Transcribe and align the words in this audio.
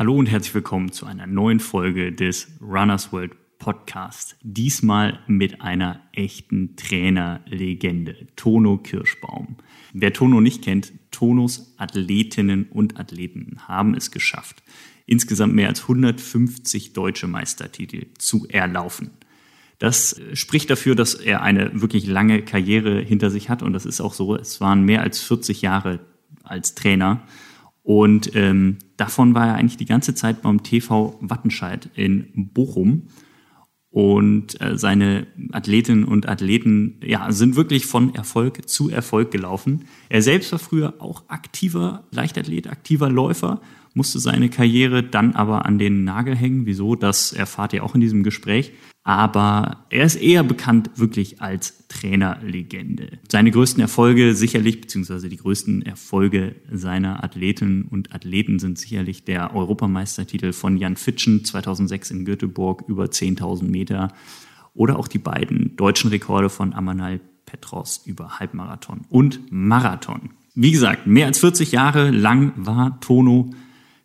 Hallo 0.00 0.16
und 0.16 0.30
herzlich 0.30 0.54
willkommen 0.54 0.92
zu 0.92 1.04
einer 1.04 1.26
neuen 1.26 1.60
Folge 1.60 2.10
des 2.10 2.48
Runners 2.62 3.12
World 3.12 3.32
Podcast. 3.58 4.34
Diesmal 4.40 5.18
mit 5.26 5.60
einer 5.60 6.00
echten 6.14 6.74
Trainerlegende, 6.74 8.16
Tono 8.34 8.78
Kirschbaum. 8.78 9.58
Wer 9.92 10.14
Tono 10.14 10.40
nicht 10.40 10.64
kennt, 10.64 10.94
Tonos 11.10 11.74
Athletinnen 11.76 12.68
und 12.70 12.98
Athleten 12.98 13.58
haben 13.68 13.92
es 13.94 14.10
geschafft, 14.10 14.62
insgesamt 15.04 15.54
mehr 15.54 15.68
als 15.68 15.82
150 15.82 16.94
deutsche 16.94 17.26
Meistertitel 17.26 18.06
zu 18.16 18.48
erlaufen. 18.48 19.10
Das 19.80 20.18
spricht 20.32 20.70
dafür, 20.70 20.94
dass 20.94 21.12
er 21.12 21.42
eine 21.42 21.78
wirklich 21.78 22.06
lange 22.06 22.40
Karriere 22.40 23.02
hinter 23.02 23.28
sich 23.28 23.50
hat 23.50 23.62
und 23.62 23.74
das 23.74 23.84
ist 23.84 24.00
auch 24.00 24.14
so. 24.14 24.34
Es 24.34 24.62
waren 24.62 24.82
mehr 24.82 25.02
als 25.02 25.20
40 25.20 25.60
Jahre 25.60 26.00
als 26.42 26.74
Trainer 26.74 27.22
und 27.82 28.34
ähm, 28.34 28.78
davon 28.96 29.34
war 29.34 29.48
er 29.48 29.54
eigentlich 29.54 29.76
die 29.76 29.86
ganze 29.86 30.14
Zeit 30.14 30.42
beim 30.42 30.62
TV 30.62 31.18
Wattenscheid 31.20 31.88
in 31.94 32.50
Bochum. 32.52 33.08
Und 33.92 34.60
äh, 34.60 34.78
seine 34.78 35.26
Athletinnen 35.50 36.04
und 36.04 36.28
Athleten 36.28 37.00
ja, 37.02 37.32
sind 37.32 37.56
wirklich 37.56 37.86
von 37.86 38.14
Erfolg 38.14 38.68
zu 38.68 38.88
Erfolg 38.88 39.32
gelaufen. 39.32 39.86
Er 40.08 40.22
selbst 40.22 40.52
war 40.52 40.60
früher 40.60 40.94
auch 41.00 41.24
aktiver 41.26 42.04
Leichtathlet, 42.12 42.68
aktiver 42.68 43.10
Läufer, 43.10 43.60
musste 43.94 44.18
seine 44.18 44.48
Karriere 44.48 45.02
dann 45.02 45.34
aber 45.34 45.66
an 45.66 45.78
den 45.78 46.04
Nagel 46.04 46.36
hängen. 46.36 46.66
Wieso? 46.66 46.94
Das 46.94 47.32
erfahrt 47.32 47.72
ihr 47.72 47.84
auch 47.84 47.94
in 47.94 48.00
diesem 48.00 48.22
Gespräch 48.22 48.72
aber 49.02 49.86
er 49.88 50.04
ist 50.04 50.16
eher 50.16 50.44
bekannt 50.44 50.90
wirklich 50.96 51.40
als 51.40 51.88
Trainerlegende. 51.88 53.18
Seine 53.28 53.50
größten 53.50 53.80
Erfolge 53.80 54.34
sicherlich, 54.34 54.80
beziehungsweise 54.80 55.28
die 55.28 55.38
größten 55.38 55.82
Erfolge 55.82 56.54
seiner 56.70 57.24
Athletinnen 57.24 57.84
und 57.84 58.14
Athleten 58.14 58.58
sind 58.58 58.78
sicherlich 58.78 59.24
der 59.24 59.54
Europameistertitel 59.54 60.52
von 60.52 60.76
Jan 60.76 60.96
Fitschen 60.96 61.44
2006 61.44 62.10
in 62.10 62.24
Göteborg 62.24 62.84
über 62.88 63.06
10.000 63.06 63.64
Meter 63.64 64.12
oder 64.74 64.98
auch 64.98 65.08
die 65.08 65.18
beiden 65.18 65.76
deutschen 65.76 66.10
Rekorde 66.10 66.50
von 66.50 66.74
Amanal 66.74 67.20
Petros 67.46 68.02
über 68.04 68.38
Halbmarathon 68.38 69.00
und 69.08 69.40
Marathon. 69.50 70.30
Wie 70.54 70.72
gesagt, 70.72 71.06
mehr 71.06 71.26
als 71.26 71.40
40 71.40 71.72
Jahre 71.72 72.10
lang 72.10 72.52
war 72.56 73.00
Tono 73.00 73.50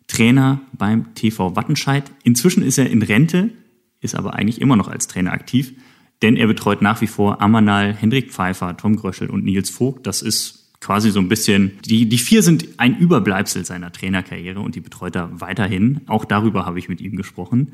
Trainer 0.06 0.60
beim 0.72 1.14
TV 1.14 1.56
Wattenscheid. 1.56 2.10
Inzwischen 2.22 2.62
ist 2.62 2.78
er 2.78 2.90
in 2.90 3.02
Rente, 3.02 3.50
ist 4.00 4.14
aber 4.14 4.34
eigentlich 4.34 4.60
immer 4.60 4.76
noch 4.76 4.88
als 4.88 5.08
Trainer 5.08 5.32
aktiv, 5.32 5.72
denn 6.22 6.36
er 6.36 6.46
betreut 6.46 6.82
nach 6.82 7.00
wie 7.00 7.06
vor 7.06 7.40
Amanal, 7.42 7.94
Hendrik 7.94 8.32
Pfeiffer, 8.32 8.76
Tom 8.76 8.96
Gröschel 8.96 9.28
und 9.28 9.44
Nils 9.44 9.70
Vogt. 9.70 10.06
Das 10.06 10.22
ist 10.22 10.66
quasi 10.80 11.10
so 11.10 11.20
ein 11.20 11.28
bisschen, 11.28 11.72
die, 11.84 12.08
die 12.08 12.18
vier 12.18 12.42
sind 12.42 12.68
ein 12.78 12.96
Überbleibsel 12.96 13.64
seiner 13.64 13.92
Trainerkarriere 13.92 14.60
und 14.60 14.74
die 14.74 14.80
betreut 14.80 15.16
er 15.16 15.40
weiterhin. 15.40 16.02
Auch 16.06 16.24
darüber 16.24 16.64
habe 16.64 16.78
ich 16.78 16.88
mit 16.88 17.00
ihm 17.00 17.16
gesprochen. 17.16 17.72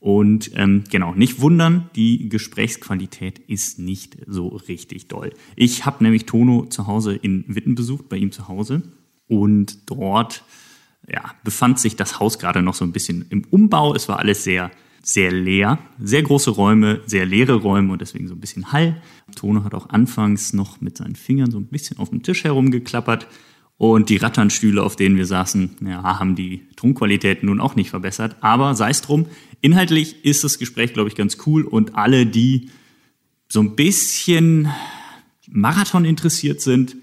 Und 0.00 0.50
ähm, 0.54 0.84
genau, 0.90 1.14
nicht 1.14 1.40
wundern, 1.40 1.88
die 1.96 2.28
Gesprächsqualität 2.28 3.38
ist 3.38 3.78
nicht 3.78 4.18
so 4.26 4.48
richtig 4.48 5.08
doll. 5.08 5.32
Ich 5.56 5.86
habe 5.86 6.04
nämlich 6.04 6.26
Tono 6.26 6.66
zu 6.66 6.86
Hause 6.86 7.14
in 7.14 7.44
Witten 7.48 7.74
besucht, 7.74 8.08
bei 8.08 8.16
ihm 8.16 8.30
zu 8.30 8.48
Hause. 8.48 8.82
Und 9.28 9.90
dort 9.90 10.44
ja, 11.08 11.34
befand 11.42 11.78
sich 11.78 11.96
das 11.96 12.20
Haus 12.20 12.38
gerade 12.38 12.62
noch 12.62 12.74
so 12.74 12.84
ein 12.84 12.92
bisschen 12.92 13.26
im 13.30 13.44
Umbau. 13.50 13.94
Es 13.94 14.08
war 14.08 14.18
alles 14.18 14.44
sehr 14.44 14.70
sehr 15.06 15.30
leer, 15.30 15.78
sehr 15.98 16.22
große 16.22 16.50
Räume, 16.50 17.02
sehr 17.06 17.26
leere 17.26 17.56
Räume 17.56 17.92
und 17.92 18.00
deswegen 18.00 18.26
so 18.26 18.34
ein 18.34 18.40
bisschen 18.40 18.72
Hall. 18.72 19.02
Tono 19.36 19.62
hat 19.62 19.74
auch 19.74 19.90
anfangs 19.90 20.54
noch 20.54 20.80
mit 20.80 20.96
seinen 20.96 21.14
Fingern 21.14 21.50
so 21.50 21.58
ein 21.58 21.66
bisschen 21.66 21.98
auf 21.98 22.08
dem 22.08 22.22
Tisch 22.22 22.44
herumgeklappert 22.44 23.26
und 23.76 24.08
die 24.08 24.16
Ratternstühle, 24.16 24.82
auf 24.82 24.96
denen 24.96 25.16
wir 25.16 25.26
saßen, 25.26 25.76
ja, 25.86 26.02
haben 26.18 26.36
die 26.36 26.68
Tonqualität 26.76 27.42
nun 27.42 27.60
auch 27.60 27.76
nicht 27.76 27.90
verbessert. 27.90 28.36
Aber 28.40 28.74
sei 28.74 28.90
es 28.90 29.02
drum, 29.02 29.26
inhaltlich 29.60 30.24
ist 30.24 30.42
das 30.42 30.58
Gespräch, 30.58 30.94
glaube 30.94 31.08
ich, 31.08 31.16
ganz 31.16 31.36
cool 31.46 31.64
und 31.64 31.96
alle, 31.96 32.24
die 32.24 32.70
so 33.48 33.60
ein 33.60 33.76
bisschen 33.76 34.68
Marathon 35.50 36.04
interessiert 36.06 36.62
sind 36.62 36.96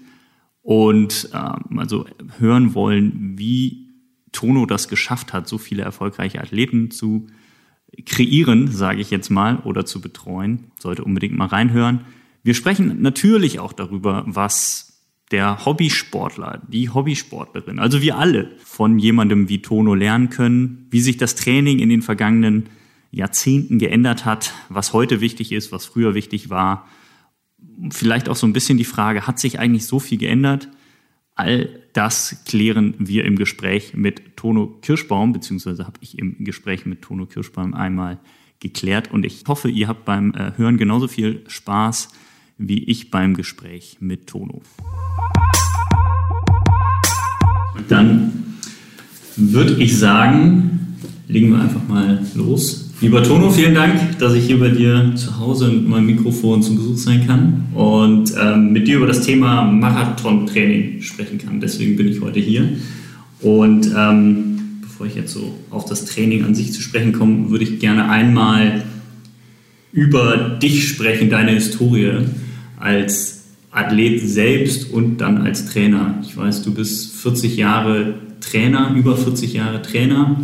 und 0.62 1.28
ähm, 1.32 1.78
also 1.78 2.06
hören 2.38 2.74
wollen, 2.74 3.34
wie 3.38 3.81
Tono 4.32 4.66
das 4.66 4.88
geschafft 4.88 5.32
hat, 5.32 5.48
so 5.48 5.58
viele 5.58 5.82
erfolgreiche 5.82 6.40
Athleten 6.40 6.90
zu 6.90 7.28
kreieren, 8.06 8.68
sage 8.68 9.00
ich 9.00 9.10
jetzt 9.10 9.30
mal, 9.30 9.58
oder 9.58 9.84
zu 9.84 10.00
betreuen. 10.00 10.70
Sollte 10.78 11.04
unbedingt 11.04 11.36
mal 11.36 11.46
reinhören. 11.46 12.00
Wir 12.42 12.54
sprechen 12.54 13.02
natürlich 13.02 13.60
auch 13.60 13.72
darüber, 13.72 14.24
was 14.26 14.92
der 15.30 15.64
Hobbysportler, 15.64 16.62
die 16.68 16.90
Hobbysportlerin, 16.90 17.78
also 17.78 18.02
wir 18.02 18.18
alle 18.18 18.50
von 18.64 18.98
jemandem 18.98 19.48
wie 19.48 19.62
Tono 19.62 19.94
lernen 19.94 20.28
können, 20.28 20.86
wie 20.90 21.00
sich 21.00 21.16
das 21.16 21.34
Training 21.34 21.78
in 21.78 21.88
den 21.88 22.02
vergangenen 22.02 22.68
Jahrzehnten 23.10 23.78
geändert 23.78 24.24
hat, 24.24 24.52
was 24.68 24.92
heute 24.92 25.20
wichtig 25.20 25.52
ist, 25.52 25.72
was 25.72 25.86
früher 25.86 26.14
wichtig 26.14 26.50
war. 26.50 26.86
Vielleicht 27.90 28.28
auch 28.28 28.36
so 28.36 28.46
ein 28.46 28.52
bisschen 28.52 28.78
die 28.78 28.84
Frage, 28.84 29.26
hat 29.26 29.38
sich 29.38 29.58
eigentlich 29.58 29.86
so 29.86 30.00
viel 30.00 30.18
geändert? 30.18 30.68
All 31.34 31.81
das 31.92 32.42
klären 32.46 32.94
wir 32.98 33.24
im 33.24 33.36
Gespräch 33.36 33.94
mit 33.94 34.36
Tono 34.36 34.78
Kirschbaum, 34.80 35.32
beziehungsweise 35.32 35.86
habe 35.86 35.98
ich 36.00 36.18
im 36.18 36.44
Gespräch 36.44 36.86
mit 36.86 37.02
Tono 37.02 37.26
Kirschbaum 37.26 37.74
einmal 37.74 38.18
geklärt. 38.60 39.10
Und 39.10 39.26
ich 39.26 39.44
hoffe, 39.46 39.68
ihr 39.68 39.88
habt 39.88 40.04
beim 40.04 40.32
äh, 40.34 40.52
Hören 40.56 40.78
genauso 40.78 41.08
viel 41.08 41.44
Spaß 41.48 42.08
wie 42.58 42.84
ich 42.84 43.10
beim 43.10 43.34
Gespräch 43.34 43.96
mit 44.00 44.28
Tono. 44.28 44.62
Und 47.74 47.90
dann 47.90 48.56
würde 49.36 49.82
ich 49.82 49.98
sagen, 49.98 50.96
legen 51.28 51.50
wir 51.50 51.60
einfach 51.60 51.86
mal 51.88 52.24
los. 52.34 52.91
Lieber 53.02 53.20
Tono, 53.20 53.50
vielen 53.50 53.74
Dank, 53.74 54.20
dass 54.20 54.32
ich 54.34 54.46
hier 54.46 54.60
bei 54.60 54.68
dir 54.68 55.14
zu 55.16 55.40
Hause 55.40 55.66
mit 55.66 55.88
meinem 55.88 56.06
Mikrofon 56.06 56.62
zu 56.62 56.76
Besuch 56.76 56.96
sein 56.96 57.26
kann 57.26 57.64
und 57.74 58.32
ähm, 58.40 58.72
mit 58.72 58.86
dir 58.86 58.98
über 58.98 59.08
das 59.08 59.22
Thema 59.22 59.64
Marathontraining 59.64 61.02
sprechen 61.02 61.38
kann. 61.38 61.60
Deswegen 61.60 61.96
bin 61.96 62.06
ich 62.06 62.20
heute 62.20 62.38
hier. 62.38 62.68
Und 63.40 63.90
ähm, 63.98 64.78
bevor 64.82 65.08
ich 65.08 65.16
jetzt 65.16 65.32
so 65.32 65.58
auf 65.70 65.84
das 65.86 66.04
Training 66.04 66.44
an 66.44 66.54
sich 66.54 66.72
zu 66.72 66.80
sprechen 66.80 67.12
komme, 67.12 67.50
würde 67.50 67.64
ich 67.64 67.80
gerne 67.80 68.08
einmal 68.08 68.84
über 69.92 70.36
dich 70.62 70.88
sprechen, 70.88 71.28
deine 71.28 71.50
Historie 71.50 72.18
als 72.78 73.46
Athlet 73.72 74.20
selbst 74.20 74.92
und 74.92 75.16
dann 75.16 75.38
als 75.38 75.66
Trainer. 75.66 76.22
Ich 76.22 76.36
weiß, 76.36 76.62
du 76.62 76.72
bist 76.72 77.16
40 77.16 77.56
Jahre 77.56 78.14
Trainer, 78.40 78.94
über 78.96 79.16
40 79.16 79.54
Jahre 79.54 79.82
Trainer, 79.82 80.36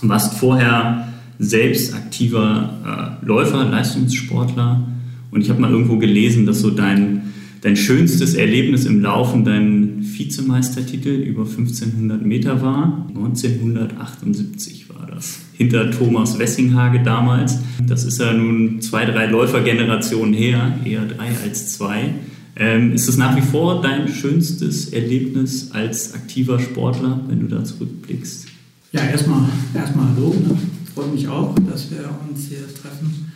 warst 0.00 0.34
vorher 0.34 1.11
selbst 1.38 1.94
aktiver 1.94 3.18
äh, 3.22 3.26
Läufer, 3.26 3.64
Leistungssportler. 3.64 4.86
Und 5.30 5.40
ich 5.40 5.50
habe 5.50 5.60
mal 5.60 5.70
irgendwo 5.70 5.98
gelesen, 5.98 6.46
dass 6.46 6.60
so 6.60 6.70
dein, 6.70 7.32
dein 7.62 7.76
schönstes 7.76 8.34
Erlebnis 8.34 8.84
im 8.84 9.00
Laufen 9.00 9.44
dein 9.44 9.98
Vizemeistertitel 10.00 11.08
über 11.08 11.42
1500 11.42 12.24
Meter 12.24 12.62
war. 12.62 13.06
1978 13.08 14.88
war 14.90 15.06
das. 15.06 15.40
Hinter 15.54 15.90
Thomas 15.90 16.38
Wessinghage 16.38 17.02
damals. 17.02 17.58
Das 17.86 18.04
ist 18.04 18.20
ja 18.20 18.32
nun 18.32 18.80
zwei, 18.80 19.04
drei 19.04 19.26
Läufergenerationen 19.26 20.34
her, 20.34 20.78
eher 20.84 21.04
drei 21.06 21.28
als 21.44 21.72
zwei. 21.74 22.14
Ähm, 22.54 22.92
ist 22.92 23.08
es 23.08 23.16
nach 23.16 23.34
wie 23.36 23.40
vor 23.40 23.80
dein 23.80 24.08
schönstes 24.08 24.92
Erlebnis 24.92 25.70
als 25.72 26.14
aktiver 26.14 26.58
Sportler, 26.58 27.20
wenn 27.28 27.40
du 27.40 27.46
da 27.46 27.64
zurückblickst? 27.64 28.46
Ja, 28.92 29.04
erstmal 29.04 29.48
erstmal 29.74 30.08
hallo. 30.14 30.34
Ne? 30.34 30.58
Freut 30.94 31.12
mich 31.12 31.28
auch, 31.28 31.54
dass 31.70 31.90
wir 31.90 32.08
uns 32.28 32.48
hier 32.48 32.66
treffen. 32.74 33.32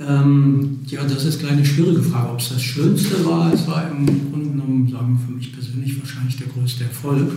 Ähm, 0.00 0.80
ja, 0.86 1.02
das 1.02 1.24
ist 1.24 1.44
eine 1.44 1.64
schwierige 1.64 2.02
Frage, 2.02 2.30
ob 2.30 2.40
es 2.40 2.50
das 2.50 2.62
Schönste 2.62 3.24
war. 3.24 3.52
Es 3.52 3.66
war 3.66 3.90
im 3.90 4.06
Grunde 4.30 4.50
genommen, 4.50 4.88
sagen 4.88 5.18
wir 5.18 5.26
für 5.26 5.32
mich 5.32 5.52
persönlich, 5.52 5.98
wahrscheinlich 5.98 6.36
der 6.36 6.46
größte 6.48 6.84
Erfolg. 6.84 7.32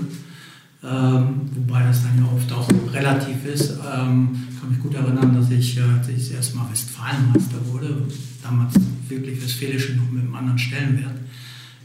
Ähm, 0.84 1.42
wobei 1.54 1.84
das 1.84 2.04
dann 2.04 2.18
ja 2.18 2.32
oft 2.32 2.52
auch 2.52 2.68
relativ 2.92 3.46
ist. 3.46 3.72
Ähm, 3.72 4.30
ich 4.50 4.60
kann 4.60 4.70
mich 4.70 4.80
gut 4.80 4.94
erinnern, 4.94 5.36
dass 5.36 5.50
ich, 5.52 5.78
äh, 5.78 5.82
als 5.82 6.08
ich 6.10 6.18
das 6.18 6.30
erste 6.30 6.58
Mal 6.58 6.72
Westfalenmeister 6.72 7.58
wurde, 7.72 8.08
damals 8.44 8.74
wirklich 9.08 9.42
Westfälische 9.42 9.94
noch 9.94 10.10
mit 10.10 10.24
einem 10.24 10.36
anderen 10.36 10.58
Stellenwert. 10.58 11.16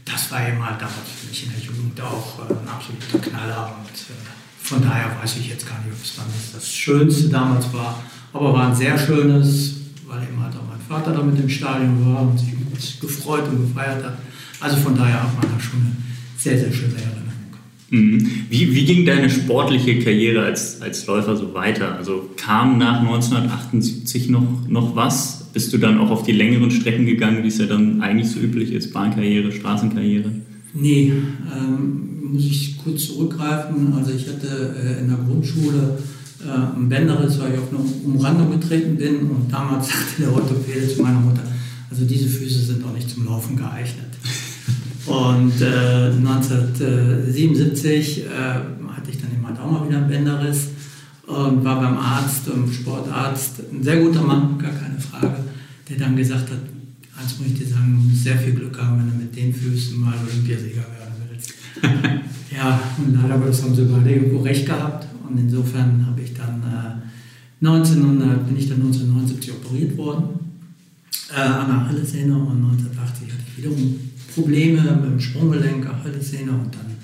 Das 0.05 0.31
war 0.31 0.47
eben 0.47 0.63
halt 0.63 0.81
damals 0.81 1.09
für 1.15 1.27
mich 1.27 1.45
in 1.45 1.51
der 1.51 1.59
Jugend 1.59 1.99
auch 2.01 2.39
äh, 2.39 2.53
ein 2.53 2.67
absoluter 2.67 3.19
Knaller 3.19 3.75
und 3.77 3.93
äh, 3.93 4.36
von 4.67 4.81
daher 4.81 5.15
weiß 5.21 5.37
ich 5.37 5.47
jetzt 5.47 5.65
gar 5.65 5.77
nicht, 5.79 5.93
ob 5.93 6.03
es 6.03 6.17
dann 6.17 6.25
das 6.53 6.69
Schönste 6.69 7.29
damals 7.29 7.71
war, 7.71 8.03
aber 8.33 8.53
war 8.53 8.67
ein 8.67 8.75
sehr 8.75 8.97
schönes, 8.97 9.75
weil 10.05 10.23
eben 10.23 10.43
halt 10.43 10.53
auch 10.55 10.67
mein 10.67 10.81
Vater 10.89 11.13
da 11.13 11.23
mit 11.23 11.39
im 11.39 11.47
Stadion 11.47 12.13
war 12.13 12.23
und 12.23 12.37
sich 12.37 12.99
gefreut 12.99 13.47
und 13.49 13.61
gefeiert 13.61 14.03
hat. 14.03 14.17
Also 14.59 14.75
von 14.77 14.97
daher 14.97 15.23
hat 15.23 15.33
man 15.41 15.49
da 15.53 15.59
schon 15.59 15.79
eine 15.79 15.95
sehr, 16.37 16.57
sehr 16.59 16.73
schöne 16.73 16.95
Erinnerung. 16.95 17.27
Mhm. 17.89 18.29
Wie, 18.49 18.75
wie 18.75 18.83
ging 18.83 19.05
deine 19.05 19.29
sportliche 19.29 19.99
Karriere 19.99 20.43
als, 20.43 20.81
als 20.81 21.05
Läufer 21.07 21.37
so 21.37 21.53
weiter? 21.53 21.95
Also 21.95 22.29
kam 22.35 22.77
nach 22.77 22.99
1978 22.99 24.27
noch, 24.27 24.67
noch 24.67 24.97
was? 24.97 25.49
Bist 25.53 25.71
du 25.71 25.77
dann 25.77 25.97
auch 25.97 26.09
auf 26.09 26.23
die 26.23 26.33
längeren 26.33 26.71
Strecken 26.71 27.05
gegangen, 27.05 27.43
wie 27.43 27.47
es 27.47 27.57
ja 27.57 27.67
dann 27.67 28.01
eigentlich 28.01 28.29
so 28.29 28.39
üblich 28.39 28.73
ist, 28.73 28.91
Bahnkarriere, 28.91 29.53
Straßenkarriere? 29.53 30.29
Nee, 30.73 31.13
ähm, 31.55 32.16
muss 32.31 32.43
ich 32.43 32.77
kurz 32.83 33.07
zurückgreifen. 33.07 33.93
Also 33.93 34.11
ich 34.11 34.27
hatte 34.27 34.75
äh, 34.75 34.99
in 35.01 35.07
der 35.09 35.17
Grundschule 35.17 35.97
äh, 36.45 36.75
ein 36.75 36.89
Bänderriss, 36.89 37.39
weil 37.39 37.53
ich 37.53 37.59
auf 37.59 37.69
eine 37.69 37.79
Umrandung 38.05 38.51
getreten 38.51 38.97
bin 38.97 39.29
und 39.29 39.51
damals 39.51 39.87
sagte 39.89 40.23
der 40.23 40.33
Orthopäde 40.33 40.87
zu 40.87 41.01
meiner 41.01 41.19
Mutter, 41.19 41.41
also 41.89 42.05
diese 42.05 42.27
Füße 42.27 42.59
sind 42.59 42.85
auch 42.85 42.93
nicht 42.93 43.09
zum 43.09 43.25
Laufen 43.25 43.55
geeignet. 43.55 44.05
Und 45.07 45.61
äh, 45.61 46.11
1977 46.17 48.25
äh, 48.25 48.27
hatte 48.27 49.09
ich 49.09 49.21
dann 49.21 49.31
eben 49.31 49.47
halt 49.47 49.57
auch 49.57 49.71
mal 49.71 49.87
wieder 49.87 49.99
einen 49.99 50.09
Bänderriss 50.09 50.67
und 51.27 51.63
war 51.63 51.79
beim 51.79 51.97
Arzt, 51.97 52.51
einem 52.51 52.69
Sportarzt, 52.71 53.61
ein 53.71 53.83
sehr 53.83 54.01
guter 54.01 54.21
Mann, 54.21 54.57
gar 54.57 54.71
keine 54.71 54.99
Frage, 54.99 55.45
der 55.89 55.97
dann 55.97 56.17
gesagt 56.17 56.49
hat, 56.49 56.59
eins 57.17 57.37
muss 57.37 57.47
ich 57.47 57.59
dir 57.59 57.67
sagen, 57.67 57.95
du 57.95 58.01
musst 58.09 58.23
sehr 58.23 58.37
viel 58.37 58.53
Glück 58.53 58.81
haben, 58.81 58.99
wenn 58.99 59.11
du 59.11 59.17
mit 59.17 59.35
den 59.35 59.53
Füßen 59.53 59.99
mal 59.99 60.15
Olympiasieger 60.29 60.85
willst. 60.89 60.96
ja, 62.55 62.79
und 62.97 63.21
leider 63.21 63.37
Gottes 63.37 63.63
haben 63.63 63.75
sie 63.75 63.83
beide 63.83 64.11
irgendwo 64.11 64.41
recht 64.41 64.65
gehabt. 64.65 65.07
Und 65.27 65.37
insofern 65.37 66.05
habe 66.07 66.21
ich 66.21 66.33
dann 66.33 66.61
äh, 66.63 67.65
1900, 67.65 68.47
bin 68.47 68.57
ich 68.57 68.69
dann 68.69 68.81
1979 68.81 69.51
operiert 69.51 69.97
worden. 69.97 70.39
Äh, 71.35 71.41
an 71.41 71.67
der 71.67 71.77
Achillessehne 71.79 72.35
und 72.35 72.63
1980 72.63 73.31
hatte 73.31 73.43
ich 73.47 73.57
wiederum 73.57 73.99
Probleme 74.33 74.81
mit 75.01 75.11
dem 75.11 75.19
Sprunggelenk, 75.19 75.85
Achillessehne. 75.85 76.51
Und 76.51 76.73
dann 76.73 76.95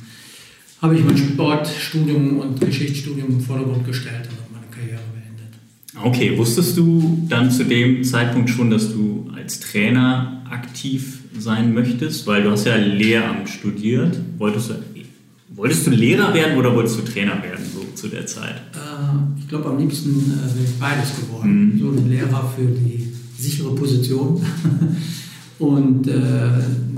habe 0.82 0.96
ich 0.96 1.04
mein 1.04 1.18
Sportstudium 1.18 2.40
und 2.40 2.62
Geschichtsstudium 2.62 3.30
im 3.30 3.42
Vordergrund 3.42 3.86
gestellt 3.86 4.30
und 4.30 4.54
meine 4.54 4.68
Karriere 4.72 5.02
beendet. 5.14 6.06
Okay, 6.06 6.38
wusstest 6.38 6.78
du 6.78 7.26
dann 7.28 7.50
zu 7.50 7.66
dem 7.66 8.04
Zeitpunkt 8.04 8.50
schon, 8.50 8.70
dass 8.70 8.94
du 8.94 9.30
als 9.36 9.60
Trainer 9.60 10.44
aktiv 10.50 11.23
sein 11.38 11.74
möchtest? 11.74 12.28
Weil 12.28 12.44
du 12.44 12.52
hast 12.52 12.66
ja 12.66 12.76
Lehramt 12.76 13.50
studiert. 13.50 14.18
Wolltest 14.38 14.70
du, 14.70 14.76
wolltest 15.56 15.88
du 15.88 15.92
Lehrer 15.92 16.34
werden 16.34 16.58
oder 16.58 16.76
wolltest 16.76 17.00
du 17.00 17.02
Trainer 17.04 17.42
werden 17.42 17.66
so 17.74 17.84
zu 17.96 18.08
der 18.08 18.26
Zeit? 18.26 18.56
Äh, 18.74 19.40
ich 19.40 19.48
glaube, 19.48 19.70
am 19.70 19.78
liebsten 19.78 20.12
äh, 20.12 20.56
wäre 20.56 20.66
ich 20.66 20.80
beides 20.80 21.16
geworden. 21.16 21.74
Mhm. 21.74 21.80
So 21.80 21.90
ein 21.90 22.10
Lehrer 22.10 22.54
für 22.56 22.66
die 22.66 23.12
sichere 23.38 23.76
Position 23.76 24.42
und 25.60 26.08
äh, 26.08 26.14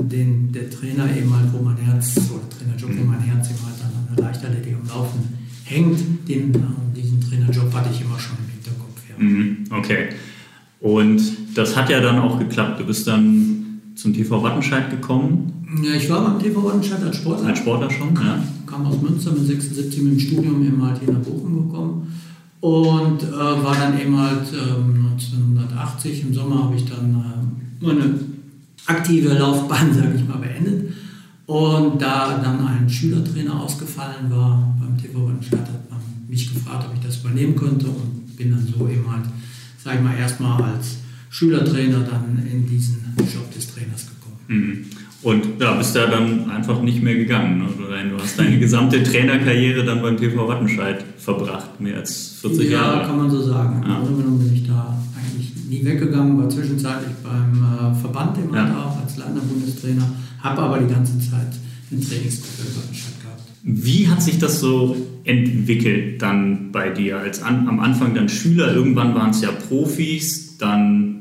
den, 0.04 0.52
der 0.52 0.70
Trainer 0.70 1.06
eben 1.16 1.36
halt, 1.36 1.52
wo 1.52 1.64
mein 1.64 1.78
Herz, 1.78 2.18
oder 2.32 2.48
Trainerjob, 2.50 2.92
wo 3.00 3.04
mein 3.04 3.22
Herz 3.22 3.50
eben 3.50 3.60
halt 3.66 3.76
an 3.84 4.16
der 4.16 4.26
Leichtathletik 4.26 4.76
am 4.82 4.88
Laufen 4.88 5.46
hängt, 5.64 6.00
den, 6.28 6.54
diesen 6.96 7.22
Trainerjob 7.22 7.74
hatte 7.74 7.90
ich 7.92 8.02
immer 8.02 8.20
schon 8.20 8.38
im 8.38 8.52
Hinterkopf. 8.54 9.02
Ja. 9.10 9.24
Mhm, 9.24 9.58
okay. 9.72 10.10
Und 10.80 11.20
das 11.56 11.76
hat 11.76 11.90
ja 11.90 12.00
dann 12.00 12.20
auch 12.20 12.38
geklappt. 12.38 12.80
Du 12.80 12.86
bist 12.86 13.08
dann 13.08 13.55
zum 13.96 14.14
TV 14.14 14.42
Wattenscheid 14.44 14.90
gekommen. 14.90 15.52
Ja, 15.84 15.94
ich 15.94 16.10
war 16.10 16.24
beim 16.24 16.40
TV 16.40 16.64
Wattenscheid 16.64 17.04
als 17.04 17.18
Sportler. 17.18 17.48
Als 17.48 17.60
Sportler 17.60 17.90
schon, 17.90 18.16
ja. 18.16 18.44
Kam 18.66 18.86
aus 18.86 19.02
Münster 19.02 19.32
mit 19.32 19.46
76 19.46 20.02
mit 20.02 20.14
dem 20.14 20.20
Studium 20.20 20.66
eben 20.66 20.86
halt 20.86 21.00
hier 21.00 21.14
nach 21.14 21.22
Bochum 21.22 21.68
gekommen 21.68 22.08
und 22.66 23.22
äh, 23.22 23.32
war 23.32 23.76
dann 23.76 24.00
eben 24.00 24.18
halt 24.18 24.52
äh, 24.52 24.58
1980 24.58 26.24
im 26.24 26.34
Sommer 26.34 26.64
habe 26.64 26.76
ich 26.76 26.86
dann 26.86 27.14
äh, 27.14 27.86
meine 27.86 28.20
aktive 28.88 29.34
Laufbahn, 29.36 29.94
sage 29.94 30.16
ich 30.16 30.28
mal, 30.28 30.38
beendet. 30.38 30.94
Und 31.46 32.02
da 32.02 32.40
dann 32.40 32.66
ein 32.66 32.90
Schülertrainer 32.90 33.62
ausgefallen 33.62 34.32
war 34.32 34.76
beim 34.80 34.98
TV 34.98 35.30
Stadt, 35.46 35.60
hat 35.60 35.92
man 35.92 36.00
mich 36.28 36.52
gefragt, 36.52 36.88
ob 36.90 36.96
ich 36.96 37.06
das 37.06 37.18
übernehmen 37.18 37.56
könnte 37.56 37.86
und 37.86 38.36
bin 38.36 38.50
dann 38.50 38.66
so 38.66 38.88
eben 38.88 39.06
halt, 39.12 39.26
sage 39.84 39.98
ich 39.98 40.04
mal, 40.04 40.16
erstmal 40.18 40.60
als 40.64 40.98
Schülertrainer 41.36 42.00
dann 42.00 42.48
in 42.50 42.66
diesen 42.66 43.14
Job 43.18 43.54
des 43.54 43.74
Trainers 43.74 44.08
gekommen. 44.08 44.40
Mhm. 44.48 44.86
Und 45.22 45.60
ja, 45.60 45.74
bist 45.74 45.94
da 45.94 46.06
dann 46.08 46.50
einfach 46.50 46.82
nicht 46.82 47.04
mehr 47.04 47.16
gegangen. 47.16 47.58
Ne? 47.58 47.66
Du 48.10 48.24
hast 48.24 48.40
deine 48.40 48.58
gesamte 48.58 49.04
Trainerkarriere 49.04 49.84
dann 49.84 50.02
beim 50.02 50.16
TV 50.16 50.48
Wattenscheid 50.48 51.04
verbracht, 51.18 51.82
mehr 51.82 51.98
als 51.98 52.38
40 52.40 52.64
ja, 52.64 52.72
Jahre. 52.72 53.02
Ja, 53.02 53.08
kann 53.08 53.18
man 53.18 53.30
so 53.30 53.42
sagen. 53.42 53.84
Ja. 53.86 53.98
Im 53.98 54.06
Grunde 54.06 54.44
bin 54.46 54.54
ich 54.54 54.66
da 54.66 54.98
eigentlich 55.18 55.52
nie 55.68 55.84
weggegangen, 55.84 56.38
war 56.38 56.48
zwischenzeitlich 56.48 57.16
beim 57.22 57.64
äh, 57.64 58.00
Verband 58.00 58.38
immer 58.38 58.56
ja. 58.56 58.86
auch 58.86 59.02
als 59.02 59.18
Leitender 59.18 59.42
Bundestrainer, 59.42 60.10
habe 60.40 60.62
aber 60.62 60.78
die 60.78 60.94
ganze 60.94 61.20
Zeit 61.20 61.52
den 61.92 62.00
Trainingsgruppe 62.00 62.70
in 62.70 62.76
Wattenscheid 62.78 63.22
gehabt. 63.22 63.42
Wie 63.64 64.08
hat 64.08 64.22
sich 64.22 64.40
das 64.40 64.62
so 64.62 64.96
entwickelt 65.26 66.22
dann 66.22 66.72
bei 66.72 66.92
dir? 66.92 67.18
Als 67.18 67.42
an, 67.42 67.68
am 67.68 67.82
Anfang 67.82 68.14
dann 68.14 68.30
Schüler, 68.30 68.74
irgendwann 68.74 69.16
waren 69.16 69.32
es 69.32 69.42
ja 69.42 69.50
Profis, 69.52 70.58
dann 70.58 71.15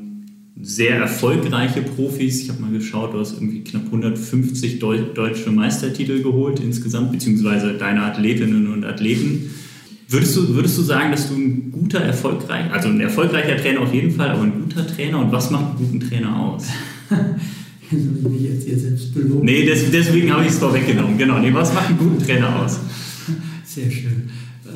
sehr 0.65 0.95
erfolgreiche 0.95 1.83
Profis. 1.83 2.41
Ich 2.41 2.49
habe 2.49 2.59
mal 2.59 2.71
geschaut, 2.71 3.13
du 3.13 3.19
hast 3.19 3.33
irgendwie 3.33 3.63
knapp 3.63 3.85
150 3.85 4.79
Deu 4.79 4.97
deutsche 5.13 5.51
Meistertitel 5.51 6.23
geholt 6.23 6.59
insgesamt, 6.59 7.11
beziehungsweise 7.11 7.73
deine 7.73 8.01
Athletinnen 8.01 8.73
und 8.73 8.83
Athleten. 8.83 9.51
Würdest 10.09 10.35
du, 10.35 10.55
würdest 10.55 10.75
du 10.79 10.81
sagen, 10.81 11.11
dass 11.11 11.29
du 11.29 11.35
ein 11.35 11.71
guter, 11.71 11.99
erfolgreicher, 11.99 12.73
also 12.73 12.89
ein 12.89 12.99
erfolgreicher 12.99 13.57
Trainer 13.57 13.81
auf 13.81 13.93
jeden 13.93 14.09
Fall, 14.09 14.29
aber 14.29 14.41
ein 14.41 14.53
guter 14.63 14.87
Trainer? 14.87 15.19
Und 15.19 15.31
was 15.31 15.51
macht 15.51 15.65
einen 15.65 15.77
guten 15.77 15.99
Trainer 15.99 16.35
aus? 16.35 16.65
Mich 17.91 18.41
jetzt 18.41 18.65
hier 18.65 18.79
selbst 18.79 19.13
beloben? 19.13 19.45
Nee, 19.45 19.65
des, 19.65 19.91
deswegen 19.91 20.33
habe 20.33 20.43
ich 20.45 20.49
es 20.49 20.57
vorweggenommen. 20.57 21.15
Genau. 21.19 21.37
Nee, 21.37 21.53
was 21.53 21.75
macht 21.75 21.89
einen 21.89 21.99
guten 21.99 22.17
Trainer 22.17 22.63
aus? 22.63 22.79
Sehr 23.65 23.91
schön. 23.91 24.29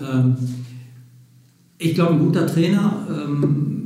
Ähm, 0.08 0.36
ich 1.80 1.96
glaube, 1.96 2.14
ein 2.14 2.20
guter 2.20 2.46
Trainer 2.46 3.08
ähm, 3.10 3.79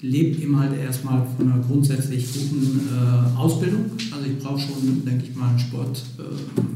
lebt 0.00 0.40
eben 0.40 0.58
halt 0.58 0.78
erstmal 0.78 1.26
von 1.36 1.50
einer 1.50 1.62
grundsätzlich 1.62 2.26
guten 2.32 2.88
äh, 2.88 3.36
Ausbildung. 3.38 3.90
Also 4.12 4.26
ich 4.26 4.38
brauche 4.38 4.60
schon, 4.60 5.04
denke 5.04 5.24
ich 5.24 5.34
mal, 5.34 5.48
einen 5.48 5.58
Sport. 5.58 6.02
Äh, 6.18 6.68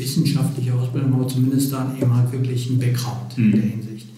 wissenschaftliche 0.00 0.74
Ausbildung, 0.74 1.14
aber 1.14 1.28
zumindest 1.28 1.72
dann 1.72 1.96
eben 1.96 2.12
halt 2.14 2.32
wirklich 2.32 2.68
einen 2.68 2.78
Background 2.78 3.36
mhm. 3.36 3.44
in 3.44 3.52
der 3.52 3.70
Hinsicht. 3.70 4.08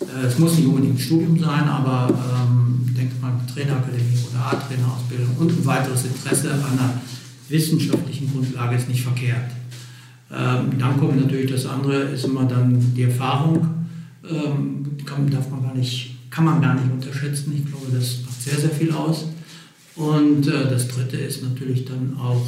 Äh, 0.00 0.26
es 0.26 0.38
muss 0.38 0.56
nicht 0.56 0.66
unbedingt 0.66 0.96
ein 0.96 0.98
Studium 0.98 1.38
sein, 1.38 1.68
aber 1.68 2.08
ähm, 2.08 2.94
denke 2.94 3.14
mal, 3.22 3.32
Trainerakademie 3.52 4.18
oder 4.28 4.46
A-Trainerausbildung 4.46 5.36
und 5.38 5.50
ein 5.50 5.66
weiteres 5.66 6.04
Interesse 6.04 6.52
an 6.52 6.78
einer 6.78 7.00
wissenschaftlichen 7.48 8.30
Grundlage 8.32 8.76
ist 8.76 8.88
nicht 8.88 9.02
verkehrt. 9.02 9.50
Ähm, 10.32 10.78
dann 10.78 10.98
kommt 10.98 11.16
natürlich 11.16 11.50
das 11.50 11.66
andere, 11.66 12.02
ist 12.02 12.24
immer 12.24 12.44
dann 12.44 12.94
die 12.94 13.02
Erfahrung. 13.02 13.66
Ähm, 14.28 14.86
kann, 15.04 15.28
darf 15.30 15.50
man 15.50 15.62
gar 15.62 15.74
nicht 15.74 16.16
kann 16.40 16.46
man 16.46 16.62
gar 16.62 16.74
nicht 16.74 16.90
unterschätzen. 16.90 17.52
Ich 17.54 17.70
glaube, 17.70 17.86
das 17.92 18.22
macht 18.24 18.40
sehr, 18.40 18.58
sehr 18.58 18.70
viel 18.70 18.90
aus. 18.92 19.26
Und 19.94 20.46
äh, 20.46 20.70
das 20.70 20.88
Dritte 20.88 21.18
ist 21.18 21.42
natürlich 21.42 21.84
dann 21.84 22.16
auch 22.18 22.46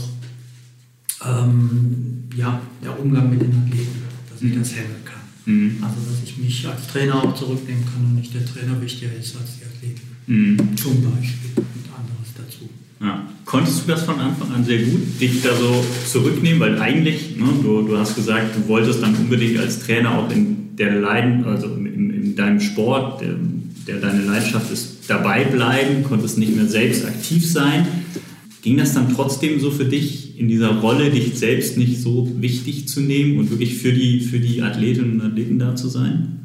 ähm, 1.27 2.25
ja, 2.35 2.59
der 2.83 2.99
Umgang 2.99 3.29
mit 3.29 3.43
den 3.43 3.51
Athleten, 3.51 4.03
dass 4.31 4.41
ich 4.41 4.55
mhm. 4.55 4.59
das 4.61 4.71
handeln 4.71 5.05
kann. 5.05 5.21
Mhm. 5.45 5.77
Also, 5.83 5.97
dass 6.09 6.23
ich 6.25 6.39
mich 6.39 6.67
als 6.67 6.87
Trainer 6.87 7.17
auch 7.17 7.35
zurücknehmen 7.35 7.85
kann 7.85 8.03
und 8.03 8.15
nicht 8.15 8.33
der 8.33 8.47
Trainer 8.47 8.81
wichtiger 8.81 9.13
ist 9.13 9.37
als 9.37 9.59
die 9.59 9.67
Athleten. 9.67 10.01
Mhm. 10.27 10.77
Zum 10.79 10.95
Beispiel 11.03 11.51
und 11.57 11.85
anderes 11.93 12.33
dazu. 12.35 12.71
Ja. 13.03 13.29
Konntest 13.45 13.83
du 13.83 13.93
das 13.93 14.05
von 14.05 14.19
Anfang 14.19 14.53
an 14.53 14.65
sehr 14.65 14.85
gut, 14.85 15.21
dich 15.21 15.43
da 15.43 15.55
so 15.55 15.85
zurücknehmen? 16.07 16.61
Weil 16.61 16.81
eigentlich, 16.81 17.37
ne, 17.37 17.45
du, 17.63 17.83
du 17.83 17.99
hast 17.99 18.15
gesagt, 18.15 18.57
du 18.57 18.67
wolltest 18.69 19.03
dann 19.03 19.15
unbedingt 19.17 19.59
als 19.59 19.81
Trainer 19.81 20.17
auch 20.19 20.31
in 20.31 20.77
der 20.79 20.99
Leiden, 20.99 21.45
also 21.45 21.67
in, 21.75 22.09
in 22.09 22.37
deinem 22.37 22.61
Sport, 22.61 23.21
der, 23.87 24.01
deine 24.01 24.25
Leidenschaft 24.25 24.71
ist, 24.73 25.09
dabei 25.09 25.45
bleiben, 25.45 26.05
konntest 26.05 26.39
nicht 26.39 26.55
mehr 26.55 26.67
selbst 26.67 27.05
aktiv 27.05 27.49
sein. 27.49 27.87
Ging 28.63 28.77
das 28.77 28.95
dann 28.95 29.13
trotzdem 29.13 29.61
so 29.61 29.71
für 29.71 29.85
dich 29.85 30.39
in 30.39 30.49
dieser 30.49 30.77
Rolle, 30.81 31.11
dich 31.11 31.35
selbst 31.35 31.77
nicht 31.77 32.01
so 32.01 32.31
wichtig 32.39 32.89
zu 32.89 33.01
nehmen 33.01 33.39
und 33.39 33.51
wirklich 33.51 33.75
für 33.75 33.93
die, 33.93 34.21
für 34.21 34.39
die 34.39 34.63
Athletinnen 34.63 35.21
und 35.21 35.27
Athleten 35.27 35.59
da 35.59 35.75
zu 35.75 35.89
sein? 35.89 36.39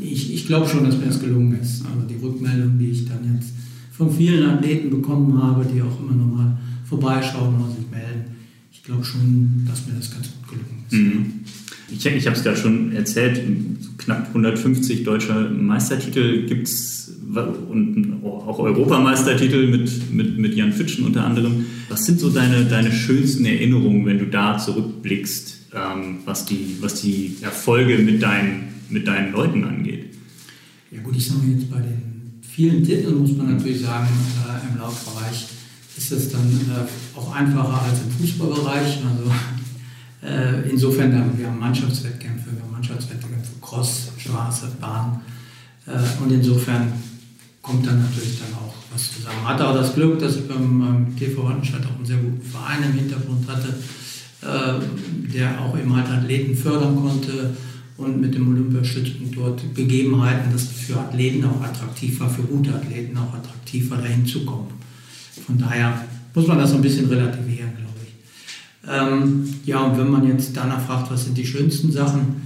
Ich, 0.00 0.32
ich 0.32 0.46
glaube 0.46 0.68
schon, 0.68 0.84
dass 0.84 0.96
mir 0.96 1.06
das 1.06 1.20
gelungen 1.20 1.58
ist. 1.60 1.84
Also 1.84 2.06
die 2.08 2.22
Rückmeldung, 2.24 2.78
die 2.78 2.90
ich 2.90 3.06
dann 3.06 3.34
jetzt 3.34 3.52
von 3.92 4.10
vielen 4.14 4.48
Athleten 4.48 4.90
bekommen 4.90 5.40
habe, 5.42 5.66
die 5.66 5.82
auch 5.82 6.00
immer 6.00 6.14
noch 6.14 6.34
mal 6.34 6.58
vorbeischauen 6.84 7.56
und 7.56 7.76
sich 7.76 7.90
melden, 7.90 8.36
ich 8.72 8.82
glaube 8.82 9.04
schon, 9.04 9.66
dass 9.68 9.86
mir 9.86 9.94
das 9.94 10.10
ganz 10.10 10.28
gut 10.28 10.48
gelungen 10.48 10.84
ist. 10.88 10.96
Mhm. 10.96 11.32
Ich, 11.90 12.04
ich 12.04 12.26
habe 12.26 12.36
es 12.36 12.42
gerade 12.42 12.56
schon 12.56 12.92
erzählt, 12.92 13.40
knapp 13.98 14.28
150 14.28 15.04
deutsche 15.04 15.50
Meistertitel 15.50 16.46
gibt 16.46 16.68
es 16.68 16.98
und 17.34 18.20
auch 18.24 18.58
Europameistertitel 18.58 19.66
mit, 19.66 20.12
mit, 20.12 20.38
mit 20.38 20.54
Jan 20.54 20.72
Fitschen 20.72 21.04
unter 21.04 21.24
anderem. 21.24 21.66
Was 21.88 22.06
sind 22.06 22.20
so 22.20 22.30
deine, 22.30 22.64
deine 22.64 22.90
schönsten 22.90 23.44
Erinnerungen, 23.44 24.06
wenn 24.06 24.18
du 24.18 24.26
da 24.26 24.58
zurückblickst, 24.58 25.58
ähm, 25.74 26.18
was, 26.24 26.46
die, 26.46 26.76
was 26.80 27.02
die 27.02 27.36
Erfolge 27.42 27.98
mit 27.98 28.22
deinen, 28.22 28.68
mit 28.88 29.06
deinen 29.06 29.32
Leuten 29.32 29.64
angeht? 29.64 30.06
Ja 30.90 31.02
gut, 31.02 31.16
ich 31.16 31.26
sage 31.26 31.40
mal 31.40 31.52
jetzt 31.52 31.70
bei 31.70 31.80
den 31.80 32.40
vielen 32.40 32.82
Titeln 32.82 33.18
muss 33.18 33.36
man 33.36 33.54
natürlich 33.54 33.82
sagen, 33.82 34.08
äh, 34.08 34.72
im 34.72 34.78
Laufbereich 34.78 35.46
ist 35.96 36.12
es 36.12 36.30
dann 36.32 36.48
äh, 36.48 37.18
auch 37.18 37.34
einfacher 37.34 37.82
als 37.82 38.00
im 38.00 38.10
Fußballbereich. 38.10 38.98
Also 39.04 39.30
äh, 40.22 40.68
insofern, 40.68 41.38
wir 41.38 41.46
haben 41.46 41.58
Mannschaftswettkämpfe, 41.58 42.50
wir 42.52 42.62
haben 42.62 42.72
Mannschaftswettkämpfe, 42.72 43.52
Cross, 43.60 44.12
Straße, 44.18 44.68
Bahn. 44.80 45.20
Äh, 45.86 46.22
und 46.22 46.32
insofern 46.32 46.92
kommt 47.62 47.86
dann 47.86 48.02
natürlich 48.02 48.38
dann 48.40 48.54
auch 48.54 48.74
was 48.92 49.12
zusammen. 49.14 49.46
Hatte 49.46 49.68
auch 49.68 49.74
das 49.74 49.94
Glück, 49.94 50.18
dass 50.18 50.36
ich 50.36 50.48
beim, 50.48 50.80
beim 50.80 51.16
TV 51.16 51.44
Wattenscheid 51.44 51.84
auch 51.84 51.96
einen 51.96 52.06
sehr 52.06 52.16
guten 52.16 52.42
Verein 52.42 52.82
im 52.82 52.92
Hintergrund 52.92 53.46
hatte, 53.48 53.68
äh, 54.42 55.32
der 55.32 55.60
auch 55.60 55.78
eben 55.78 55.94
halt 55.94 56.08
Athleten 56.08 56.56
fördern 56.56 56.96
konnte 56.96 57.54
und 57.98 58.20
mit 58.20 58.34
dem 58.34 58.48
Olympiastützpunkt 58.48 59.36
dort 59.36 59.74
Gegebenheiten, 59.74 60.52
dass 60.52 60.64
für 60.68 60.98
Athleten 60.98 61.44
auch 61.44 61.60
attraktiv 61.60 62.18
war, 62.20 62.30
für 62.30 62.42
gute 62.42 62.74
Athleten 62.74 63.16
auch 63.18 63.34
attraktiv 63.34 63.90
war, 63.90 63.98
dahin 63.98 64.24
zu 64.24 64.44
kommen. 64.44 64.68
Von 65.46 65.58
daher 65.58 66.04
muss 66.34 66.46
man 66.46 66.58
das 66.58 66.70
so 66.70 66.76
ein 66.76 66.82
bisschen 66.82 67.06
relativieren, 67.06 67.70
glaube 67.76 67.82
ich. 67.84 67.87
Ähm, 68.88 69.48
ja, 69.64 69.80
und 69.80 69.98
wenn 69.98 70.10
man 70.10 70.26
jetzt 70.26 70.56
danach 70.56 70.84
fragt, 70.86 71.10
was 71.10 71.24
sind 71.24 71.36
die 71.36 71.46
schönsten 71.46 71.92
Sachen, 71.92 72.42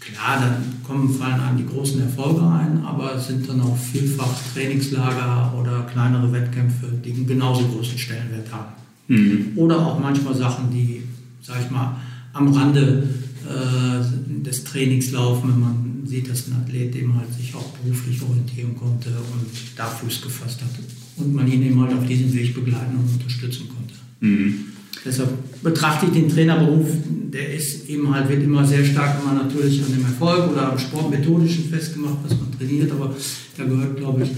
klar, 0.00 0.40
dann 0.40 0.82
kommen, 0.82 1.12
fallen 1.12 1.40
einem 1.40 1.58
die 1.58 1.66
großen 1.66 2.00
Erfolge 2.00 2.42
ein, 2.42 2.82
aber 2.84 3.14
es 3.14 3.28
sind 3.28 3.48
dann 3.48 3.60
auch 3.60 3.76
vielfach 3.76 4.30
Trainingslager 4.54 5.54
oder 5.58 5.82
kleinere 5.82 6.32
Wettkämpfe, 6.32 6.86
die 7.04 7.12
einen 7.12 7.26
genauso 7.26 7.66
großen 7.66 7.98
Stellenwert 7.98 8.50
haben. 8.50 8.72
Mhm. 9.08 9.52
Oder 9.56 9.78
auch 9.78 9.98
manchmal 10.00 10.34
Sachen, 10.34 10.70
die, 10.72 11.02
sag 11.42 11.60
ich 11.62 11.70
mal, 11.70 11.96
am 12.32 12.52
Rande 12.52 13.08
äh, 13.46 14.42
des 14.42 14.64
Trainings 14.64 15.12
laufen, 15.12 15.50
wenn 15.50 15.60
man 15.60 16.06
sieht, 16.06 16.28
dass 16.28 16.48
ein 16.48 16.54
Athlet 16.62 16.96
eben 16.96 17.14
halt 17.16 17.32
sich 17.32 17.54
auch 17.54 17.68
beruflich 17.78 18.20
orientieren 18.22 18.76
konnte 18.76 19.10
und 19.10 19.46
da 19.76 19.86
Fuß 19.86 20.22
gefasst 20.22 20.60
hat 20.62 20.70
und 21.16 21.34
man 21.34 21.50
ihn 21.50 21.62
eben 21.62 21.80
halt 21.80 21.92
auf 21.92 22.06
diesem 22.06 22.32
Weg 22.32 22.54
begleiten 22.54 22.96
und 22.96 23.12
unterstützen 23.12 23.68
konnte. 23.68 23.94
Mhm. 24.20 24.71
Deshalb 25.04 25.30
betrachte 25.62 26.06
ich 26.06 26.12
den 26.12 26.28
Trainerberuf, 26.28 26.86
der 27.32 27.54
ist 27.54 27.88
eben 27.88 28.14
halt, 28.14 28.28
wird 28.28 28.42
immer 28.42 28.64
sehr 28.64 28.84
stark 28.84 29.20
immer 29.20 29.34
natürlich 29.34 29.82
an 29.82 29.92
dem 29.92 30.04
Erfolg 30.04 30.52
oder 30.52 30.72
am 30.72 30.78
Sportmethodischen 30.78 31.68
festgemacht, 31.70 32.18
was 32.24 32.38
man 32.38 32.56
trainiert, 32.56 32.92
aber 32.92 33.14
da 33.56 33.64
gehört, 33.64 33.96
glaube 33.96 34.22
ich, 34.22 34.30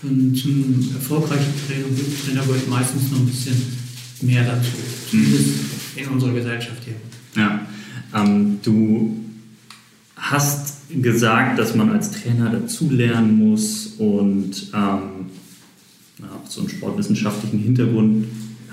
von, 0.00 0.34
zum 0.34 0.90
erfolgreichen 0.94 1.52
Trainer, 1.66 1.86
Trainer 2.24 2.46
gehört 2.46 2.68
meistens 2.68 3.10
noch 3.10 3.20
ein 3.20 3.26
bisschen 3.26 3.56
mehr 4.22 4.44
dazu, 4.44 4.70
zumindest 5.10 5.48
in 5.96 6.08
unserer 6.08 6.32
Gesellschaft 6.34 6.82
hier. 6.84 7.42
Ja, 7.42 7.66
ähm, 8.14 8.58
du 8.62 9.16
hast 10.16 10.82
gesagt, 10.90 11.58
dass 11.58 11.74
man 11.74 11.90
als 11.90 12.10
Trainer 12.10 12.50
dazulernen 12.50 13.38
muss 13.38 13.94
und 13.98 14.70
ähm, 14.74 15.30
so 16.48 16.60
einen 16.60 16.68
sportwissenschaftlichen 16.68 17.60
Hintergrund 17.60 18.26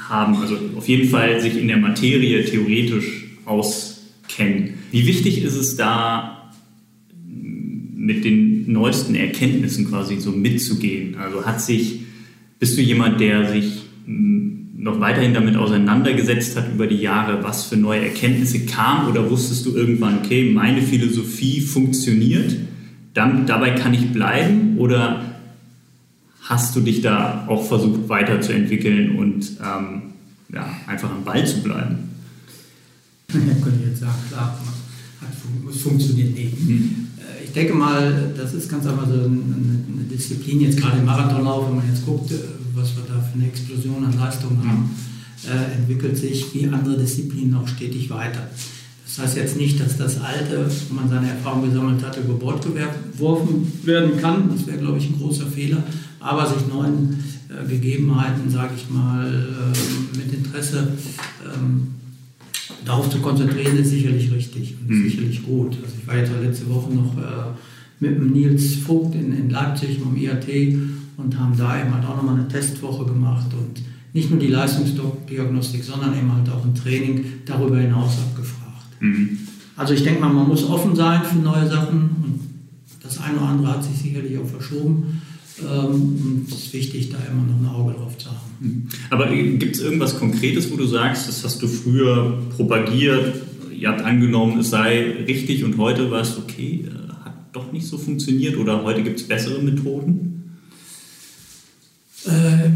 haben, 0.10 0.36
also 0.38 0.58
auf 0.76 0.88
jeden 0.88 1.10
Fall 1.10 1.42
sich 1.42 1.58
in 1.58 1.68
der 1.68 1.78
Materie 1.78 2.44
theoretisch 2.46 3.26
auskennen. 3.46 4.76
Wie 4.92 5.06
wichtig 5.06 5.44
ist 5.44 5.56
es 5.56 5.76
da, 5.76 6.52
mit 7.96 8.24
den 8.24 8.72
neuesten 8.72 9.16
Erkenntnissen 9.16 9.90
quasi 9.90 10.20
so 10.20 10.32
mitzugehen? 10.32 11.16
Also 11.16 11.46
hat 11.46 11.62
sich, 11.62 12.02
bist 12.60 12.78
du 12.78 12.82
jemand, 12.82 13.20
der 13.20 13.52
sich 13.52 13.82
noch 14.78 15.00
weiterhin 15.02 15.34
damit 15.34 15.58
auseinandergesetzt 15.58 16.56
hat 16.56 16.74
über 16.74 16.88
die 16.88 17.02
Jahre, 17.02 17.44
was 17.44 17.66
für 17.66 17.76
neue 17.76 18.02
Erkenntnisse 18.02 18.66
kamen 18.66 19.10
oder 19.10 19.30
wusstest 19.30 19.66
du 19.66 19.76
irgendwann, 19.76 20.20
okay, 20.20 20.52
meine 20.54 20.82
Philosophie 20.82 21.60
funktioniert, 21.60 22.56
dann, 23.14 23.46
dabei 23.46 23.72
kann 23.72 23.94
ich 23.94 24.12
bleiben 24.14 24.78
oder 24.78 25.27
hast 26.48 26.76
du 26.76 26.82
dich 26.82 27.02
da 27.02 27.46
auch 27.48 27.66
versucht 27.68 28.08
weiterzuentwickeln 28.08 29.18
und 29.18 29.52
ähm, 29.62 30.02
ja, 30.54 30.66
einfach 30.88 31.12
am 31.12 31.24
Ball 31.24 31.46
zu 31.46 31.62
bleiben? 31.62 32.10
Ja, 33.34 33.40
könnte 33.62 33.80
ich 33.82 33.90
jetzt 33.90 34.00
sagen, 34.00 34.16
klar, 34.30 34.58
es 35.70 35.82
funktioniert 35.82 36.34
nicht. 36.34 36.68
Mhm. 36.68 37.08
Ich 37.44 37.52
denke 37.52 37.74
mal, 37.74 38.34
das 38.38 38.54
ist 38.54 38.70
ganz 38.70 38.86
einfach 38.86 39.08
so 39.08 39.14
eine, 39.14 39.38
Disziplin, 40.10 40.62
jetzt 40.62 40.80
gerade 40.80 41.00
im 41.00 41.06
Marathonlauf, 41.06 41.68
wenn 41.68 41.78
man 41.78 41.88
jetzt 41.88 42.06
guckt, 42.06 42.32
äh, 42.32 42.36
was 42.74 42.96
wir 42.96 43.04
da 43.04 43.22
für 43.22 43.38
eine 43.38 43.48
Explosion 43.48 44.06
an 44.06 44.18
Leistung 44.18 44.58
haben, 44.66 44.90
äh, 45.46 45.76
entwickelt 45.76 46.18
sich 46.18 46.54
wie 46.54 46.68
andere 46.68 46.98
Disziplinen 46.98 47.54
auch 47.56 47.68
stetig 47.68 48.10
weiter. 48.10 48.48
Das 49.06 49.20
heißt 49.20 49.38
jetzt 49.38 49.58
nicht, 49.58 49.80
dass 49.80 49.98
das 49.98 50.22
Alte, 50.22 50.70
wo 50.90 50.96
man 50.96 51.10
seine 51.10 51.30
Erfahrung 51.30 51.70
gesammelt 51.70 52.04
hat, 52.06 52.18
über 52.18 52.34
Bord 52.34 52.64
geworfen 52.64 53.72
werden 53.84 54.18
kann. 54.20 54.50
Das 54.56 54.68
wäre, 54.68 54.78
glaube 54.78 54.98
ich, 54.98 55.10
ein 55.10 55.18
großer 55.18 55.48
Fehler. 55.48 55.84
Aber 56.20 56.46
sich 56.46 56.68
neuen 56.68 57.24
äh, 57.50 57.68
Gegebenheiten, 57.68 58.50
sage 58.50 58.74
ich 58.76 58.90
mal, 58.90 59.28
äh, 59.28 60.18
mit 60.18 60.34
Interesse 60.34 60.88
ähm, 61.46 61.88
darauf 62.86 63.10
zu 63.10 63.20
konzentrieren, 63.20 63.78
ist 63.78 63.90
sicherlich 63.90 64.32
richtig 64.32 64.76
und 64.82 64.90
mhm. 64.90 65.10
sicherlich 65.10 65.44
gut. 65.44 65.78
Also 65.84 65.96
ich 66.02 66.08
war 66.08 66.18
jetzt 66.18 66.32
letzte 66.42 66.70
Woche 66.70 66.94
noch 66.94 67.18
äh, 67.18 67.54
mit 68.00 68.18
dem 68.18 68.32
Nils 68.32 68.76
Vogt 68.76 69.16
in, 69.16 69.34
in 69.34 69.50
Leipzig 69.50 70.00
beim 70.04 70.16
IAT 70.16 70.48
und 71.18 71.40
haben 71.40 71.58
da 71.58 71.82
eben 71.82 71.94
halt 71.94 72.06
auch 72.06 72.16
nochmal 72.16 72.36
eine 72.36 72.48
Testwoche 72.48 73.06
gemacht 73.06 73.48
und 73.54 73.84
nicht 74.14 74.30
nur 74.30 74.40
die 74.40 74.48
Leistungsdiagnostik, 74.48 75.84
sondern 75.84 76.18
eben 76.18 76.32
halt 76.34 76.50
auch 76.50 76.64
ein 76.64 76.74
Training 76.74 77.26
darüber 77.46 77.78
hinaus 77.78 78.18
abgefragt. 78.18 79.02
Mhm. 79.02 79.38
Also 79.76 79.94
ich 79.94 80.04
denke 80.04 80.22
mal, 80.22 80.34
man 80.34 80.48
muss 80.48 80.68
offen 80.68 80.96
sein 80.96 81.24
für 81.24 81.38
neue 81.38 81.68
Sachen 81.68 82.00
und 82.24 82.40
das 83.04 83.20
eine 83.20 83.38
oder 83.38 83.48
andere 83.48 83.68
hat 83.74 83.84
sich 83.84 83.98
sicherlich 83.98 84.38
auch 84.38 84.48
verschoben. 84.48 85.22
Ähm, 85.62 86.46
und 86.46 86.46
es 86.48 86.66
ist 86.66 86.74
wichtig, 86.74 87.10
da 87.10 87.18
immer 87.30 87.44
noch 87.44 87.60
ein 87.60 87.76
Auge 87.76 87.94
drauf 87.94 88.18
zu 88.18 88.30
haben. 88.30 88.38
Mhm. 88.60 88.88
Aber 89.10 89.28
gibt 89.28 89.76
es 89.76 89.82
irgendwas 89.82 90.20
Konkretes, 90.20 90.72
wo 90.72 90.76
du 90.76 90.86
sagst, 90.86 91.28
das 91.28 91.44
hast 91.44 91.62
du 91.62 91.68
früher 91.68 92.42
propagiert, 92.56 93.42
ihr 93.72 93.90
habt 93.90 94.02
angenommen, 94.02 94.60
es 94.60 94.70
sei 94.70 95.24
richtig 95.28 95.64
und 95.64 95.78
heute 95.78 96.10
war 96.12 96.22
es 96.22 96.38
okay, 96.38 96.86
äh, 96.88 97.26
hat 97.26 97.36
doch 97.54 97.72
nicht 97.72 97.88
so 97.88 97.98
funktioniert 97.98 98.58
oder 98.58 98.84
heute 98.84 99.04
gibt 99.04 99.20
es 99.20 99.28
bessere 99.28 99.62
Methoden? 99.62 100.58
Äh, 102.26 102.70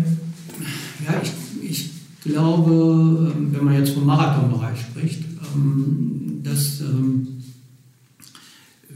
ja, 1.05 1.21
ich, 1.21 1.31
ich 1.69 1.89
glaube, 2.23 3.31
ähm, 3.35 3.53
wenn 3.53 3.65
man 3.65 3.75
jetzt 3.75 3.91
vom 3.91 4.05
Marathonbereich 4.05 4.79
spricht, 4.79 5.23
ähm, 5.55 6.41
dass 6.43 6.81
ähm, 6.81 7.27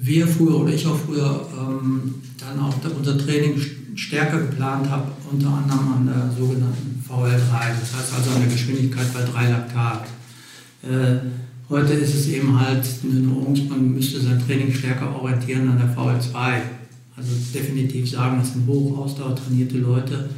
wir 0.06 0.28
früher 0.28 0.60
oder 0.60 0.74
ich 0.74 0.86
auch 0.86 0.98
früher 0.98 1.48
ähm, 1.58 2.16
dann 2.38 2.60
auch 2.60 2.74
unser 2.98 3.18
Training 3.18 3.60
stärker 3.96 4.40
geplant 4.40 4.90
habe, 4.90 5.12
unter 5.32 5.48
anderem 5.50 5.94
an 5.94 6.06
der 6.06 6.32
sogenannten 6.38 7.04
VL3, 7.08 7.80
das 7.80 7.96
heißt 7.96 8.14
also 8.16 8.32
an 8.32 8.42
der 8.42 8.52
Geschwindigkeit 8.52 9.14
bei 9.14 9.22
3 9.24 9.50
Laktat. 9.50 10.08
Äh, 10.84 11.18
heute 11.70 11.94
ist 11.94 12.14
es 12.14 12.28
eben 12.28 12.60
halt 12.60 12.86
eine 13.04 13.22
Nuance, 13.22 13.64
man 13.70 13.94
müsste 13.94 14.20
sein 14.20 14.44
Training 14.46 14.74
stärker 14.74 15.16
orientieren 15.16 15.70
an 15.70 15.80
der 15.80 15.96
VL2. 15.96 16.62
Also 17.18 17.32
definitiv 17.54 18.10
sagen, 18.10 18.40
das 18.40 18.54
sind 18.54 18.68
hoch 18.68 18.98
ausdauertrainierte 18.98 19.78
Leute 19.78 20.30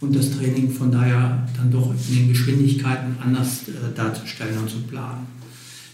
und 0.00 0.14
das 0.14 0.30
Training 0.30 0.70
von 0.70 0.92
daher 0.92 1.46
dann 1.56 1.70
doch 1.70 1.92
in 2.08 2.16
den 2.16 2.28
Geschwindigkeiten 2.28 3.16
anders 3.20 3.62
äh, 3.68 3.94
darzustellen 3.94 4.56
und 4.58 4.70
zu 4.70 4.78
planen. 4.82 5.26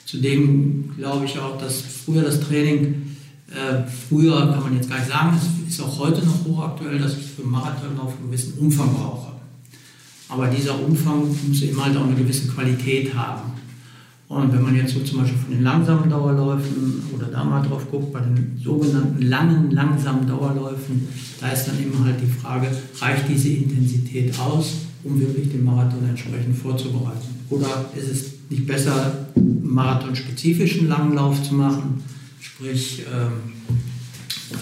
Zudem 0.04 0.90
glaube 0.97 1.25
ich 1.25 1.38
auch, 1.38 1.59
dass 1.59 1.80
früher 1.80 2.23
das 2.23 2.40
Training, 2.40 3.15
äh, 3.57 3.83
früher 4.09 4.53
kann 4.53 4.63
man 4.63 4.75
jetzt 4.75 4.89
gar 4.89 4.99
nicht 4.99 5.09
sagen, 5.09 5.37
es 5.67 5.75
ist 5.75 5.81
auch 5.81 5.99
heute 5.99 6.25
noch 6.25 6.45
hochaktuell, 6.45 6.99
dass 6.99 7.17
ich 7.17 7.25
für 7.25 7.43
Marathonlauf 7.43 8.13
einen 8.19 8.31
gewissen 8.31 8.59
Umfang 8.59 8.93
brauche. 8.93 9.33
Aber 10.29 10.49
dieser 10.49 10.79
Umfang 10.79 11.23
muss 11.49 11.63
eben 11.63 11.83
halt 11.83 11.97
auch 11.97 12.05
eine 12.05 12.15
gewisse 12.15 12.49
Qualität 12.49 13.15
haben. 13.15 13.53
Und 14.29 14.53
wenn 14.53 14.63
man 14.63 14.75
jetzt 14.75 14.93
so 14.93 15.01
zum 15.01 15.21
Beispiel 15.21 15.39
von 15.39 15.53
den 15.53 15.63
langsamen 15.63 16.11
Dauerläufen 16.11 17.05
oder 17.15 17.27
da 17.27 17.45
mal 17.45 17.63
drauf 17.63 17.89
guckt, 17.91 18.13
bei 18.13 18.21
den 18.21 18.61
sogenannten 18.63 19.23
langen, 19.23 19.71
langsamen 19.71 20.27
Dauerläufen, 20.27 21.07
da 21.41 21.51
ist 21.51 21.67
dann 21.67 21.79
immer 21.81 22.05
halt 22.05 22.17
die 22.21 22.41
Frage, 22.41 22.67
reicht 23.01 23.29
diese 23.29 23.51
Intensität 23.51 24.37
aus, 24.41 24.79
um 25.05 25.21
wirklich 25.21 25.51
den 25.51 25.65
Marathon 25.65 26.09
entsprechend 26.09 26.59
vorzubereiten? 26.59 27.29
Oder 27.51 27.87
ist 27.97 28.11
es 28.11 28.25
nicht 28.51 28.67
besser, 28.67 29.29
einen 29.37 29.73
marathonspezifischen 29.73 30.89
Langlauf 30.89 31.41
zu 31.45 31.55
machen, 31.55 32.03
sprich 32.40 33.02
ähm, 33.12 33.52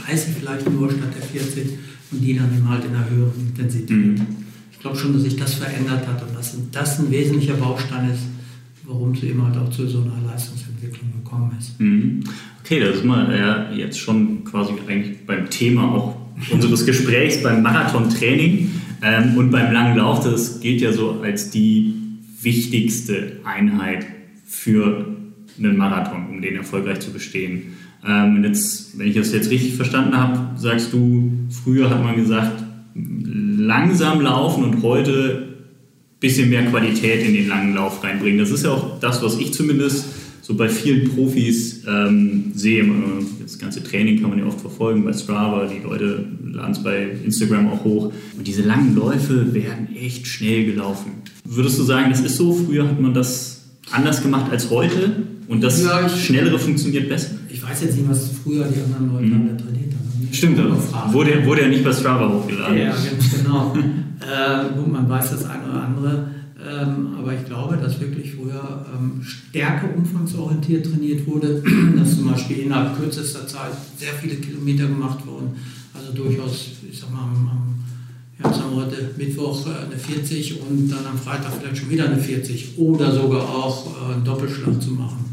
30 0.07 0.35
vielleicht 0.41 0.71
nur 0.71 0.91
statt 0.91 1.11
der 1.15 1.23
40 1.23 1.79
und 2.13 2.21
die 2.21 2.37
dann 2.37 2.55
eben 2.57 2.69
halt 2.69 2.85
in 2.85 2.95
einer 2.95 3.09
höheren 3.09 3.49
Intensität. 3.49 3.91
Mhm. 3.91 4.27
Ich 4.73 4.81
glaube 4.81 4.97
schon, 4.97 5.13
dass 5.15 5.23
sich 5.23 5.37
das 5.37 5.55
verändert 5.55 6.07
hat 6.07 6.23
und 6.23 6.37
dass 6.37 6.57
das 6.73 6.99
ein 6.99 7.11
wesentlicher 7.11 7.55
Baustein 7.55 8.11
ist, 8.11 8.23
warum 8.85 9.13
es 9.13 9.23
eben 9.23 9.43
halt 9.45 9.57
auch 9.57 9.71
zu 9.71 9.87
so 9.87 10.03
einer 10.03 10.31
Leistungsentwicklung 10.31 11.13
gekommen 11.23 11.57
ist. 11.59 11.81
Mhm. 11.81 12.21
Okay, 12.63 12.81
da 12.81 12.93
sind 12.93 13.07
wir 13.07 13.37
ja 13.37 13.73
jetzt 13.73 13.99
schon 13.99 14.45
quasi 14.45 14.73
eigentlich 14.89 15.27
beim 15.27 15.49
Thema 15.51 15.93
auch 15.93 16.17
unseres 16.51 16.85
Gesprächs 16.85 17.43
beim 17.43 17.63
Marathontraining 17.63 18.71
ähm, 19.03 19.37
und 19.37 19.51
beim 19.51 19.73
langen 19.73 19.99
Lauf. 19.99 20.25
Das 20.25 20.61
gilt 20.61 20.81
ja 20.81 20.93
so 20.93 21.21
als 21.23 21.51
die 21.51 21.95
wichtigste 22.43 23.41
Einheit 23.45 24.07
für 24.47 25.14
einen 25.59 25.77
Marathon, 25.77 26.27
um 26.31 26.43
den 26.43 26.57
erfolgreich 26.57 27.01
zu 27.01 27.13
bestehen. 27.13 27.75
Ähm, 28.07 28.45
jetzt, 28.45 28.99
wenn 28.99 29.09
ich 29.09 29.15
das 29.15 29.33
jetzt 29.33 29.51
richtig 29.51 29.75
verstanden 29.75 30.17
habe, 30.17 30.59
sagst 30.59 30.93
du, 30.93 31.33
früher 31.65 31.91
hat 31.91 32.03
man 32.03 32.17
gesagt, 32.17 32.63
langsam 32.95 34.21
laufen 34.21 34.65
und 34.65 34.83
heute 34.83 35.49
ein 35.49 36.21
bisschen 36.21 36.51
mehr 36.51 36.67
Qualität 36.67 37.27
in 37.27 37.35
den 37.35 37.49
langen 37.49 37.75
Lauf 37.75 38.03
reinbringen. 38.05 38.39
Das 38.39 38.51
ist 38.51 38.65
ja 38.65 38.71
auch 38.71 39.01
das, 39.01 39.23
was 39.23 39.39
ich 39.39 39.53
zumindest 39.53 40.07
so 40.43 40.55
bei 40.55 40.69
vielen 40.69 41.09
Profis 41.09 41.85
ähm, 41.89 42.53
sehe. 42.55 42.85
Das 43.43 43.59
ganze 43.59 43.83
Training 43.83 44.21
kann 44.21 44.31
man 44.31 44.39
ja 44.39 44.45
oft 44.45 44.61
verfolgen 44.61 45.03
bei 45.05 45.13
Strava, 45.15 45.67
die 45.67 45.83
Leute 45.83 46.27
laden 46.45 46.73
es 46.73 46.83
bei 46.83 47.09
Instagram 47.25 47.69
auch 47.69 47.83
hoch. 47.83 48.13
Und 48.37 48.47
diese 48.47 48.63
langen 48.63 48.95
Läufe 48.95 49.55
werden 49.55 49.89
echt 49.97 50.27
schnell 50.27 50.67
gelaufen. 50.67 51.13
Würdest 51.47 51.79
du 51.79 51.83
sagen, 51.83 52.11
das 52.11 52.21
ist 52.21 52.37
so? 52.37 52.53
Früher 52.53 52.87
hat 52.87 53.01
man 53.01 53.15
das 53.15 53.54
anders 53.91 54.23
gemacht 54.23 54.51
als 54.51 54.71
heute 54.71 55.25
und 55.49 55.63
das 55.63 55.83
ja, 55.83 56.07
ich, 56.07 56.25
Schnellere 56.25 56.59
funktioniert 56.59 57.09
besser? 57.09 57.31
Ich 57.49 57.63
weiß 57.63 57.83
jetzt 57.83 57.97
nicht, 57.97 58.09
was 58.09 58.31
früher 58.43 58.65
die 58.65 58.81
anderen 58.81 59.13
Leute 59.13 59.27
mhm. 59.27 59.49
alle 59.49 59.57
trainiert 59.57 59.93
haben. 59.93 60.29
Stimmt, 60.33 60.59
wurde, 61.13 61.47
wurde 61.47 61.63
ja 61.63 61.69
nicht 61.69 61.85
bei 61.85 61.93
Strava 61.93 62.29
hochgeladen. 62.29 62.79
Ja, 62.79 62.95
genau. 63.37 63.75
äh, 64.21 64.75
gut, 64.75 64.93
man 64.93 65.09
weiß 65.09 65.31
das 65.31 65.45
eine 65.45 65.65
oder 65.71 65.83
andere. 65.83 66.29
Ähm, 66.67 67.09
aber 67.19 67.35
ich 67.35 67.45
glaube, 67.45 67.77
dass 67.77 68.01
wirklich 68.01 68.35
früher 68.35 68.87
ähm, 68.95 69.23
stärker 69.23 69.95
umfangsorientiert 69.95 70.87
trainiert 70.87 71.27
wurde, 71.27 71.63
dass 71.97 72.17
zum 72.17 72.31
Beispiel 72.31 72.61
innerhalb 72.61 72.97
kürzester 72.99 73.47
Zeit 73.47 73.73
sehr 73.99 74.13
viele 74.15 74.37
Kilometer 74.37 74.87
gemacht 74.87 75.27
wurden. 75.27 75.51
Also 75.93 76.13
durchaus, 76.13 76.71
ich 76.91 76.99
sag 76.99 77.13
mal, 77.13 77.23
am, 77.23 77.49
am 77.49 77.75
ja, 78.43 78.53
sagen 78.53 78.71
wir 78.75 78.87
heute 78.87 79.11
Mittwoch 79.17 79.67
äh, 79.67 79.87
eine 79.87 79.97
40 79.97 80.61
und 80.63 80.89
dann 80.89 81.07
am 81.07 81.19
Freitag 81.19 81.53
vielleicht 81.59 81.79
schon 81.79 81.91
wieder 81.91 82.07
eine 82.07 82.19
40 82.19 82.79
oder 82.79 83.13
sogar 83.13 83.43
auch 83.43 83.87
äh, 83.87 84.15
einen 84.15 84.25
Doppelschlag 84.25 84.81
zu 84.83 84.91
machen. 84.91 85.25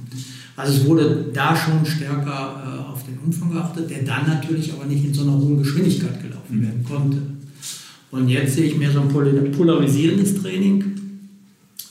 Also 0.56 0.74
es 0.74 0.86
wurde 0.86 1.26
da 1.34 1.56
schon 1.56 1.86
stärker 1.86 2.62
äh, 2.64 2.92
auf 2.92 3.04
den 3.06 3.18
Umfang 3.26 3.52
geachtet, 3.52 3.90
der 3.90 4.04
dann 4.04 4.28
natürlich 4.28 4.72
aber 4.74 4.86
nicht 4.86 5.04
in 5.04 5.14
so 5.14 5.24
einer 5.24 5.34
hohen 5.34 5.58
Geschwindigkeit 5.58 6.22
gelaufen 6.22 6.60
mhm. 6.60 6.62
werden 6.62 6.84
konnte. 6.84 7.18
Und 8.12 8.28
jetzt 8.28 8.56
sehe 8.56 8.66
ich 8.66 8.78
mehr 8.78 8.92
so 8.92 9.02
ein 9.02 9.08
polarisierendes 9.52 10.42
Training, 10.42 10.84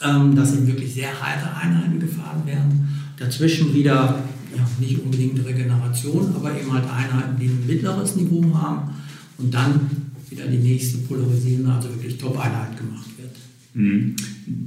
ähm, 0.02 0.36
dass 0.36 0.54
eben 0.54 0.66
wirklich 0.66 0.94
sehr 0.94 1.08
harte 1.08 1.56
Einheiten 1.56 1.98
gefahren 1.98 2.46
werden. 2.46 2.88
Dazwischen 3.18 3.74
wieder 3.74 4.22
ja, 4.56 4.68
nicht 4.78 5.02
unbedingt 5.02 5.44
Regeneration, 5.44 6.32
aber 6.36 6.58
eben 6.58 6.72
halt 6.72 6.84
Einheiten, 6.84 7.38
die 7.40 7.46
ein 7.46 7.66
mittleres 7.66 8.16
Niveau 8.16 8.54
haben. 8.54 8.90
Und 9.38 9.54
dann 9.54 9.80
wieder 10.30 10.46
die 10.46 10.58
nächste 10.58 10.98
polarisierende, 10.98 11.72
also 11.72 11.88
wirklich 11.90 12.16
Top-Einheit 12.18 12.76
gemacht 12.76 13.08
wird. 13.18 13.36
Mhm. 13.74 14.16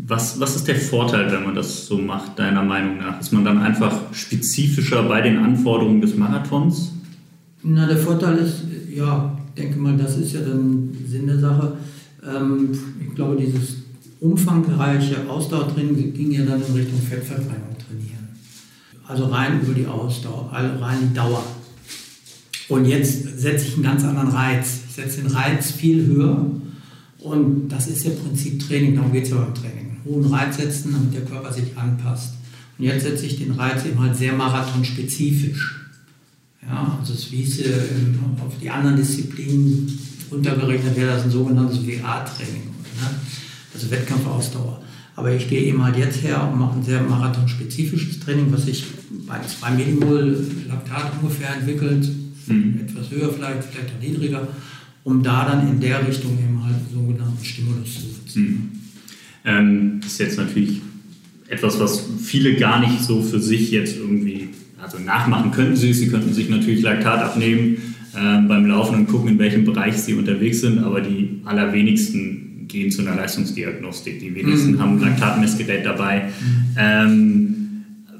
Was, 0.07 0.39
was 0.39 0.55
ist 0.55 0.67
der 0.67 0.75
Vorteil, 0.75 1.31
wenn 1.31 1.43
man 1.43 1.55
das 1.55 1.87
so 1.87 1.97
macht, 1.97 2.39
deiner 2.39 2.63
Meinung 2.63 2.97
nach? 2.97 3.19
Ist 3.19 3.33
man 3.33 3.43
dann 3.43 3.59
einfach 3.59 4.13
spezifischer 4.13 5.03
bei 5.03 5.21
den 5.21 5.37
Anforderungen 5.37 6.01
des 6.01 6.15
Marathons? 6.15 6.93
Na, 7.63 7.87
der 7.87 7.97
Vorteil 7.97 8.37
ist, 8.37 8.63
ja, 8.93 9.37
ich 9.47 9.61
denke 9.61 9.79
mal, 9.79 9.97
das 9.97 10.17
ist 10.17 10.33
ja 10.33 10.41
dann 10.41 10.89
Sinn 11.07 11.27
der 11.27 11.39
Sache. 11.39 11.77
Ähm, 12.25 12.69
ich 12.99 13.15
glaube, 13.15 13.37
dieses 13.37 13.77
umfangreiche 14.19 15.29
Ausdauertraining 15.29 16.13
ging 16.13 16.31
ja 16.31 16.45
dann 16.45 16.61
in 16.65 16.73
Richtung 16.73 16.99
Fettverbrennung 16.99 17.75
trainieren. 17.77 18.29
Also 19.05 19.25
rein 19.25 19.61
über 19.61 19.73
die 19.73 19.85
Ausdauer, 19.85 20.49
also 20.51 20.83
rein 20.83 20.97
die 21.09 21.13
Dauer. 21.13 21.43
Und 22.69 22.85
jetzt 22.85 23.39
setze 23.39 23.67
ich 23.67 23.73
einen 23.75 23.83
ganz 23.83 24.03
anderen 24.05 24.29
Reiz. 24.29 24.82
Ich 24.95 25.03
setze 25.03 25.23
den 25.23 25.31
Reiz 25.31 25.71
viel 25.71 26.05
höher. 26.05 26.45
Und 27.17 27.67
das 27.67 27.87
ist 27.87 28.05
ja 28.05 28.11
Prinzip 28.11 28.59
Training, 28.67 28.95
darum 28.95 29.11
geht 29.11 29.23
es 29.23 29.31
ja 29.31 29.37
beim 29.37 29.55
Training. 29.55 29.97
Hohen 30.05 30.25
Reiz 30.31 30.57
setzen, 30.57 30.91
damit 30.91 31.15
der 31.15 31.25
Körper 31.25 31.51
sich 31.51 31.75
anpasst. 31.75 32.35
Und 32.77 32.85
jetzt 32.85 33.01
setze 33.01 33.25
ich 33.25 33.39
den 33.39 33.53
Reiz 33.53 33.83
eben 33.85 33.99
halt 33.99 34.15
sehr 34.15 34.33
marathonspezifisch. 34.33 35.79
Ja, 36.61 36.95
also 36.99 37.13
es 37.13 37.31
wie 37.31 37.41
es 37.41 37.59
äh, 37.59 37.71
auf 38.45 38.53
die 38.61 38.69
anderen 38.69 38.97
Disziplinen 38.97 39.97
runtergerechnet 40.31 40.95
wäre 40.95 41.13
das 41.15 41.23
ein 41.23 41.31
sogenanntes 41.31 41.79
WA-Training, 41.79 42.63
ne? 42.63 43.09
also 43.73 43.89
Wettkampfausdauer. 43.89 44.79
Aber 45.15 45.31
ich 45.31 45.49
gehe 45.49 45.63
eben 45.63 45.83
halt 45.83 45.97
jetzt 45.97 46.21
her 46.21 46.47
und 46.51 46.59
mache 46.59 46.77
ein 46.77 46.83
sehr 46.83 47.01
marathonspezifisches 47.01 48.19
Training, 48.19 48.51
was 48.51 48.65
sich 48.65 48.85
bei 49.27 49.39
2 49.41 49.71
Millimol 49.71 50.45
Laktat 50.67 51.13
ungefähr 51.19 51.55
entwickelt, 51.55 52.07
mhm. 52.45 52.81
etwas 52.87 53.09
höher 53.09 53.33
vielleicht, 53.33 53.63
vielleicht 53.63 53.89
auch 53.89 54.01
niedriger, 54.01 54.47
um 55.03 55.21
da 55.21 55.45
dann 55.45 55.67
in 55.67 55.79
der 55.79 56.07
Richtung 56.07 56.37
eben 56.37 56.63
halt 56.63 56.75
einen 56.75 57.07
sogenannten 57.07 57.43
Stimulus 57.43 57.93
zu 57.95 58.01
setzen. 58.01 58.41
Mhm. 58.41 58.69
Ähm, 59.45 59.99
das 60.01 60.13
ist 60.13 60.19
jetzt 60.19 60.37
natürlich 60.37 60.81
etwas, 61.49 61.79
was 61.79 62.07
viele 62.21 62.55
gar 62.55 62.79
nicht 62.79 63.01
so 63.01 63.21
für 63.21 63.39
sich 63.39 63.71
jetzt 63.71 63.97
irgendwie, 63.97 64.49
also 64.81 64.97
nachmachen 64.99 65.51
könnten 65.51 65.75
sie 65.75 65.93
Sie 65.93 66.07
könnten 66.07 66.33
sich 66.33 66.49
natürlich 66.49 66.81
Laktat 66.81 67.21
abnehmen 67.21 67.77
äh, 68.13 68.41
beim 68.47 68.65
Laufen 68.65 68.95
und 68.95 69.07
gucken, 69.07 69.29
in 69.29 69.39
welchem 69.39 69.65
Bereich 69.65 69.97
sie 69.97 70.13
unterwegs 70.13 70.61
sind, 70.61 70.79
aber 70.79 71.01
die 71.01 71.41
allerwenigsten 71.45 72.67
gehen 72.67 72.89
zu 72.89 73.01
einer 73.01 73.15
Leistungsdiagnostik. 73.15 74.19
Die 74.19 74.33
wenigsten 74.33 74.73
mhm. 74.73 74.79
haben 74.79 74.97
ein 74.97 75.01
Laktatmessgerät 75.01 75.85
dabei. 75.85 76.23
Mhm. 76.23 76.77
Ähm, 76.77 77.62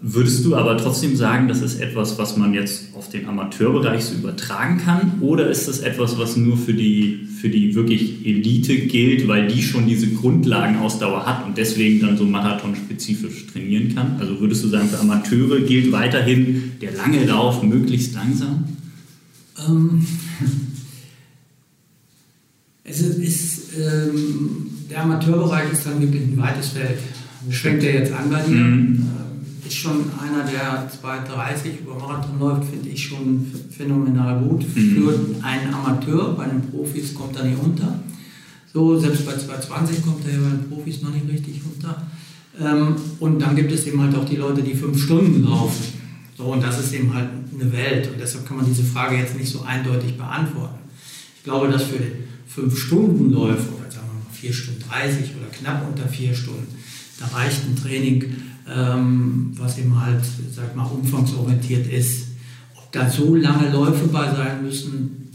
Würdest 0.06 0.44
du 0.44 0.58
aber 0.58 0.78
trotzdem 0.78 1.16
sagen, 1.16 1.48
das 1.48 1.62
ist 1.62 1.80
etwas, 1.80 2.18
was 2.18 2.36
man 2.36 2.54
jetzt 2.54 2.94
auf 2.94 3.08
den 3.08 3.26
Amateurbereich 3.26 4.04
so 4.04 4.16
übertragen 4.16 4.82
kann? 4.84 5.22
Oder 5.22 5.50
ist 5.50 5.70
das 5.70 5.80
etwas, 5.80 6.18
was 6.18 6.36
nur 6.36 6.58
für 6.58 6.74
die, 6.74 7.26
für 7.40 7.48
die 7.48 7.74
wirklich 7.74 8.26
Elite 8.26 8.80
gilt, 8.80 9.30
weil 9.30 9.48
die 9.48 9.64
schon 9.64 9.88
diese 9.88 10.08
Grundlagenausdauer 10.08 11.26
hat 11.26 11.46
und 11.46 11.58
deswegen 11.58 12.02
dann 12.02 12.18
so 12.18 12.26
marathonspezifisch 12.26 13.48
trainieren 13.48 13.96
kann? 13.96 14.18
Also 14.20 14.42
würdest 14.42 14.66
du 14.66 14.68
sagen, 14.68 14.90
für 14.90 15.00
Amateure 15.00 15.62
gilt 15.62 15.94
weiterhin 15.94 16.74
der 16.82 16.92
lange 16.92 17.24
Lauf 17.24 17.64
möglichst 17.64 18.14
langsam? 18.14 18.66
Ähm, 19.66 20.06
es 22.84 23.00
ist, 23.00 23.70
ähm, 23.80 24.68
der 24.90 25.04
Amateurbereich 25.04 25.72
ist 25.72 25.86
dann 25.86 26.02
wirklich 26.02 26.24
ein 26.24 26.38
weites 26.38 26.68
Feld. 26.68 26.98
Fängt 27.50 27.84
der 27.84 27.94
jetzt 27.94 28.12
an 28.12 28.30
bei 28.30 28.42
dir? 28.42 28.54
Mhm 28.54 29.23
ist 29.66 29.76
schon 29.76 30.06
einer, 30.20 30.44
der 30.44 30.90
2,30 30.90 31.82
über 31.82 31.96
Marathon 31.96 32.40
läuft, 32.40 32.70
finde 32.70 32.90
ich 32.90 33.04
schon 33.04 33.46
phänomenal 33.70 34.42
gut. 34.42 34.64
Mhm. 34.76 34.96
Für 34.96 35.46
einen 35.46 35.74
Amateur, 35.74 36.34
bei 36.36 36.46
den 36.46 36.70
Profis 36.70 37.14
kommt 37.14 37.36
er 37.38 37.46
nicht 37.46 37.60
unter. 37.60 38.00
So, 38.74 39.00
selbst 39.00 39.26
bei 39.26 39.34
2,20 39.34 40.02
kommt 40.04 40.26
er 40.28 40.34
ja 40.34 40.40
bei 40.40 40.50
den 40.50 40.70
Profis 40.70 41.02
noch 41.02 41.12
nicht 41.14 41.28
richtig 41.30 41.62
unter. 41.64 42.02
Ähm, 42.60 42.96
und 43.20 43.40
dann 43.40 43.56
gibt 43.56 43.72
es 43.72 43.86
eben 43.86 44.02
halt 44.02 44.16
auch 44.16 44.26
die 44.26 44.36
Leute, 44.36 44.62
die 44.62 44.74
fünf 44.74 45.02
Stunden 45.02 45.44
laufen. 45.44 45.84
So, 46.38 46.46
und 46.46 46.64
das 46.64 46.80
ist 46.80 46.94
eben 46.94 47.14
halt 47.14 47.30
eine 47.54 47.72
Welt. 47.72 48.10
Und 48.12 48.20
deshalb 48.20 48.48
kann 48.48 48.58
man 48.58 48.66
diese 48.66 48.84
Frage 48.84 49.18
jetzt 49.18 49.38
nicht 49.38 49.52
so 49.52 49.62
eindeutig 49.62 50.18
beantworten. 50.18 50.80
Ich 51.38 51.44
glaube, 51.44 51.70
dass 51.70 51.84
für 51.84 52.00
fünf 52.48 52.78
Stunden 52.78 53.32
Läufer, 53.32 53.74
oder 53.80 53.92
sagen 53.92 54.08
wir 54.08 54.20
mal 54.20 54.34
4 54.34 54.54
Stunden 54.54 54.84
30 54.90 55.32
oder 55.38 55.48
knapp 55.52 55.88
unter 55.88 56.08
4 56.08 56.34
Stunden, 56.34 56.68
da 57.20 57.28
reicht 57.28 57.64
ein 57.66 57.76
Training 57.76 58.24
ähm, 58.70 59.52
was 59.58 59.78
eben 59.78 60.00
halt, 60.00 60.22
sag 60.54 60.76
mal, 60.76 60.86
umfangsorientiert 60.86 61.88
ist. 61.88 62.28
Ob 62.76 62.92
da 62.92 63.10
so 63.10 63.36
lange 63.36 63.72
Läufe 63.72 64.08
bei 64.08 64.34
sein 64.34 64.64
müssen, 64.64 65.30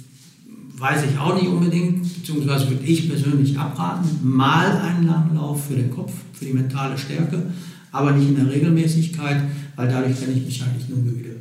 weiß 0.76 1.04
ich 1.10 1.18
auch 1.18 1.34
nicht 1.34 1.48
unbedingt, 1.48 2.02
beziehungsweise 2.02 2.70
würde 2.70 2.84
ich 2.84 3.08
persönlich 3.08 3.58
abraten. 3.58 4.08
Mal 4.22 4.80
einen 4.80 5.06
langen 5.06 5.34
Lauf 5.34 5.66
für 5.66 5.74
den 5.74 5.90
Kopf, 5.90 6.12
für 6.32 6.44
die 6.44 6.52
mentale 6.52 6.96
Stärke, 6.96 7.42
aber 7.90 8.12
nicht 8.12 8.28
in 8.28 8.36
der 8.36 8.52
Regelmäßigkeit, 8.52 9.42
weil 9.76 9.88
dadurch 9.88 10.16
bin 10.16 10.36
ich 10.36 10.44
mich 10.44 10.62
eigentlich 10.62 10.88
nur 10.88 10.98
müde. 10.98 11.36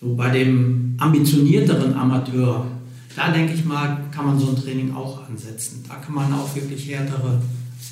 So 0.00 0.14
bei 0.14 0.30
dem 0.30 0.94
ambitionierteren 0.98 1.94
Amateur, 1.94 2.66
da 3.16 3.30
denke 3.30 3.54
ich 3.54 3.64
mal, 3.64 3.98
kann 4.10 4.26
man 4.26 4.38
so 4.38 4.50
ein 4.50 4.56
Training 4.56 4.94
auch 4.94 5.26
ansetzen. 5.28 5.82
Da 5.88 5.94
kann 5.94 6.14
man 6.14 6.32
auch 6.32 6.54
wirklich 6.54 6.88
härtere 6.90 7.40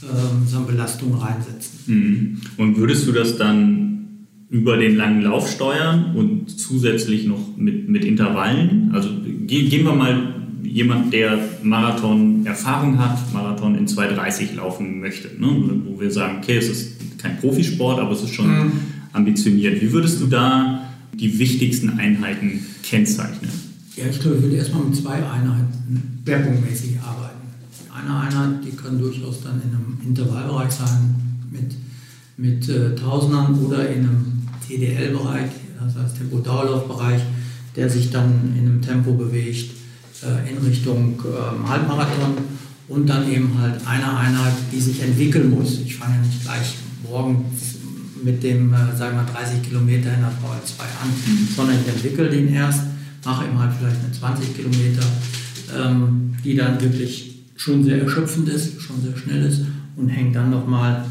ähm, 0.03 0.47
so 0.47 0.61
Belastung 0.63 1.15
reinsetzen. 1.15 1.79
Mhm. 1.87 2.41
Und 2.57 2.77
würdest 2.77 3.07
du 3.07 3.13
das 3.13 3.37
dann 3.37 4.27
über 4.51 4.77
den 4.77 4.97
langen 4.97 5.23
Lauf 5.23 5.51
steuern 5.51 6.15
und 6.15 6.51
zusätzlich 6.51 7.27
noch 7.27 7.57
mit, 7.57 7.89
mit 7.89 8.05
Intervallen? 8.05 8.91
Also 8.93 9.11
gehen 9.47 9.85
wir 9.85 9.95
mal 9.95 10.35
jemand, 10.63 11.13
der 11.13 11.39
Marathon-Erfahrung 11.63 12.99
hat, 12.99 13.33
Marathon 13.33 13.77
in 13.77 13.87
2,30 13.87 14.57
laufen 14.57 15.01
möchte, 15.01 15.29
ne? 15.39 15.81
wo 15.87 16.01
wir 16.01 16.11
sagen, 16.11 16.39
okay, 16.43 16.57
es 16.57 16.69
ist 16.69 17.19
kein 17.19 17.39
Profisport, 17.39 18.01
aber 18.01 18.13
es 18.13 18.23
ist 18.23 18.35
schon 18.35 18.49
mhm. 18.49 18.73
ambitioniert. 19.13 19.81
Wie 19.81 19.93
würdest 19.93 20.21
du 20.21 20.27
da 20.27 20.89
die 21.15 21.39
wichtigsten 21.39 21.99
Einheiten 21.99 22.67
kennzeichnen? 22.83 23.51
Ja, 23.97 24.05
ich 24.11 24.21
glaube, 24.21 24.39
ich 24.39 24.43
würde 24.43 24.57
erstmal 24.57 24.85
mit 24.85 24.97
zwei 24.97 25.15
Einheiten 25.15 26.21
schwerpunktmäßig 26.25 26.99
arbeiten 27.01 27.32
eine 27.95 28.21
Einheit, 28.21 28.65
die 28.65 28.77
kann 28.77 28.99
durchaus 28.99 29.43
dann 29.43 29.61
in 29.63 29.69
einem 29.71 29.99
Intervallbereich 30.05 30.73
sein 30.73 31.15
mit, 31.51 31.75
mit 32.37 32.69
äh, 32.69 32.95
Tausendern 32.95 33.55
oder 33.59 33.89
in 33.89 34.01
einem 34.01 34.43
TDL-Bereich, 34.67 35.51
das 35.81 35.97
heißt 35.97 36.19
Tempo-Dauerlaufbereich, 36.19 37.21
der 37.77 37.91
sich 37.91 38.11
dann 38.11 38.55
in 38.57 38.67
einem 38.67 38.83
Tempo 38.83 39.13
bewegt 39.13 39.73
äh, 40.23 40.51
in 40.51 40.59
Richtung 40.65 41.21
äh, 41.21 41.69
Halbmarathon 41.69 42.35
und 42.89 43.09
dann 43.09 43.31
eben 43.31 43.59
halt 43.59 43.87
eine 43.87 44.17
Einheit, 44.17 44.55
die 44.73 44.81
sich 44.81 45.03
entwickeln 45.03 45.51
muss. 45.51 45.81
Ich 45.81 45.97
fange 45.97 46.17
ja 46.17 46.23
nicht 46.23 46.43
gleich 46.43 46.77
morgen 47.09 47.45
mit 48.23 48.43
dem, 48.43 48.73
äh, 48.73 48.97
sagen 48.97 49.17
wir 49.17 49.25
30 49.25 49.63
Kilometer 49.63 50.15
in 50.15 50.21
der 50.21 50.31
VL2 50.31 50.81
an, 50.81 51.09
mhm. 51.09 51.49
sondern 51.55 51.77
ich 51.81 51.89
entwickle 51.89 52.31
den 52.31 52.53
erst, 52.55 52.83
mache 53.25 53.47
eben 53.47 53.59
halt 53.59 53.73
vielleicht 53.79 54.03
eine 54.03 54.13
20 54.13 54.57
Kilometer, 54.57 55.03
ähm, 55.77 56.35
die 56.45 56.55
dann 56.55 56.81
wirklich 56.81 57.32
schon 57.63 57.85
sehr 57.85 58.03
erschöpfend 58.03 58.49
ist, 58.49 58.83
schon 58.83 59.01
sehr 59.01 59.17
schnell 59.17 59.45
ist 59.45 59.63
und 59.97 60.09
hängt 60.09 60.35
dann 60.35 60.51
nochmal 60.51 61.05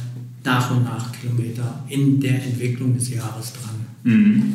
nach 0.43 0.71
und 0.71 0.83
nach 0.83 1.09
Kilometer 1.13 1.81
in 1.87 2.19
der 2.19 2.43
Entwicklung 2.43 2.93
des 2.93 3.09
Jahres 3.09 3.53
dran. 3.53 3.75
Mhm. 4.03 4.53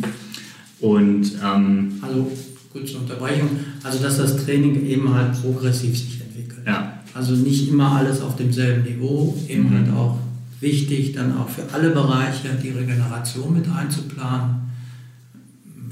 Und 0.80 1.32
ähm, 1.42 1.92
also 2.02 2.30
kurze 2.70 2.98
Unterbrechung, 2.98 3.48
also 3.82 4.02
dass 4.02 4.18
das 4.18 4.44
Training 4.44 4.84
eben 4.86 5.14
halt 5.14 5.40
progressiv 5.40 5.96
sich 5.96 6.20
entwickelt. 6.20 6.66
Ja. 6.66 7.00
Also 7.14 7.34
nicht 7.34 7.70
immer 7.70 7.92
alles 7.92 8.20
auf 8.20 8.36
demselben 8.36 8.82
Niveau, 8.84 9.34
eben 9.48 9.70
mhm. 9.70 9.74
halt 9.74 9.96
auch 9.96 10.18
wichtig, 10.60 11.14
dann 11.14 11.34
auch 11.38 11.48
für 11.48 11.62
alle 11.72 11.90
Bereiche 11.90 12.48
die 12.62 12.70
Regeneration 12.70 13.54
mit 13.54 13.66
einzuplanen. 13.70 14.56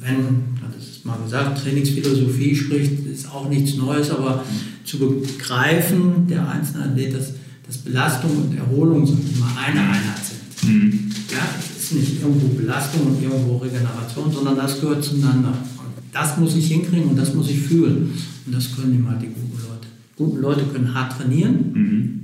Wenn, 0.00 0.58
das 0.60 0.86
ist 0.86 0.93
mal 1.04 1.18
gesagt, 1.22 1.62
Trainingsphilosophie 1.62 2.56
spricht, 2.56 3.06
ist 3.06 3.30
auch 3.30 3.48
nichts 3.48 3.76
Neues, 3.76 4.10
aber 4.10 4.44
zu 4.84 4.98
begreifen, 4.98 6.26
der 6.28 6.48
einzelne 6.48 6.84
Athlet, 6.86 7.14
dass, 7.14 7.32
dass 7.66 7.78
Belastung 7.78 8.30
und 8.30 8.56
Erholung 8.56 9.06
so 9.06 9.12
immer 9.12 9.50
eine 9.58 9.80
Einheit 9.80 10.18
sind. 10.24 10.68
Mhm. 10.68 11.10
Ja, 11.30 11.46
es 11.60 11.84
ist 11.84 11.92
nicht 11.92 12.22
irgendwo 12.22 12.48
Belastung 12.48 13.02
und 13.06 13.22
irgendwo 13.22 13.56
Regeneration, 13.58 14.32
sondern 14.32 14.56
das 14.56 14.80
gehört 14.80 15.04
zueinander. 15.04 15.50
Und 15.50 15.92
das 16.12 16.38
muss 16.38 16.56
ich 16.56 16.68
hinkriegen 16.68 17.10
und 17.10 17.16
das 17.16 17.34
muss 17.34 17.50
ich 17.50 17.60
fühlen. 17.60 18.10
Und 18.46 18.54
das 18.54 18.74
können 18.74 18.94
immer 18.94 19.14
die 19.14 19.26
guten 19.26 19.58
Leute. 19.58 19.88
Guten 20.16 20.40
Leute 20.40 20.64
können 20.64 20.94
hart 20.94 21.18
trainieren, 21.18 21.72
mhm. 21.72 22.20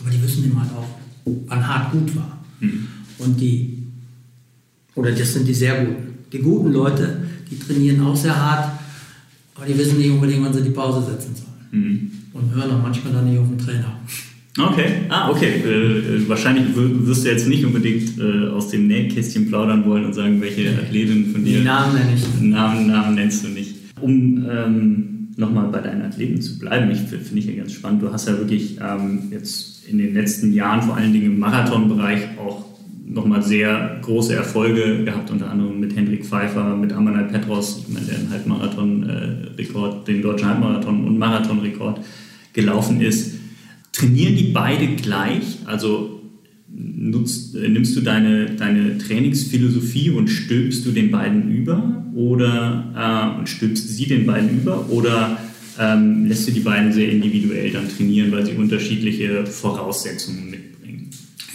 aber 0.00 0.10
die 0.10 0.22
wissen 0.22 0.44
immer 0.44 0.62
halt 0.62 0.70
auch, 0.72 0.88
wann 1.46 1.66
hart 1.66 1.92
gut 1.92 2.16
war. 2.16 2.44
Mhm. 2.60 2.86
Und 3.18 3.40
die, 3.40 3.82
oder 4.94 5.12
das 5.12 5.34
sind 5.34 5.46
die 5.46 5.54
sehr 5.54 5.84
guten. 5.84 6.14
Die 6.34 6.40
guten 6.40 6.72
Leute, 6.72 7.18
die 7.48 7.56
trainieren 7.56 8.04
auch 8.04 8.16
sehr 8.16 8.36
hart, 8.36 8.72
aber 9.54 9.66
die 9.66 9.78
wissen 9.78 9.98
nicht 9.98 10.10
unbedingt, 10.10 10.44
wann 10.44 10.52
sie 10.52 10.62
die 10.62 10.70
Pause 10.70 11.08
setzen 11.08 11.32
sollen. 11.36 11.68
Mhm. 11.70 12.10
Und 12.32 12.52
hören 12.52 12.72
auch 12.72 12.82
manchmal 12.82 13.12
dann 13.12 13.30
nicht 13.30 13.38
auf 13.38 13.46
den 13.48 13.58
Trainer. 13.58 14.00
Okay, 14.58 14.86
ah, 15.10 15.30
okay. 15.30 15.62
Äh, 15.64 16.16
äh 16.16 16.28
wahrscheinlich 16.28 16.64
wirst 16.74 17.24
du 17.24 17.28
jetzt 17.28 17.46
nicht 17.46 17.64
unbedingt 17.64 18.18
äh, 18.18 18.48
aus 18.48 18.68
dem 18.68 18.88
Nähkästchen 18.88 19.48
plaudern 19.48 19.84
wollen 19.84 20.06
und 20.06 20.12
sagen, 20.12 20.40
welche 20.40 20.70
Athletin 20.70 21.30
von 21.30 21.44
dir. 21.44 21.58
Die 21.58 21.64
Namen 21.64 21.94
nenne 21.94 22.14
ich. 22.16 22.40
Namen, 22.40 22.88
Namen 22.88 23.14
nennst 23.14 23.44
du 23.44 23.48
nicht. 23.48 23.76
Um 24.00 24.44
ähm, 24.50 25.28
nochmal 25.36 25.68
bei 25.68 25.80
deinen 25.80 26.02
Athleten 26.02 26.42
zu 26.42 26.58
bleiben, 26.58 26.90
ich 26.90 26.98
finde 26.98 27.38
ich 27.38 27.46
ja 27.46 27.54
ganz 27.54 27.72
spannend. 27.72 28.02
Du 28.02 28.12
hast 28.12 28.26
ja 28.26 28.36
wirklich 28.36 28.78
ähm, 28.80 29.28
jetzt 29.30 29.86
in 29.88 29.98
den 29.98 30.14
letzten 30.14 30.52
Jahren, 30.52 30.82
vor 30.82 30.96
allen 30.96 31.12
Dingen 31.12 31.26
im 31.26 31.38
Marathonbereich, 31.38 32.38
auch 32.38 32.73
nochmal 33.06 33.42
sehr 33.42 33.98
große 34.02 34.34
Erfolge 34.34 35.04
gehabt, 35.04 35.30
unter 35.30 35.50
anderem 35.50 35.78
mit 35.78 35.94
Hendrik 35.94 36.24
Pfeiffer, 36.24 36.76
mit 36.76 36.92
Amanal 36.92 37.24
Petros, 37.24 37.84
der 37.88 38.18
einen 38.18 38.30
Halbmarathon-Rekord, 38.30 40.08
den 40.08 40.22
deutschen 40.22 40.48
Halbmarathon- 40.48 41.06
und 41.06 41.18
Marathonrekord 41.18 42.00
gelaufen 42.52 43.00
ist. 43.00 43.34
Trainieren 43.92 44.36
die 44.36 44.52
beide 44.52 44.86
gleich? 44.96 45.58
Also 45.66 46.22
nutzt, 46.68 47.54
äh, 47.54 47.68
nimmst 47.68 47.96
du 47.96 48.00
deine, 48.00 48.46
deine 48.46 48.98
Trainingsphilosophie 48.98 50.10
und 50.10 50.28
stülpst 50.28 50.84
du 50.86 50.90
den 50.90 51.10
beiden 51.10 51.50
über 51.50 52.04
oder 52.14 53.42
äh, 53.42 53.46
stülpst 53.46 53.88
sie 53.88 54.06
den 54.06 54.26
beiden 54.26 54.60
über 54.62 54.88
oder 54.90 55.38
ähm, 55.78 56.26
lässt 56.26 56.48
du 56.48 56.52
die 56.52 56.60
beiden 56.60 56.92
sehr 56.92 57.10
individuell 57.10 57.70
dann 57.70 57.88
trainieren, 57.88 58.32
weil 58.32 58.46
sie 58.46 58.52
unterschiedliche 58.52 59.46
Voraussetzungen 59.46 60.50
mitbringen? 60.50 60.63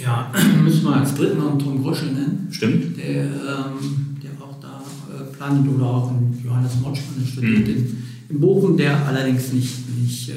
Ja, 0.02 0.32
müssen 0.64 0.84
wir 0.84 0.96
als 0.96 1.14
dritten 1.14 1.40
noch 1.40 1.58
Tom 1.58 1.82
Groschel 1.82 2.12
nennen. 2.12 2.48
Stimmt. 2.52 2.98
Der, 2.98 3.26
ähm, 3.26 4.18
der 4.24 4.32
auch 4.42 4.60
da 4.62 4.82
äh, 5.14 5.36
plant 5.36 5.68
oder 5.68 5.86
auch 5.86 6.10
einen 6.10 6.42
Johannes 6.44 6.76
Motschmann, 6.82 7.20
der 7.20 7.28
studiert 7.28 7.68
mhm. 7.68 7.74
in, 7.74 8.04
in 8.30 8.40
Bochum, 8.40 8.78
der 8.78 9.06
allerdings 9.06 9.52
nicht, 9.54 9.98
nicht 10.00 10.30
äh, 10.30 10.34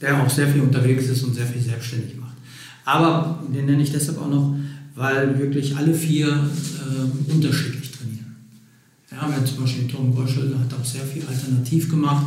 der 0.00 0.22
auch 0.22 0.30
sehr 0.30 0.48
viel 0.48 0.62
unterwegs 0.62 1.06
ist 1.06 1.22
und 1.24 1.34
sehr 1.34 1.46
viel 1.46 1.62
selbstständig 1.62 2.16
macht. 2.18 2.36
Aber 2.84 3.42
den 3.52 3.66
nenne 3.66 3.82
ich 3.82 3.92
deshalb 3.92 4.20
auch 4.20 4.28
noch, 4.28 4.54
weil 4.94 5.38
wirklich 5.38 5.76
alle 5.76 5.94
vier 5.94 6.28
äh, 6.28 7.32
unterschiedlich 7.32 7.90
trainieren. 7.92 8.36
Ja, 9.10 9.28
wir 9.28 9.36
haben 9.36 9.46
zum 9.46 9.62
Beispiel 9.62 9.88
Tom 9.88 10.14
Goschel, 10.14 10.48
der 10.48 10.60
hat 10.60 10.72
auch 10.74 10.84
sehr 10.84 11.04
viel 11.04 11.22
alternativ 11.26 11.90
gemacht. 11.90 12.26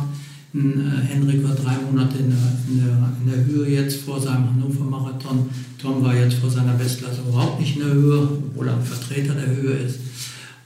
Äh, 0.54 0.58
Henrik 0.58 1.44
war 1.44 1.54
drei 1.54 1.76
Monate 1.78 2.18
in 2.18 2.30
der, 2.30 2.52
in, 2.68 2.84
der, 2.84 3.12
in 3.22 3.30
der 3.30 3.44
Höhe 3.46 3.68
jetzt 3.68 4.02
vor 4.02 4.20
seinem 4.20 4.50
Hannover-Marathon. 4.50 5.48
Tom 5.80 6.02
war 6.02 6.14
jetzt 6.14 6.34
vor 6.34 6.50
seiner 6.50 6.74
Bestklasse 6.74 7.22
überhaupt 7.26 7.60
nicht 7.60 7.76
in 7.76 7.82
der 7.84 7.94
Höhe, 7.94 8.22
obwohl 8.22 8.68
er 8.68 8.74
ein 8.74 8.84
Vertreter 8.84 9.34
der 9.34 9.54
Höhe 9.56 9.76
ist. 9.76 10.00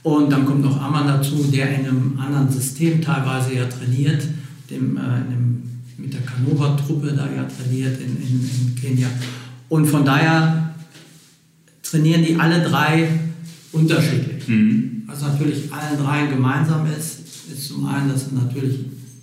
Und 0.03 0.31
dann 0.31 0.45
kommt 0.45 0.61
noch 0.61 0.79
Amman 0.81 1.07
dazu, 1.07 1.49
der 1.51 1.79
in 1.79 1.85
einem 1.87 2.19
anderen 2.19 2.51
System 2.51 3.01
teilweise 3.01 3.55
ja 3.55 3.65
trainiert, 3.65 4.27
dem, 4.69 4.97
äh, 4.97 4.99
einem 4.99 5.63
mit 5.97 6.13
der 6.13 6.21
Canova-Truppe 6.21 7.13
da 7.13 7.25
ja 7.25 7.45
trainiert 7.45 7.99
in, 7.99 8.17
in, 8.17 8.41
in 8.41 8.75
Kenia. 8.75 9.07
Und 9.69 9.87
von 9.87 10.05
daher 10.05 10.75
trainieren 11.81 12.23
die 12.23 12.35
alle 12.35 12.61
drei 12.61 13.07
unterschiedlich. 13.71 14.47
Mhm. 14.47 15.03
Was 15.07 15.21
natürlich 15.21 15.71
allen 15.71 15.97
dreien 15.97 16.29
gemeinsam 16.29 16.85
ist, 16.87 17.21
ist 17.51 17.67
zum 17.67 17.85
einen, 17.85 18.09
dass 18.09 18.29
sie 18.29 18.35
natürlich 18.35 18.79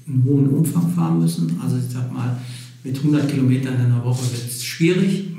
einen 0.08 0.24
hohen 0.24 0.48
Umfang 0.48 0.90
fahren 0.94 1.20
müssen. 1.20 1.60
Also 1.62 1.76
ich 1.76 1.92
sag 1.92 2.12
mal, 2.12 2.38
mit 2.82 2.96
100 2.96 3.28
Kilometern 3.28 3.74
in 3.74 3.94
der 3.94 4.04
Woche 4.04 4.22
wird 4.32 4.46
es 4.48 4.64
schwierig. 4.64 5.31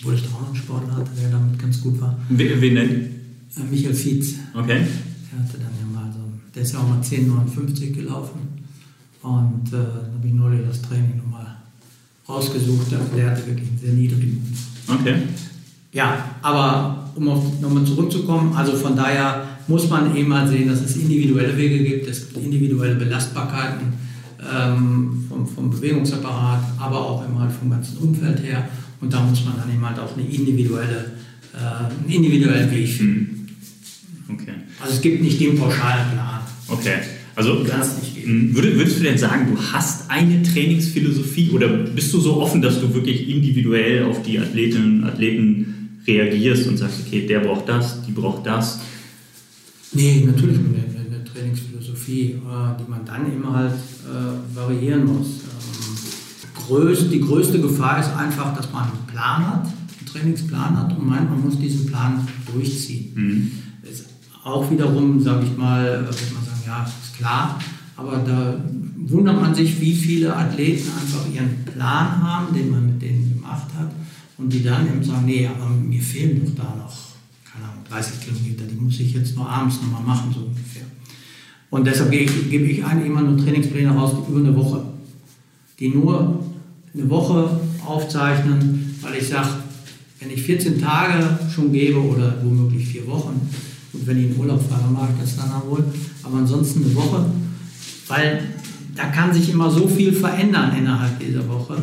Obwohl 0.00 0.14
ich 0.14 0.22
da 0.22 0.28
auch 0.28 0.40
noch 0.40 0.46
einen 0.48 0.56
Sportler 0.56 0.96
hatte, 0.96 1.10
der 1.20 1.30
damit 1.30 1.58
ganz 1.58 1.80
gut 1.82 2.00
war. 2.00 2.18
Wen, 2.28 2.60
wen 2.60 2.74
denn? 2.74 2.90
Äh, 2.90 3.70
Michael 3.70 3.94
Fietz. 3.94 4.34
Okay. 4.54 4.86
Der 5.32 5.38
hatte 5.38 5.58
dann 5.58 5.72
ja 5.78 6.00
mal 6.00 6.10
so, 6.12 6.20
der 6.54 6.62
ist 6.62 6.72
ja 6.72 6.78
auch 6.80 6.88
mal 6.88 7.00
10,59 7.00 7.92
gelaufen. 7.92 8.40
Und 9.22 9.68
äh, 9.68 9.72
dann 9.72 10.14
habe 10.16 10.26
ich 10.26 10.32
neulich 10.32 10.60
das 10.66 10.80
Training 10.82 11.18
nochmal 11.18 11.56
rausgesucht. 12.28 12.92
Also 12.92 13.16
der 13.16 13.30
hatte 13.30 13.46
wirklich 13.46 13.68
einen 13.68 13.78
sehr 13.78 13.92
niedrigen. 13.92 14.56
Okay. 14.88 15.14
Ja, 15.92 16.36
aber 16.42 17.10
um 17.16 17.24
nochmal 17.24 17.84
zurückzukommen, 17.84 18.54
also 18.54 18.76
von 18.76 18.96
daher 18.96 19.44
muss 19.66 19.88
man 19.88 20.16
eben 20.16 20.28
mal 20.28 20.48
sehen, 20.48 20.68
dass 20.68 20.80
es 20.80 20.96
individuelle 20.96 21.56
Wege 21.56 21.84
gibt, 21.84 22.08
es 22.08 22.28
gibt 22.28 22.44
individuelle 22.44 22.94
Belastbarkeiten 22.94 23.92
ähm, 24.40 25.24
vom, 25.28 25.46
vom, 25.46 25.70
Bewegungsapparat, 25.70 26.62
aber 26.78 26.98
auch 26.98 27.28
immer 27.28 27.40
halt 27.40 27.52
vom 27.52 27.70
ganzen 27.70 27.98
Umfeld 27.98 28.42
her. 28.42 28.68
Und 29.00 29.12
da 29.12 29.24
muss 29.24 29.44
man 29.44 29.56
dann 29.56 29.72
eben 29.72 29.86
halt 29.86 29.98
auch 29.98 30.16
eine 30.16 30.26
individuelle, 30.26 31.12
äh, 31.54 31.58
einen 31.58 32.08
individuellen 32.08 32.70
Weg 32.70 32.88
finden. 32.88 33.56
Okay. 34.28 34.52
Also 34.80 34.94
es 34.94 35.00
gibt 35.00 35.22
nicht 35.22 35.40
den 35.40 35.56
pauschalen 35.56 36.12
Plan. 36.12 36.40
Okay. 36.68 36.98
Also 37.34 37.64
hm, 38.24 38.54
würdest 38.54 38.98
du 38.98 39.02
denn 39.02 39.16
sagen, 39.16 39.46
du 39.54 39.60
hast 39.60 40.10
eine 40.10 40.42
Trainingsphilosophie 40.42 41.50
oder 41.50 41.68
bist 41.68 42.12
du 42.12 42.20
so 42.20 42.36
offen, 42.36 42.60
dass 42.60 42.80
du 42.80 42.92
wirklich 42.92 43.28
individuell 43.28 44.04
auf 44.04 44.22
die 44.22 44.38
Athletinnen 44.38 45.02
und 45.02 45.08
Athleten 45.08 46.00
reagierst 46.06 46.66
und 46.66 46.76
sagst, 46.76 47.00
okay, 47.06 47.26
der 47.26 47.40
braucht 47.40 47.68
das, 47.68 48.02
die 48.02 48.12
braucht 48.12 48.46
das? 48.46 48.80
Nee, 49.92 50.24
natürlich 50.26 50.58
eine, 50.58 51.14
eine 51.14 51.24
Trainingsphilosophie, 51.24 52.32
äh, 52.32 52.36
die 52.78 52.90
man 52.90 53.04
dann 53.04 53.32
immer 53.32 53.54
halt 53.54 53.72
äh, 53.74 54.56
variieren 54.56 55.04
muss. 55.06 55.39
Ähm, 56.70 57.10
die 57.10 57.20
größte 57.20 57.60
Gefahr 57.60 58.00
ist 58.00 58.14
einfach, 58.16 58.54
dass 58.56 58.72
man 58.72 58.84
einen 58.84 59.06
Plan 59.06 59.46
hat, 59.46 59.64
einen 59.64 60.06
Trainingsplan 60.06 60.76
hat 60.76 60.96
und 60.96 61.06
meint, 61.06 61.28
man 61.28 61.42
muss 61.42 61.58
diesen 61.58 61.86
Plan 61.86 62.26
durchziehen. 62.52 63.12
Mhm. 63.14 63.50
Ist 63.88 64.06
auch 64.44 64.70
wiederum, 64.70 65.20
sage 65.20 65.46
ich 65.46 65.56
mal, 65.56 65.84
würde 65.84 66.18
man 66.34 66.44
sagen, 66.44 66.62
ja, 66.66 66.86
klar. 67.16 67.58
Aber 67.96 68.16
da 68.18 68.58
wundert 68.96 69.40
man 69.40 69.54
sich, 69.54 69.80
wie 69.80 69.94
viele 69.94 70.34
Athleten 70.34 70.88
einfach 71.00 71.26
ihren 71.32 71.64
Plan 71.64 72.22
haben, 72.22 72.54
den 72.54 72.70
man 72.70 72.86
mit 72.86 73.02
denen 73.02 73.34
gemacht 73.34 73.68
hat. 73.78 73.90
Und 74.38 74.50
die 74.50 74.62
dann 74.62 74.86
eben 74.86 75.04
sagen, 75.04 75.26
nee, 75.26 75.46
aber 75.46 75.68
mir 75.68 76.00
fehlen 76.00 76.40
doch 76.42 76.64
da 76.64 76.74
noch, 76.74 76.96
keine 77.44 77.66
Ahnung, 77.66 77.84
30 77.90 78.20
Kilometer, 78.20 78.64
die 78.64 78.80
muss 78.80 78.98
ich 78.98 79.12
jetzt 79.12 79.36
nur 79.36 79.46
abends 79.46 79.76
nochmal 79.82 80.02
machen, 80.02 80.32
so 80.32 80.40
ungefähr. 80.40 80.84
Und 81.68 81.86
deshalb 81.86 82.10
gebe 82.10 82.24
ich, 82.24 82.50
gebe 82.50 82.64
ich 82.64 82.84
eigentlich 82.84 83.08
immer 83.08 83.20
nur 83.20 83.36
Trainingspläne 83.36 83.90
raus 83.90 84.14
über 84.26 84.38
eine 84.38 84.56
Woche, 84.56 84.82
die 85.78 85.90
nur 85.90 86.42
eine 86.94 87.08
Woche 87.08 87.60
aufzeichnen, 87.86 88.96
weil 89.00 89.16
ich 89.16 89.28
sage, 89.28 89.48
wenn 90.20 90.30
ich 90.30 90.42
14 90.42 90.80
Tage 90.80 91.38
schon 91.54 91.72
gebe 91.72 92.00
oder 92.00 92.36
womöglich 92.42 92.86
vier 92.86 93.06
Wochen, 93.06 93.40
und 93.92 94.06
wenn 94.06 94.18
ich 94.18 94.30
in 94.30 94.38
Urlaub 94.38 94.62
fahre, 94.68 94.90
mache 94.90 95.08
ich 95.14 95.24
das 95.24 95.36
dann 95.36 95.50
wohl. 95.68 95.84
Aber 96.22 96.38
ansonsten 96.38 96.84
eine 96.84 96.94
Woche, 96.94 97.26
weil 98.06 98.42
da 98.94 99.06
kann 99.06 99.32
sich 99.32 99.50
immer 99.50 99.70
so 99.70 99.88
viel 99.88 100.12
verändern 100.12 100.76
innerhalb 100.76 101.18
dieser 101.18 101.46
Woche. 101.48 101.76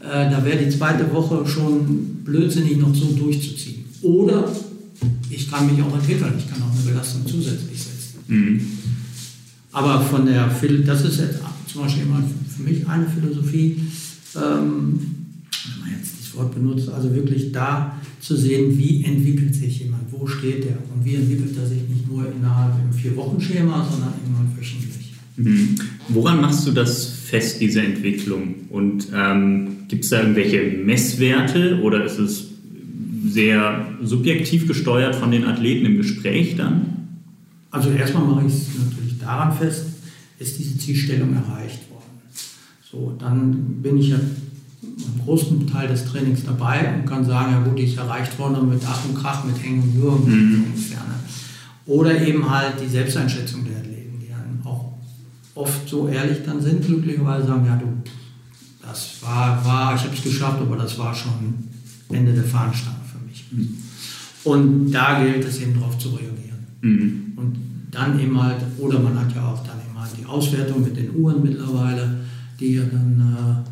Äh, 0.00 0.30
da 0.30 0.44
wäre 0.44 0.64
die 0.64 0.70
zweite 0.70 1.12
Woche 1.12 1.46
schon 1.46 2.22
blödsinnig 2.24 2.76
noch 2.76 2.94
so 2.94 3.06
durchzuziehen. 3.06 3.84
Oder 4.02 4.48
ich 5.30 5.50
kann 5.50 5.66
mich 5.66 5.82
auch 5.82 5.94
entwickeln, 5.94 6.34
ich 6.38 6.48
kann 6.48 6.62
auch 6.62 6.72
eine 6.72 6.90
Belastung 6.90 7.26
zusätzlich 7.26 7.82
setzen. 7.82 8.18
Mhm. 8.28 8.60
Aber 9.72 10.00
von 10.00 10.26
der, 10.26 10.48
das 10.86 11.04
ist 11.04 11.20
jetzt 11.20 11.40
zum 11.66 11.82
Beispiel 11.82 12.04
immer 12.04 12.22
für 12.56 12.62
mich 12.62 12.88
eine 12.88 13.06
Philosophie, 13.06 13.80
ähm, 14.36 15.00
wenn 15.70 15.80
man 15.80 15.98
jetzt 15.98 16.14
das 16.20 16.34
Wort 16.36 16.54
benutzt, 16.54 16.88
also 16.88 17.14
wirklich 17.14 17.52
da 17.52 17.98
zu 18.20 18.36
sehen, 18.36 18.76
wie 18.78 19.04
entwickelt 19.04 19.54
sich 19.54 19.80
jemand, 19.80 20.02
wo 20.10 20.26
steht 20.26 20.66
er 20.66 20.78
und 20.94 21.04
wie 21.04 21.14
entwickelt 21.14 21.56
er 21.56 21.66
sich 21.66 21.80
nicht 21.88 22.10
nur 22.10 22.30
innerhalb 22.30 22.74
im 22.84 22.92
Vier-Wochen-Schema, 22.92 23.86
sondern 23.90 24.12
irgendwann 24.22 24.56
wöchentlich. 24.56 25.12
Mhm. 25.36 25.76
Woran 26.08 26.40
machst 26.40 26.66
du 26.66 26.72
das 26.72 27.06
fest, 27.06 27.60
diese 27.60 27.80
Entwicklung? 27.80 28.54
Und 28.70 29.08
ähm, 29.14 29.68
gibt 29.88 30.04
es 30.04 30.10
da 30.10 30.20
irgendwelche 30.20 30.62
Messwerte 30.62 31.80
oder 31.80 32.04
ist 32.04 32.18
es 32.18 32.48
sehr 33.28 33.86
subjektiv 34.02 34.66
gesteuert 34.66 35.14
von 35.14 35.30
den 35.30 35.44
Athleten 35.44 35.86
im 35.86 35.96
Gespräch 35.96 36.56
dann? 36.56 36.86
Also 37.70 37.90
erstmal 37.90 38.24
mache 38.24 38.46
ich 38.46 38.52
es 38.52 38.66
natürlich 38.78 39.18
daran 39.18 39.56
fest, 39.56 39.86
ist 40.38 40.58
diese 40.58 40.78
Zielstellung 40.78 41.34
erreicht. 41.34 41.80
So, 42.90 43.14
dann 43.18 43.82
bin 43.82 43.98
ich 43.98 44.08
ja 44.08 44.16
einen 44.16 45.20
großen 45.24 45.66
Teil 45.66 45.88
des 45.88 46.06
Trainings 46.06 46.44
dabei 46.44 46.94
und 46.94 47.06
kann 47.06 47.24
sagen, 47.24 47.52
ja 47.52 47.60
gut, 47.60 47.78
die 47.78 47.84
ist 47.84 47.98
erreicht 47.98 48.38
worden 48.38 48.68
mit 48.68 48.80
Ach 48.86 49.04
und 49.04 49.14
Krach, 49.14 49.44
mit 49.44 49.62
Hängen 49.62 49.82
und 49.82 49.94
Würgen 50.00 50.24
mhm. 50.24 50.64
ungefähr. 50.64 51.00
Ne? 51.00 51.14
Oder 51.86 52.20
eben 52.26 52.48
halt 52.48 52.80
die 52.80 52.88
Selbsteinschätzung 52.88 53.64
der 53.64 53.78
Athleten, 53.78 54.18
die 54.20 54.28
dann 54.28 54.60
auch 54.64 54.92
oft 55.54 55.86
so 55.86 56.08
ehrlich 56.08 56.38
dann 56.46 56.62
sind, 56.62 56.86
glücklicherweise 56.86 57.46
sagen, 57.46 57.66
ja 57.66 57.76
du, 57.76 57.86
das 58.80 59.16
war, 59.20 59.62
war 59.66 59.94
ich 59.94 60.02
habe 60.02 60.14
es 60.14 60.22
geschafft, 60.22 60.60
aber 60.60 60.76
das 60.76 60.98
war 60.98 61.14
schon 61.14 61.68
Ende 62.10 62.32
der 62.32 62.44
Fahnenstange 62.44 62.96
für 63.12 63.22
mich. 63.26 63.44
Mhm. 63.50 63.76
Und 64.44 64.92
da 64.92 65.22
gilt 65.22 65.44
es 65.44 65.60
eben 65.60 65.74
darauf 65.74 65.98
zu 65.98 66.08
reagieren. 66.08 66.66
Mhm. 66.80 67.32
Und 67.36 67.58
dann 67.90 68.18
eben 68.18 68.42
halt, 68.42 68.62
oder 68.78 68.98
man 68.98 69.18
hat 69.18 69.34
ja 69.34 69.46
auch 69.46 69.62
dann 69.66 69.76
eben 69.86 70.00
halt 70.00 70.12
die 70.18 70.24
Auswertung 70.24 70.82
mit 70.82 70.96
den 70.96 71.14
Uhren 71.14 71.42
mittlerweile, 71.42 72.27
die 72.60 72.74
ja 72.74 72.82
dann 72.84 73.64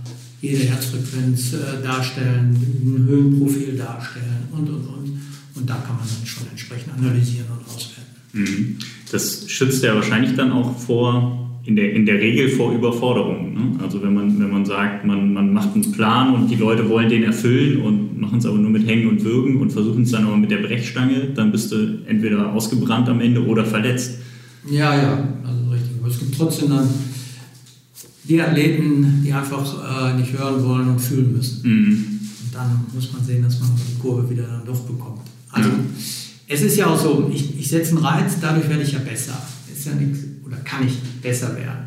äh, 0.42 0.46
jede 0.46 0.64
Herzfrequenz 0.64 1.55
äh, 1.55 1.83
darstellen, 1.83 2.55
ein 2.55 3.07
Höhenprofil 3.07 3.77
darstellen 3.77 4.49
und 4.53 4.68
und 4.68 4.87
und. 4.87 5.20
Und 5.55 5.70
da 5.70 5.75
kann 5.75 5.96
man 5.96 6.07
dann 6.07 6.27
schon 6.27 6.46
entsprechend 6.49 6.92
analysieren 6.92 7.46
und 7.51 7.66
auswerten. 7.75 8.07
Mhm. 8.33 8.79
Das 9.11 9.49
schützt 9.49 9.83
ja 9.83 9.94
wahrscheinlich 9.94 10.35
dann 10.35 10.53
auch 10.53 10.79
vor 10.79 11.46
in 11.64 11.75
der, 11.75 11.92
in 11.92 12.07
der 12.07 12.20
Regel 12.20 12.49
vor 12.51 12.72
Überforderung. 12.72 13.55
Ne? 13.55 13.83
Also 13.83 14.03
wenn 14.03 14.14
man, 14.14 14.38
wenn 14.38 14.51
man 14.51 14.64
sagt, 14.64 15.05
man, 15.05 15.33
man 15.33 15.53
macht 15.53 15.75
einen 15.75 15.90
Plan 15.90 16.35
und 16.35 16.49
die 16.49 16.55
Leute 16.55 16.88
wollen 16.88 17.09
den 17.09 17.25
erfüllen 17.25 17.81
und 17.81 18.20
machen 18.20 18.38
es 18.38 18.46
aber 18.46 18.57
nur 18.57 18.70
mit 18.70 18.87
Hängen 18.87 19.09
und 19.09 19.25
Würgen 19.25 19.57
und 19.57 19.70
versuchen 19.72 20.03
es 20.03 20.12
dann 20.12 20.27
aber 20.27 20.37
mit 20.37 20.51
der 20.51 20.59
Brechstange, 20.59 21.31
dann 21.35 21.51
bist 21.51 21.72
du 21.72 22.03
entweder 22.07 22.53
ausgebrannt 22.53 23.09
am 23.09 23.20
Ende 23.20 23.44
oder 23.44 23.64
verletzt. 23.64 24.20
Ja, 24.70 24.94
ja, 24.94 25.29
also 25.44 25.70
richtig. 25.70 25.92
Aber 26.01 26.09
es 26.09 26.18
gibt 26.18 26.37
trotzdem 26.37 26.70
dann 26.70 26.88
die 28.28 28.40
Athleten, 28.40 29.22
die 29.24 29.32
einfach 29.32 30.12
äh, 30.12 30.18
nicht 30.18 30.36
hören 30.36 30.62
wollen 30.64 30.88
und 30.88 31.00
fühlen 31.00 31.32
müssen. 31.32 31.68
Mhm. 31.68 32.04
Und 32.44 32.54
dann 32.54 32.84
muss 32.92 33.12
man 33.12 33.24
sehen, 33.24 33.42
dass 33.42 33.60
man 33.60 33.70
die 33.76 34.00
Kurve 34.00 34.28
wieder 34.28 34.44
dann 34.44 34.64
doch 34.64 34.80
bekommt. 34.80 35.22
Also 35.50 35.68
ja. 35.68 35.74
es 36.48 36.62
ist 36.62 36.76
ja 36.76 36.86
auch 36.86 37.00
so, 37.00 37.30
ich, 37.32 37.58
ich 37.58 37.68
setze 37.68 37.90
einen 37.90 38.04
Reiz, 38.04 38.34
dadurch 38.40 38.68
werde 38.68 38.82
ich 38.82 38.92
ja 38.92 38.98
besser. 38.98 39.40
Ist 39.72 39.86
ja 39.86 39.94
nichts 39.94 40.18
oder 40.44 40.56
kann 40.58 40.86
ich 40.86 40.98
besser 41.22 41.56
werden. 41.56 41.86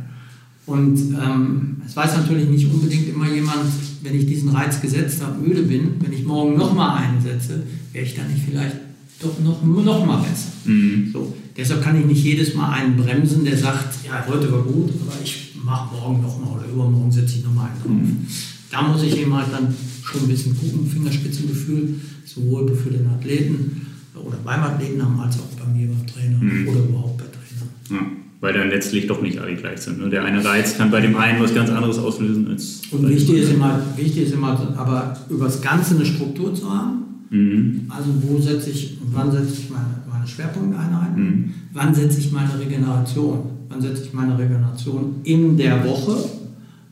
Und 0.65 0.97
ähm, 1.19 1.78
es 1.86 1.95
weiß 1.95 2.17
natürlich 2.17 2.47
nicht 2.47 2.71
unbedingt 2.71 3.10
immer 3.10 3.28
jemand, 3.28 3.71
wenn 4.04 4.15
ich 4.15 4.28
diesen 4.28 4.49
Reiz 4.49 4.80
gesetzt 4.80 5.21
habe, 5.21 5.41
müde 5.41 5.63
bin, 5.63 5.95
wenn 5.99 6.13
ich 6.13 6.23
morgen 6.23 6.58
nochmal 6.58 7.04
einsetze, 7.04 7.63
wäre 7.91 8.06
ich 8.06 8.15
dann 8.15 8.32
nicht 8.32 8.43
vielleicht 8.47 8.75
doch 9.21 9.38
noch, 9.39 9.63
noch 9.63 10.06
mal 10.06 10.17
besser. 10.17 10.52
Mhm. 10.65 11.10
So, 11.12 11.36
deshalb 11.58 11.84
kann 11.84 11.99
ich 11.99 12.06
nicht 12.06 12.23
jedes 12.23 12.54
Mal 12.54 12.71
einen 12.71 12.95
bremsen, 12.95 13.43
der 13.43 13.58
sagt, 13.58 14.06
ja, 14.06 14.23
heute 14.28 14.52
war 14.52 14.62
gut, 14.62 14.91
aber 15.02 15.13
ich 15.23 15.49
mache 15.63 15.95
morgen 15.95 16.22
nochmal 16.22 16.60
oder 16.60 16.67
übermorgen 16.67 17.12
setze 17.12 17.38
ich 17.38 17.43
nochmal 17.43 17.69
einen 17.69 17.82
drauf. 17.82 17.91
Mhm. 17.91 18.28
Da 18.72 18.82
muss 18.84 19.04
ich 19.04 19.17
eben 19.17 19.34
halt 19.34 19.48
dann 19.52 19.74
schon 20.04 20.22
ein 20.22 20.28
bisschen 20.28 20.58
gucken, 20.58 20.88
Fingerspitzengefühl, 20.88 21.95
sowohl 22.26 22.76
für 22.76 22.91
den 22.91 23.08
Athleten 23.08 23.88
oder 24.15 24.38
beim 24.43 24.62
Athleten 24.62 25.02
haben, 25.04 25.19
als 25.19 25.38
auch 25.39 25.60
bei 25.60 25.65
mir 25.72 25.88
beim 25.88 26.06
Trainer 26.06 26.38
mhm. 26.38 26.67
oder 26.67 26.80
überhaupt 26.80 27.17
bei 27.17 27.26
Trainer. 27.26 28.02
Ja 28.02 28.08
weil 28.41 28.54
dann 28.54 28.69
letztlich 28.69 29.08
doch 29.08 29.22
nicht 29.22 29.38
alle 29.39 29.56
gleich 29.56 29.82
sind. 29.82 30.00
Ne? 30.00 30.10
Der 30.10 30.24
eine 30.24 30.43
Reiz 30.43 30.78
kann 30.78 30.91
bei 30.91 31.02
dem 31.02 31.15
einen 31.17 31.41
was 31.41 31.54
ganz 31.54 31.69
anderes 31.69 31.98
auslösen 31.98 32.48
als. 32.48 32.82
Und 32.91 33.08
wichtig 33.10 33.39
ist, 33.39 33.52
immer, 33.52 33.82
wichtig 33.98 34.28
ist 34.28 34.34
immer, 34.34 34.76
aber 34.78 35.17
über 35.30 35.45
das 35.45 35.62
Ganze 35.62 35.95
eine 35.95 36.06
Struktur 36.06 36.54
zu 36.54 36.69
haben. 36.74 37.00
Mhm. 37.30 37.86
Also 37.89 38.10
wo 38.22 38.39
setze 38.39 38.69
ich, 38.69 38.98
wann 39.12 39.32
setze 39.32 39.54
ich 39.62 39.69
meine, 39.69 40.04
meine 40.10 40.26
Schwerpunkteinheiten, 40.26 41.24
mhm. 41.24 41.54
wann 41.74 41.93
setze 41.93 42.19
ich 42.19 42.32
meine 42.32 42.58
Regeneration, 42.60 43.41
wann 43.70 43.82
setze 43.82 44.04
ich 44.04 44.14
meine 44.14 44.38
Regeneration 44.38 45.16
in 45.24 45.56
der 45.56 45.86
Woche, 45.86 46.18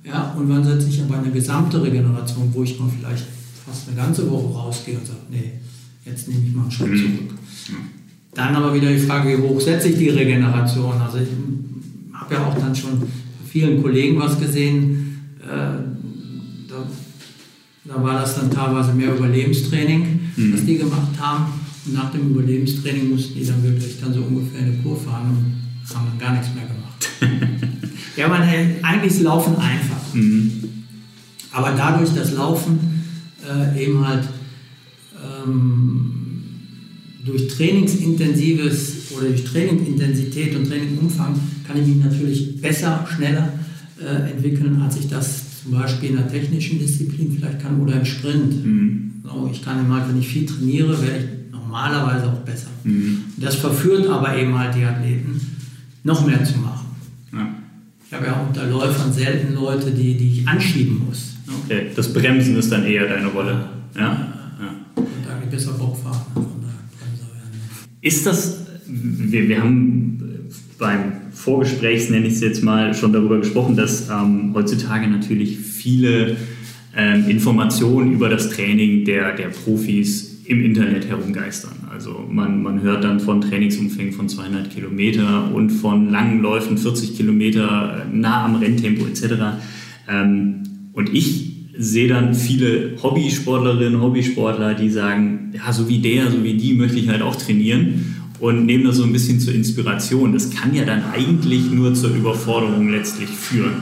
ja, 0.05 0.33
und 0.37 0.47
wann 0.47 0.63
setze 0.63 0.87
ich 0.87 1.01
aber 1.01 1.17
eine 1.17 1.31
gesamte 1.31 1.81
Regeneration, 1.83 2.49
wo 2.53 2.63
ich 2.63 2.79
mal 2.79 2.89
vielleicht 2.97 3.25
fast 3.65 3.87
eine 3.87 3.97
ganze 3.97 4.29
Woche 4.29 4.53
rausgehe 4.53 4.97
und 4.97 5.05
sage, 5.05 5.19
nee, 5.29 5.53
jetzt 6.05 6.29
nehme 6.29 6.45
ich 6.45 6.55
mal 6.55 6.63
einen 6.63 6.71
Schritt 6.71 6.91
mhm. 6.91 6.97
zurück. 6.97 7.39
Dann 8.33 8.55
aber 8.55 8.73
wieder 8.73 8.89
die 8.89 8.99
Frage, 8.99 9.37
wie 9.37 9.41
hoch 9.41 9.59
setze 9.59 9.89
ich 9.89 9.97
die 9.97 10.09
Regeneration? 10.09 10.93
Also 10.93 11.17
ich 11.17 11.29
habe 12.13 12.33
ja 12.35 12.45
auch 12.45 12.57
dann 12.57 12.75
schon 12.75 13.03
vielen 13.45 13.81
Kollegen 13.81 14.19
was 14.19 14.39
gesehen. 14.39 15.19
Äh, 15.41 15.47
da, 16.69 16.85
da, 17.83 18.03
war 18.03 18.21
das 18.21 18.35
dann 18.35 18.51
teilweise 18.51 18.93
mehr 18.93 19.15
Überlebenstraining, 19.15 20.19
mhm. 20.35 20.53
was 20.53 20.65
die 20.65 20.77
gemacht 20.77 21.19
haben. 21.19 21.45
Und 21.85 21.93
nach 21.95 22.11
dem 22.11 22.29
Überlebenstraining 22.29 23.09
mussten 23.09 23.39
die 23.39 23.45
dann 23.45 23.63
wirklich 23.63 23.99
dann 23.99 24.13
so 24.13 24.21
ungefähr 24.21 24.61
eine 24.61 24.73
Kur 24.83 24.95
fahren 24.95 25.31
und 25.31 25.56
haben 25.95 26.07
dann 26.07 26.19
gar 26.19 26.33
nichts 26.33 26.49
mehr 26.53 26.65
gemacht. 26.65 27.57
ja, 28.15 28.27
man, 28.27 28.41
eigentlich 28.41 29.13
ist 29.13 29.21
Laufen 29.21 29.55
einfach. 29.55 30.13
Mhm. 30.13 30.63
Aber 31.51 31.71
dadurch, 31.71 32.13
dass 32.13 32.33
Laufen 32.33 32.79
äh, 33.47 33.83
eben 33.83 34.05
halt 34.05 34.27
ähm, 35.23 35.97
durch 37.25 37.47
trainingsintensives 37.47 39.11
oder 39.17 39.29
durch 39.29 39.43
Trainingintensität 39.43 40.55
und 40.55 40.67
Trainingumfang 40.67 41.39
kann 41.67 41.81
ich 41.81 41.87
mich 41.87 42.03
natürlich 42.03 42.61
besser, 42.61 43.05
schneller 43.13 43.53
äh, 43.99 44.31
entwickeln, 44.31 44.81
als 44.81 44.97
ich 44.97 45.07
das 45.07 45.63
zum 45.63 45.71
Beispiel 45.71 46.11
in 46.11 46.17
einer 46.17 46.29
technischen 46.29 46.79
Disziplin 46.79 47.35
vielleicht 47.35 47.61
kann 47.61 47.81
oder 47.81 47.99
im 47.99 48.05
Sprint. 48.05 48.65
Mhm. 48.65 49.11
So, 49.23 49.49
ich 49.51 49.63
kann 49.63 49.85
immer, 49.85 50.07
wenn 50.07 50.19
ich 50.19 50.27
viel 50.27 50.45
trainiere, 50.45 51.01
werde 51.01 51.17
ich 51.17 51.51
normalerweise 51.51 52.27
auch 52.27 52.39
besser. 52.39 52.69
Mhm. 52.83 53.25
Das 53.37 53.55
verführt 53.55 54.07
aber 54.07 54.37
eben 54.37 54.57
halt 54.57 54.75
die 54.75 54.85
Athleten, 54.85 55.41
noch 56.07 56.25
mehr 56.25 56.43
zu 56.43 56.57
machen. 56.59 56.87
Ja. 57.33 57.47
Ich 58.07 58.13
habe 58.13 58.25
ja 58.25 58.41
unter 58.47 58.65
Läufern 58.65 59.11
selten 59.11 59.53
Leute, 59.53 59.91
die, 59.91 60.15
die 60.15 60.39
ich 60.39 60.47
anschieben 60.47 61.05
muss. 61.05 61.35
Okay, 61.65 61.87
das 61.95 62.13
Bremsen 62.13 62.57
ist 62.57 62.71
dann 62.71 62.85
eher 62.85 63.07
deine 63.07 63.27
Rolle. 63.27 63.69
Ja. 63.95 64.01
ja. 64.01 64.75
Und 64.95 65.05
da 65.25 65.33
habe 65.33 65.43
ich 65.43 65.49
besser 65.49 65.73
Bock 65.73 65.97
fahren. 65.97 66.21
Ist 67.99 68.25
das, 68.25 68.65
wir, 68.87 69.49
wir 69.49 69.61
haben 69.61 70.49
beim 70.79 71.11
Vorgespräch, 71.33 72.09
nenne 72.09 72.27
ich 72.27 72.33
es 72.33 72.41
jetzt 72.41 72.63
mal, 72.63 72.93
schon 72.93 73.11
darüber 73.11 73.39
gesprochen, 73.39 73.75
dass 73.75 74.09
ähm, 74.09 74.51
heutzutage 74.53 75.07
natürlich 75.07 75.57
viele 75.57 76.37
ähm, 76.95 77.27
Informationen 77.27 78.13
über 78.13 78.29
das 78.29 78.49
Training 78.51 79.03
der, 79.03 79.35
der 79.35 79.49
Profis 79.49 80.26
im 80.47 80.63
Internet 80.63 81.07
herumgeistern. 81.07 81.73
Also 81.91 82.25
man, 82.29 82.63
man 82.63 82.81
hört 82.81 83.03
dann 83.03 83.19
von 83.19 83.41
Trainingsumfängen 83.41 84.13
von 84.13 84.29
200 84.29 84.69
Kilometer 84.69 85.51
und 85.53 85.69
von 85.69 86.09
langen 86.09 86.41
Läufen 86.41 86.77
40 86.77 87.17
Kilometer 87.17 88.05
äh, 88.05 88.15
nah 88.15 88.45
am 88.45 88.55
Renntempo 88.55 89.05
etc. 89.05 89.23
Ähm, 90.07 90.63
und 90.93 91.13
ich 91.13 91.53
sehe 91.77 92.07
dann 92.07 92.33
viele 92.33 92.95
Hobbysportlerinnen, 93.01 94.01
Hobbysportler, 94.01 94.73
die 94.73 94.89
sagen, 94.89 95.53
ja, 95.53 95.71
so 95.71 95.87
wie 95.89 95.99
der, 95.99 96.31
so 96.31 96.43
wie 96.43 96.55
die 96.55 96.73
möchte 96.73 96.97
ich 96.97 97.09
halt 97.09 97.21
auch 97.21 97.35
trainieren 97.35 98.15
und 98.39 98.65
nehmen 98.65 98.85
das 98.85 98.97
so 98.97 99.03
ein 99.03 99.13
bisschen 99.13 99.39
zur 99.39 99.53
Inspiration. 99.53 100.33
Das 100.33 100.49
kann 100.49 100.73
ja 100.73 100.85
dann 100.85 101.03
eigentlich 101.13 101.69
nur 101.71 101.93
zur 101.93 102.15
Überforderung 102.15 102.89
letztlich 102.89 103.29
führen. 103.29 103.73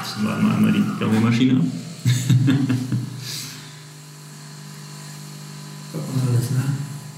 Jetzt 0.00 0.22
wir 0.22 0.34
einmal, 0.34 0.56
einmal 0.56 0.72
die 0.72 0.82
Kaffeemaschine 0.98 1.60
ab. 1.60 1.66
alles, 5.94 6.50
ne? 6.50 6.64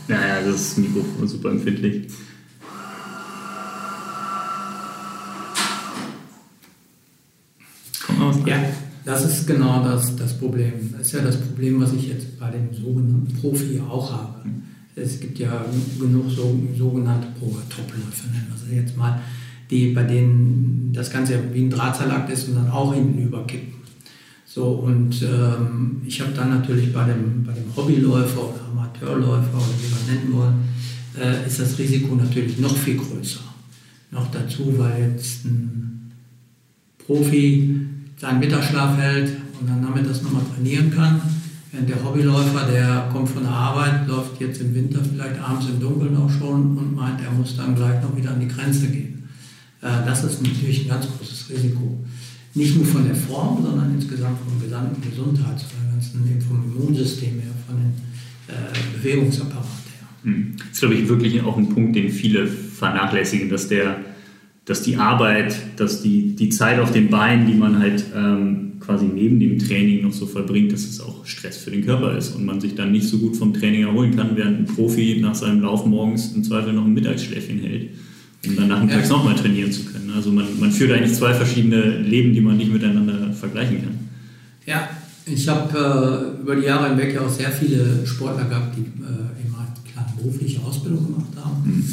Naja, 0.09 0.43
das 0.43 0.61
ist 0.61 0.79
Mikrofon 0.79 1.29
super 1.29 1.51
empfindlich. 1.51 2.09
Ja. 8.47 8.57
Das 9.05 9.25
ist 9.25 9.47
genau 9.47 9.83
das, 9.85 10.15
das 10.17 10.39
Problem. 10.39 10.73
Das 10.97 11.07
ist 11.07 11.13
ja 11.15 11.23
das 11.23 11.41
Problem, 11.41 11.81
was 11.81 11.93
ich 11.95 12.09
jetzt 12.09 12.39
bei 12.39 12.51
dem 12.51 12.75
sogenannten 12.75 13.35
Profi 13.41 13.81
auch 13.81 14.13
habe. 14.13 14.49
Es 14.95 15.21
gibt 15.21 15.39
ja 15.39 15.65
genug 15.99 16.31
so, 16.31 16.59
sogenannte 16.77 17.29
Top-Läufe, 17.39 18.29
nennen 18.33 18.49
wir 18.51 18.69
sie 18.69 18.77
jetzt 18.77 18.97
mal, 18.97 19.21
die, 19.71 19.93
bei 19.93 20.03
denen 20.03 20.91
das 20.93 21.11
Ganze 21.11 21.39
wie 21.53 21.63
ein 21.63 21.71
Drahtseilakt 21.71 22.31
ist 22.31 22.49
und 22.49 22.57
dann 22.57 22.69
auch 22.69 22.93
hinten 22.93 23.19
überkippen. 23.19 23.78
So, 24.51 24.65
und 24.65 25.23
ähm, 25.23 26.01
ich 26.07 26.23
habe 26.23 26.33
dann 26.33 26.49
natürlich 26.49 26.91
bei 26.91 27.05
dem, 27.05 27.45
bei 27.45 27.53
dem 27.53 27.65
Hobbyläufer 27.77 28.45
oder 28.45 28.65
Amateurläufer 28.71 29.55
oder 29.55 29.67
wie 29.79 29.91
wir 29.91 30.15
nennen 30.15 30.33
wollen, 30.33 30.55
äh, 31.21 31.47
ist 31.47 31.61
das 31.61 31.79
Risiko 31.79 32.15
natürlich 32.15 32.59
noch 32.59 32.75
viel 32.75 32.97
größer. 32.97 33.41
Noch 34.11 34.31
dazu, 34.31 34.73
weil 34.79 35.13
jetzt 35.13 35.45
ein 35.45 36.13
Profi 36.97 37.79
seinen 38.17 38.39
Mittagsschlaf 38.39 38.97
hält 38.97 39.37
und 39.61 39.69
dann 39.69 39.83
damit 39.83 40.09
das 40.09 40.23
nochmal 40.23 40.45
trainieren 40.55 40.91
kann. 40.93 41.21
Während 41.71 41.91
der 41.91 42.03
Hobbyläufer, 42.03 42.67
der 42.73 43.11
kommt 43.13 43.29
von 43.29 43.43
der 43.43 43.53
Arbeit, 43.53 44.09
läuft 44.09 44.41
jetzt 44.41 44.63
im 44.63 44.75
Winter 44.75 45.01
vielleicht 45.05 45.39
abends 45.43 45.67
im 45.67 45.79
Dunkeln 45.79 46.17
auch 46.17 46.31
schon 46.31 46.79
und 46.79 46.97
meint, 46.97 47.21
er 47.21 47.33
muss 47.33 47.55
dann 47.55 47.75
gleich 47.75 48.03
noch 48.03 48.17
wieder 48.17 48.31
an 48.31 48.41
die 48.41 48.49
Grenze 48.49 48.89
gehen. 48.89 49.29
Äh, 49.83 50.07
das 50.07 50.25
ist 50.25 50.43
natürlich 50.43 50.87
ein 50.87 50.89
ganz 50.89 51.07
großes 51.07 51.51
Risiko. 51.51 52.03
Nicht 52.55 52.77
nur 52.77 52.85
von 52.85 53.05
der 53.05 53.15
Form, 53.15 53.63
sondern 53.63 53.95
insgesamt 53.95 54.39
vom 54.39 54.61
gesamten 54.61 55.01
Gesundheits-, 55.03 55.65
von 55.65 55.91
ganzen, 55.91 56.41
vom 56.41 56.65
Immunsystem 56.65 57.41
her, 57.41 57.53
von 57.67 57.77
dem 57.77 57.93
äh, 58.49 58.97
Bewegungsapparat 58.97 59.65
her. 59.65 60.09
Hm. 60.25 60.55
Das 60.59 60.69
ist, 60.69 60.81
glaube 60.81 60.95
ich, 60.95 61.09
wirklich 61.09 61.43
auch 61.43 61.57
ein 61.57 61.69
Punkt, 61.69 61.95
den 61.95 62.11
viele 62.11 62.47
vernachlässigen, 62.47 63.49
dass 63.49 63.69
der 63.69 63.99
dass 64.69 64.83
die 64.83 64.97
Arbeit, 64.97 65.57
dass 65.77 66.03
die, 66.03 66.37
die 66.37 66.51
Zeit 66.51 66.79
auf 66.79 66.93
den 66.93 67.09
Beinen, 67.09 67.47
die 67.47 67.55
man 67.55 67.79
halt 67.79 68.05
ähm, 68.15 68.73
quasi 68.81 69.07
neben 69.07 69.41
dem 69.41 69.59
Training 69.59 70.03
noch 70.03 70.13
so 70.13 70.27
verbringt, 70.27 70.73
dass 70.73 70.83
es 70.83 71.01
auch 71.01 71.25
Stress 71.25 71.57
für 71.57 71.71
den 71.71 71.87
Körper 71.87 72.17
ist 72.19 72.37
und 72.37 72.45
man 72.45 72.61
sich 72.61 72.75
dann 72.75 72.93
nicht 72.93 73.09
so 73.09 73.17
gut 73.17 73.35
vom 73.35 73.55
Training 73.55 73.85
erholen 73.85 74.15
kann, 74.15 74.37
während 74.37 74.59
ein 74.59 74.65
Profi 74.67 75.21
nach 75.23 75.35
seinem 75.35 75.63
Lauf 75.63 75.87
morgens 75.87 76.35
im 76.35 76.45
Zweifel 76.45 76.75
noch 76.75 76.85
ein 76.85 76.93
Mittagsschläfchen 76.93 77.61
hält, 77.61 77.89
um 78.47 78.57
dann 78.57 78.69
nachmittags 78.69 79.09
ja. 79.09 79.17
nochmal 79.17 79.35
trainieren 79.35 79.73
zu 79.73 79.85
können. 79.85 80.13
Also 80.15 80.31
man, 80.31 80.47
man 80.59 80.71
führt 80.71 80.93
eigentlich 80.93 81.17
zwei 81.17 81.35
verschiedene 81.35 81.99
Leben, 81.99 82.33
die 82.33 82.41
man 82.41 82.57
nicht 82.57 82.73
miteinander 82.73 83.33
vergleichen 83.33 83.83
kann. 83.83 83.99
Ja, 84.67 84.89
ich 85.27 85.49
habe 85.49 86.37
äh, 86.39 86.43
über 86.43 86.57
die 86.57 86.63
Jahre 86.63 86.91
hinweg 86.91 87.15
ja 87.15 87.23
auch 87.23 87.31
sehr 87.31 87.51
viele 87.51 88.07
Sportler 88.07 88.45
gehabt, 88.45 88.77
die 88.77 88.83
äh, 88.83 89.45
eben 89.45 89.57
halt 89.59 89.71
klar 89.93 90.07
berufliche 90.17 90.61
Ausbildung 90.63 91.07
gemacht 91.07 91.33
haben. 91.37 91.63
Mhm 91.65 91.85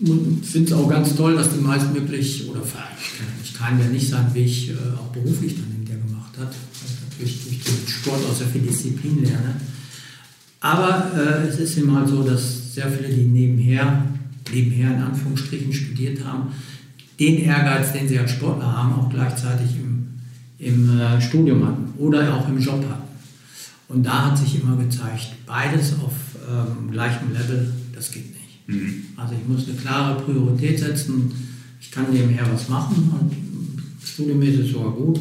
und 0.00 0.44
finde 0.44 0.70
es 0.70 0.76
auch 0.76 0.88
ganz 0.88 1.14
toll, 1.14 1.36
dass 1.36 1.52
die 1.52 1.60
meisten 1.60 1.94
wirklich, 1.94 2.48
oder 2.48 2.60
ich 3.42 3.54
kann 3.54 3.78
ja 3.78 3.86
nicht 3.86 4.08
sagen, 4.08 4.28
wie 4.34 4.44
ich 4.44 4.70
äh, 4.70 4.74
auch 4.98 5.12
beruflich 5.12 5.54
dann 5.54 5.72
hinterher 5.72 6.02
gemacht 6.02 6.32
hat, 6.38 6.48
weil 6.48 7.26
ich 7.26 7.38
natürlich 7.38 7.44
durch 7.44 7.64
den 7.64 7.88
Sport 7.88 8.20
auch 8.28 8.34
sehr 8.34 8.48
viel 8.48 8.62
Disziplin 8.62 9.22
lerne. 9.22 9.60
Aber 10.60 11.12
äh, 11.16 11.48
es 11.48 11.58
ist 11.58 11.78
eben 11.78 11.94
halt 11.94 12.08
so, 12.08 12.22
dass 12.22 12.74
sehr 12.74 12.90
viele, 12.90 13.08
die 13.08 13.22
nebenher, 13.22 14.06
nebenher 14.52 14.94
in 14.94 15.02
Anführungsstrichen 15.02 15.72
studiert 15.72 16.24
haben, 16.24 16.48
den 17.18 17.38
Ehrgeiz, 17.40 17.92
den 17.92 18.08
sie 18.08 18.18
als 18.18 18.32
Sportler 18.32 18.76
haben, 18.76 18.94
auch 18.94 19.08
gleichzeitig 19.08 19.70
im, 19.76 20.08
im 20.58 20.98
äh, 20.98 21.20
Studium 21.20 21.66
hatten 21.66 21.94
oder 21.98 22.34
auch 22.34 22.48
im 22.48 22.58
Job 22.58 22.84
hatten. 22.88 23.04
Und 23.88 24.04
da 24.04 24.26
hat 24.26 24.38
sich 24.38 24.60
immer 24.60 24.76
gezeigt, 24.76 25.34
beides 25.46 25.94
auf 25.94 26.12
ähm, 26.48 26.90
gleichem 26.90 27.32
Level, 27.32 27.72
das 27.94 28.10
geht 28.10 28.32
nicht. 28.34 28.68
Mhm. 28.68 29.04
Also 29.16 29.34
ich 29.34 29.48
muss 29.48 29.68
eine 29.68 29.76
klare 29.76 30.20
Priorität 30.22 30.78
setzen. 30.78 31.30
Ich 31.80 31.90
kann 31.90 32.06
nebenher 32.12 32.50
was 32.52 32.68
machen 32.68 33.12
und 33.20 34.06
studienmäßig 34.06 34.72
sogar 34.72 34.92
gut, 34.92 35.20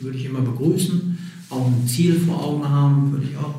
würde 0.00 0.18
ich 0.18 0.26
immer 0.26 0.42
begrüßen. 0.42 1.18
Auch 1.50 1.66
ein 1.66 1.86
Ziel 1.86 2.20
vor 2.20 2.42
Augen 2.42 2.68
haben, 2.68 3.12
würde 3.12 3.26
ich 3.30 3.36
auch 3.36 3.54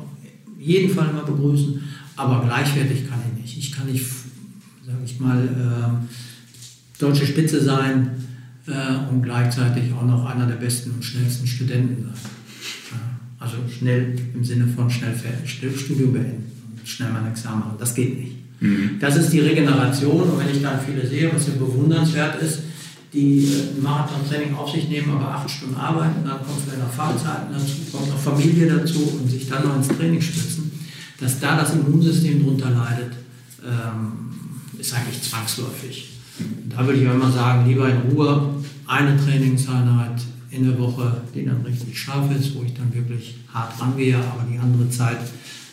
jeden 0.58 0.92
Fall 0.92 1.10
immer 1.10 1.24
begrüßen. 1.24 1.82
Aber 2.16 2.44
gleichwertig 2.44 3.08
kann 3.08 3.20
ich 3.26 3.42
nicht. 3.42 3.58
Ich 3.58 3.72
kann 3.72 3.90
nicht, 3.90 4.04
sage 4.86 4.98
ich 5.04 5.18
mal, 5.18 5.42
äh, 5.44 7.00
deutsche 7.00 7.26
Spitze 7.26 7.62
sein 7.62 8.10
äh, 8.66 9.10
und 9.10 9.22
gleichzeitig 9.22 9.92
auch 9.92 10.06
noch 10.06 10.24
einer 10.26 10.46
der 10.46 10.54
besten 10.54 10.92
und 10.92 11.04
schnellsten 11.04 11.46
Studenten 11.46 12.04
sein. 12.04 12.30
Ja, 12.92 13.44
also 13.44 13.56
schnell 13.68 14.14
im 14.32 14.44
Sinne 14.44 14.66
von 14.68 14.88
schnell 14.88 15.14
Studium 15.44 16.12
beenden 16.12 16.44
und 16.78 16.88
schnell 16.88 17.10
mein 17.10 17.26
Examen 17.26 17.60
machen. 17.60 17.76
Das 17.78 17.94
geht 17.94 18.18
nicht. 18.18 18.36
Mhm. 18.60 18.98
Das 19.00 19.16
ist 19.16 19.32
die 19.32 19.40
Regeneration. 19.40 20.22
Und 20.22 20.38
wenn 20.38 20.54
ich 20.54 20.62
dann 20.62 20.78
viele 20.80 21.06
sehe, 21.06 21.32
was 21.34 21.48
ja 21.48 21.54
bewundernswert 21.54 22.40
ist, 22.40 22.60
die 23.12 23.44
äh, 23.44 23.76
ein 23.76 23.82
Marathon-Training 23.82 24.54
auf 24.54 24.70
sich 24.70 24.88
nehmen, 24.88 25.10
aber 25.10 25.34
acht 25.34 25.50
Stunden 25.50 25.74
arbeiten, 25.74 26.24
dann 26.24 26.38
kommt 26.38 26.60
vielleicht 26.64 26.82
noch 26.82 26.92
Fahrzeiten 26.92 27.52
dazu, 27.52 27.72
kommt 27.90 28.08
noch 28.08 28.18
Familie 28.18 28.68
dazu 28.68 29.18
und 29.20 29.28
sich 29.28 29.48
dann 29.48 29.64
noch 29.64 29.76
ins 29.76 29.88
Training 29.88 30.20
stützen, 30.20 30.70
dass 31.18 31.40
da 31.40 31.56
das 31.56 31.74
Immunsystem 31.74 32.44
drunter 32.44 32.70
leidet, 32.70 33.12
ähm, 33.64 34.25
ist 34.86 34.94
eigentlich 34.94 35.22
zwangsläufig. 35.22 36.10
Da 36.68 36.86
würde 36.86 36.98
ich 36.98 37.04
immer 37.04 37.30
sagen, 37.32 37.68
lieber 37.68 37.88
in 37.88 38.10
Ruhe 38.10 38.54
eine 38.86 39.16
Trainingseinheit 39.16 40.22
in 40.50 40.64
der 40.64 40.78
Woche, 40.78 41.22
die 41.34 41.44
dann 41.44 41.62
richtig 41.62 41.98
scharf 41.98 42.30
ist, 42.38 42.54
wo 42.54 42.62
ich 42.62 42.74
dann 42.74 42.94
wirklich 42.94 43.36
hart 43.52 43.80
rangehe, 43.80 44.16
aber 44.16 44.44
die 44.50 44.58
andere 44.58 44.88
Zeit 44.90 45.18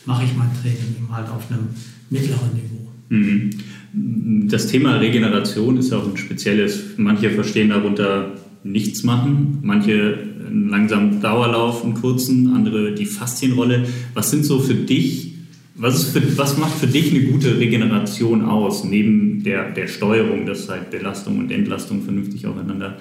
mache 0.04 0.24
ich 0.24 0.34
mein 0.36 0.50
Training 0.60 0.96
eben 0.98 1.14
halt 1.14 1.28
auf 1.28 1.50
einem 1.50 1.68
mittleren 2.10 2.50
Niveau. 2.54 2.88
Mhm. 3.08 4.48
Das 4.48 4.66
Thema 4.66 4.96
Regeneration 4.96 5.76
ist 5.76 5.90
ja 5.90 5.98
auch 5.98 6.08
ein 6.08 6.16
spezielles. 6.16 6.80
Manche 6.96 7.30
verstehen 7.30 7.68
darunter 7.68 8.32
nichts 8.64 9.04
machen, 9.04 9.58
manche 9.62 10.18
einen 10.46 10.68
langsamen 10.68 11.20
Dauerlauf, 11.20 11.84
einen 11.84 11.94
kurzen, 11.94 12.54
andere 12.54 12.94
die 12.94 13.06
Faszienrolle. 13.06 13.86
Was 14.14 14.30
sind 14.30 14.44
so 14.44 14.58
für 14.58 14.74
dich, 14.74 15.33
was, 15.76 16.04
für, 16.04 16.38
was 16.38 16.56
macht 16.56 16.74
für 16.74 16.86
dich 16.86 17.10
eine 17.10 17.24
gute 17.24 17.58
Regeneration 17.58 18.44
aus, 18.44 18.84
neben 18.84 19.42
der, 19.42 19.70
der 19.72 19.88
Steuerung, 19.88 20.46
dass 20.46 20.68
halt 20.68 20.90
Belastung 20.90 21.38
und 21.38 21.50
Entlastung 21.50 22.02
vernünftig 22.02 22.46
aufeinander 22.46 22.98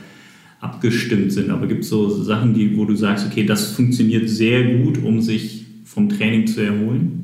abgestimmt 0.59 1.31
sind? 1.31 1.51
Aber 1.51 1.67
gibt 1.67 1.83
es 1.83 1.89
so 1.89 2.23
Sachen, 2.23 2.53
die, 2.53 2.75
wo 2.75 2.85
du 2.85 2.95
sagst, 2.95 3.27
okay, 3.27 3.45
das 3.45 3.71
funktioniert 3.71 4.27
sehr 4.29 4.77
gut, 4.77 5.03
um 5.03 5.21
sich 5.21 5.65
vom 5.85 6.09
Training 6.09 6.47
zu 6.47 6.61
erholen? 6.61 7.19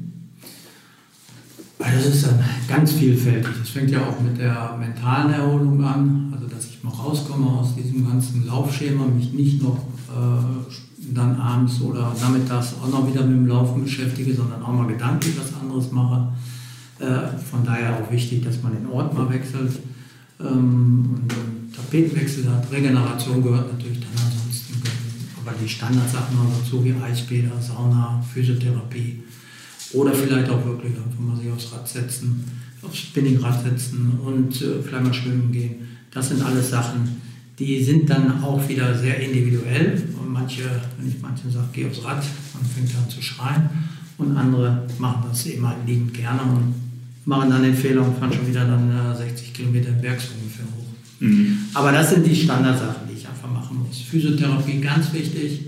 Das 1.79 2.05
ist 2.05 2.27
dann 2.27 2.39
ganz 2.67 2.91
vielfältig. 2.91 3.51
Das 3.59 3.69
fängt 3.69 3.89
ja 3.89 4.05
auch 4.05 4.19
mit 4.21 4.37
der 4.37 4.77
mentalen 4.77 5.33
Erholung 5.33 5.83
an, 5.83 6.31
also 6.33 6.45
dass 6.47 6.65
ich 6.65 6.83
mal 6.83 6.91
rauskomme 6.91 7.47
aus 7.47 7.75
diesem 7.75 8.07
ganzen 8.07 8.45
Laufschema, 8.45 9.07
mich 9.07 9.33
nicht 9.33 9.63
noch 9.63 9.77
äh, 10.09 10.88
dann 11.13 11.35
abends 11.39 11.81
oder 11.81 12.13
nachmittags 12.19 12.75
auch 12.81 12.89
noch 12.89 13.07
wieder 13.07 13.23
mit 13.23 13.37
dem 13.37 13.47
Laufen 13.47 13.83
beschäftige, 13.83 14.33
sondern 14.33 14.61
auch 14.61 14.71
mal 14.71 14.87
gedanklich 14.87 15.35
was 15.39 15.59
anderes 15.59 15.91
mache. 15.91 16.33
Äh, 16.99 17.37
von 17.49 17.63
daher 17.65 17.97
auch 17.97 18.11
wichtig, 18.11 18.43
dass 18.43 18.61
man 18.61 18.73
den 18.73 18.87
Ort 18.87 19.13
mal 19.13 19.29
wechselt 19.29 19.79
ähm, 20.39 21.21
und 21.21 21.33
einen 21.33 21.71
Tapetenwechsel 21.73 22.49
hat. 22.51 22.71
Regeneration 22.71 23.41
gehört 23.43 23.71
natürlich 23.71 23.99
dann 23.99 24.25
ansonsten, 24.25 24.81
aber 25.41 25.55
die 25.61 25.69
Standardsachen 25.69 26.35
noch 26.35 26.59
dazu 26.59 26.83
wie 26.83 26.93
Eisbäder, 26.93 27.51
Sauna, 27.61 28.23
Physiotherapie 28.33 29.23
oder 29.93 30.13
vielleicht 30.13 30.49
auch 30.49 30.63
wirklich 30.65 30.93
einfach 30.97 31.19
mal 31.19 31.37
sich 31.37 31.51
aufs 31.51 31.71
Rad 31.71 31.87
setzen, 31.87 32.43
aufs 32.81 32.97
Spinningrad 32.97 33.63
setzen 33.63 34.19
und 34.23 34.61
äh, 34.61 34.81
vielleicht 34.83 35.03
mal 35.03 35.13
schwimmen 35.13 35.51
gehen. 35.51 35.87
Das 36.11 36.29
sind 36.29 36.41
alles 36.41 36.69
Sachen, 36.69 37.21
die 37.59 37.83
sind 37.83 38.09
dann 38.09 38.41
auch 38.41 38.67
wieder 38.67 38.97
sehr 38.97 39.19
individuell. 39.19 40.01
Und 40.19 40.31
manche, 40.31 40.63
wenn 40.97 41.07
ich 41.07 41.21
manchen 41.21 41.51
sage, 41.51 41.67
geh 41.73 41.85
aufs 41.85 42.03
Rad, 42.03 42.23
dann 42.53 42.65
fängt 42.65 42.95
an 42.95 43.09
zu 43.09 43.21
schreien. 43.21 43.69
Und 44.17 44.35
andere 44.35 44.87
machen 44.97 45.25
das 45.29 45.45
eben 45.45 45.67
halt 45.67 45.77
liebend 45.85 46.13
gerne 46.13 46.41
und 46.41 46.73
machen 47.25 47.49
dann 47.49 47.63
den 47.63 47.75
Fehler 47.75 48.05
und 48.05 48.17
fahren 48.17 48.33
schon 48.33 48.47
wieder 48.47 48.65
dann 48.65 48.89
äh, 48.89 49.15
60 49.15 49.53
Kilometer 49.53 49.89
im 49.89 50.01
Berg 50.01 50.19
so 50.19 50.33
ungefähr 50.41 50.65
hoch. 50.65 50.89
Mhm. 51.19 51.57
Aber 51.73 51.91
das 51.91 52.11
sind 52.11 52.25
die 52.25 52.35
Standardsachen, 52.35 53.07
die 53.09 53.17
ich 53.17 53.27
einfach 53.27 53.51
machen 53.51 53.77
muss. 53.85 53.99
Physiotherapie 54.01 54.79
ganz 54.79 55.13
wichtig. 55.13 55.65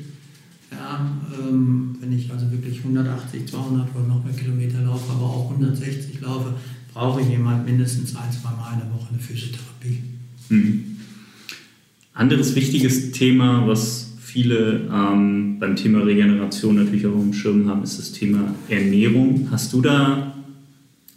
Ja, 0.71 1.05
ähm, 1.37 1.97
wenn 1.99 2.13
ich 2.13 2.31
also 2.31 2.49
wirklich 2.49 2.79
180, 2.79 3.45
200 3.47 3.93
oder 3.93 4.07
noch 4.07 4.23
mehr 4.23 4.33
Kilometer 4.33 4.81
laufe, 4.81 5.11
aber 5.11 5.25
auch 5.25 5.51
160 5.51 6.21
laufe, 6.21 6.53
brauche 6.93 7.21
ich 7.21 7.27
jemand 7.27 7.65
mindestens 7.65 8.15
ein, 8.15 8.31
zwei 8.31 8.51
Mal 8.51 8.73
in 8.73 8.79
der 8.79 8.93
Woche 8.93 9.09
eine 9.11 9.19
Physiotherapie. 9.19 10.03
Mhm. 10.49 10.90
Anderes 12.13 12.55
wichtiges 12.55 13.11
Thema, 13.11 13.67
was 13.67 14.13
viele 14.19 14.81
ähm, 14.91 15.57
beim 15.59 15.75
Thema 15.75 15.99
Regeneration 15.99 16.75
natürlich 16.75 17.05
auch 17.05 17.21
im 17.21 17.33
Schirm 17.33 17.67
haben, 17.67 17.83
ist 17.83 17.99
das 17.99 18.11
Thema 18.11 18.53
Ernährung. 18.69 19.47
Hast 19.51 19.73
du 19.73 19.81
da 19.81 20.35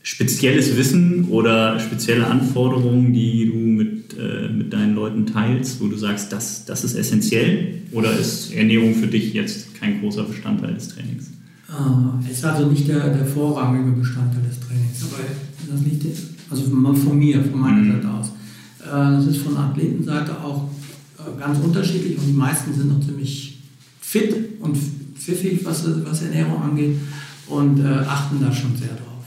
spezielles 0.03 0.77
Wissen 0.77 1.27
oder 1.31 1.81
spezielle 1.81 2.27
Anforderungen, 2.27 3.13
die 3.13 3.47
du 3.47 3.57
mit, 3.57 4.17
äh, 4.19 4.49
mit 4.49 4.73
deinen 4.73 4.95
Leuten 4.95 5.27
teilst, 5.27 5.81
wo 5.81 5.87
du 5.87 5.97
sagst, 5.97 6.33
das, 6.33 6.65
das 6.65 6.85
ist 6.85 6.95
essentiell? 6.95 7.83
Oder 7.93 8.17
ist 8.19 8.53
Ernährung 8.53 8.95
für 8.95 9.07
dich 9.07 9.33
jetzt 9.33 9.75
kein 9.75 10.01
großer 10.01 10.25
Bestandteil 10.25 10.75
des 10.75 10.89
Trainings? 10.89 11.31
Äh, 11.69 12.31
ist 12.31 12.45
also 12.45 12.69
nicht 12.69 12.87
der, 12.87 13.09
der 13.09 13.25
vorrangige 13.25 13.99
Bestandteil 13.99 14.43
des 14.43 14.61
Trainings, 14.61 15.03
aber 15.05 15.23
das 15.71 15.81
nicht, 15.81 16.07
also 16.51 16.65
von 16.65 17.19
mir, 17.19 17.43
von 17.43 17.61
meiner 17.61 17.83
mhm. 17.83 17.93
Seite 17.93 18.11
aus. 18.11 18.29
Äh, 18.85 19.17
das 19.17 19.27
ist 19.27 19.39
von 19.39 19.57
Athletenseite 19.57 20.33
auch 20.33 20.69
ganz 21.39 21.59
unterschiedlich 21.59 22.19
und 22.19 22.27
die 22.27 22.33
meisten 22.33 22.73
sind 22.75 22.89
noch 22.89 23.05
ziemlich 23.05 23.59
fit 24.01 24.61
und 24.61 24.77
pfiffig, 25.19 25.65
was, 25.65 25.85
was 26.05 26.23
Ernährung 26.23 26.63
angeht 26.63 26.97
und 27.49 27.81
äh, 27.81 28.05
achten 28.07 28.41
da 28.41 28.53
schon 28.53 28.77
sehr 28.77 28.89
drauf. 28.89 29.25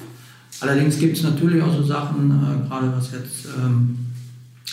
Allerdings 0.59 0.97
gibt 0.97 1.17
es 1.17 1.23
natürlich 1.23 1.61
auch 1.61 1.75
so 1.75 1.83
Sachen, 1.83 2.31
äh, 2.31 2.67
gerade 2.67 2.91
was 2.95 3.11
jetzt 3.11 3.47
ähm, 3.57 3.97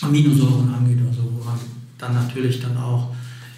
Aminosäuren 0.00 0.72
angeht, 0.72 0.98
also 1.06 1.22
wo 1.22 1.44
man 1.44 1.58
dann 1.98 2.14
natürlich 2.14 2.60
dann 2.60 2.76
auch 2.76 3.14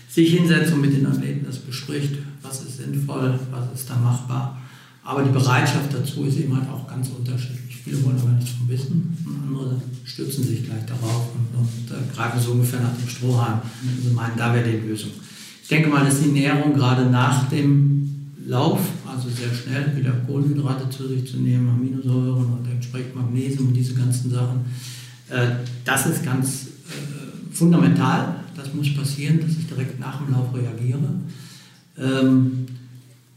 sich 0.09 0.35
hinsetzt 0.35 0.72
und 0.72 0.81
mit 0.81 0.96
den 0.96 1.07
Athleten 1.07 1.44
das 1.46 1.59
bespricht, 1.59 2.14
was 2.42 2.62
ist 2.62 2.79
sinnvoll, 2.79 3.38
was 3.51 3.80
ist 3.80 3.91
da 3.91 3.97
machbar. 3.97 4.59
Aber 5.05 5.22
die 5.22 5.30
Bereitschaft 5.30 5.93
dazu 5.93 6.24
ist 6.24 6.38
eben 6.38 6.57
halt 6.57 6.68
auch 6.68 6.88
ganz 6.88 7.09
unterschiedlich. 7.09 7.66
Viele 7.87 8.03
wollen 8.03 8.18
aber 8.18 8.32
nichts 8.32 8.51
vom 8.51 8.68
Wissen 8.68 9.16
und 9.24 9.47
andere 9.47 9.80
stützen 10.03 10.43
sich 10.43 10.64
gleich 10.64 10.84
darauf 10.87 11.28
und, 11.37 11.57
und 11.57 11.97
äh, 11.97 12.12
greifen 12.12 12.41
so 12.41 12.51
ungefähr 12.51 12.80
nach 12.80 12.97
dem 12.97 13.09
Strohhalm 13.09 13.61
und 13.61 13.99
also 14.05 14.12
meinen, 14.12 14.37
da 14.37 14.53
wäre 14.53 14.68
die 14.68 14.89
Lösung. 14.89 15.11
Ich 15.62 15.68
denke 15.68 15.89
mal, 15.89 16.05
dass 16.05 16.20
die 16.20 16.30
Näherung 16.30 16.74
gerade 16.74 17.09
nach 17.09 17.49
dem 17.49 18.32
Lauf, 18.45 18.80
also 19.07 19.28
sehr 19.28 19.55
schnell 19.55 19.97
wieder 19.97 20.11
Kohlenhydrate 20.26 20.91
zu 20.91 21.07
sich 21.07 21.30
zu 21.30 21.37
nehmen, 21.37 21.68
Aminosäuren 21.68 22.55
und 22.55 22.68
entsprechend 22.68 23.14
Magnesium 23.14 23.68
und 23.68 23.74
diese 23.74 23.95
ganzen 23.95 24.32
Sachen. 24.32 24.64
Äh, 25.28 25.64
das 25.84 26.07
ist 26.07 26.24
ganz 26.24 26.66
äh, 26.89 27.55
fundamental. 27.55 28.34
Das 28.57 28.74
muss 28.74 28.93
passieren, 28.97 29.39
dass 29.41 29.53
ich 29.53 29.68
direkt 29.68 30.01
nach 30.01 30.24
dem 30.24 30.32
Lauf 30.32 30.53
reagiere. 30.53 31.09
Ähm, 31.97 32.66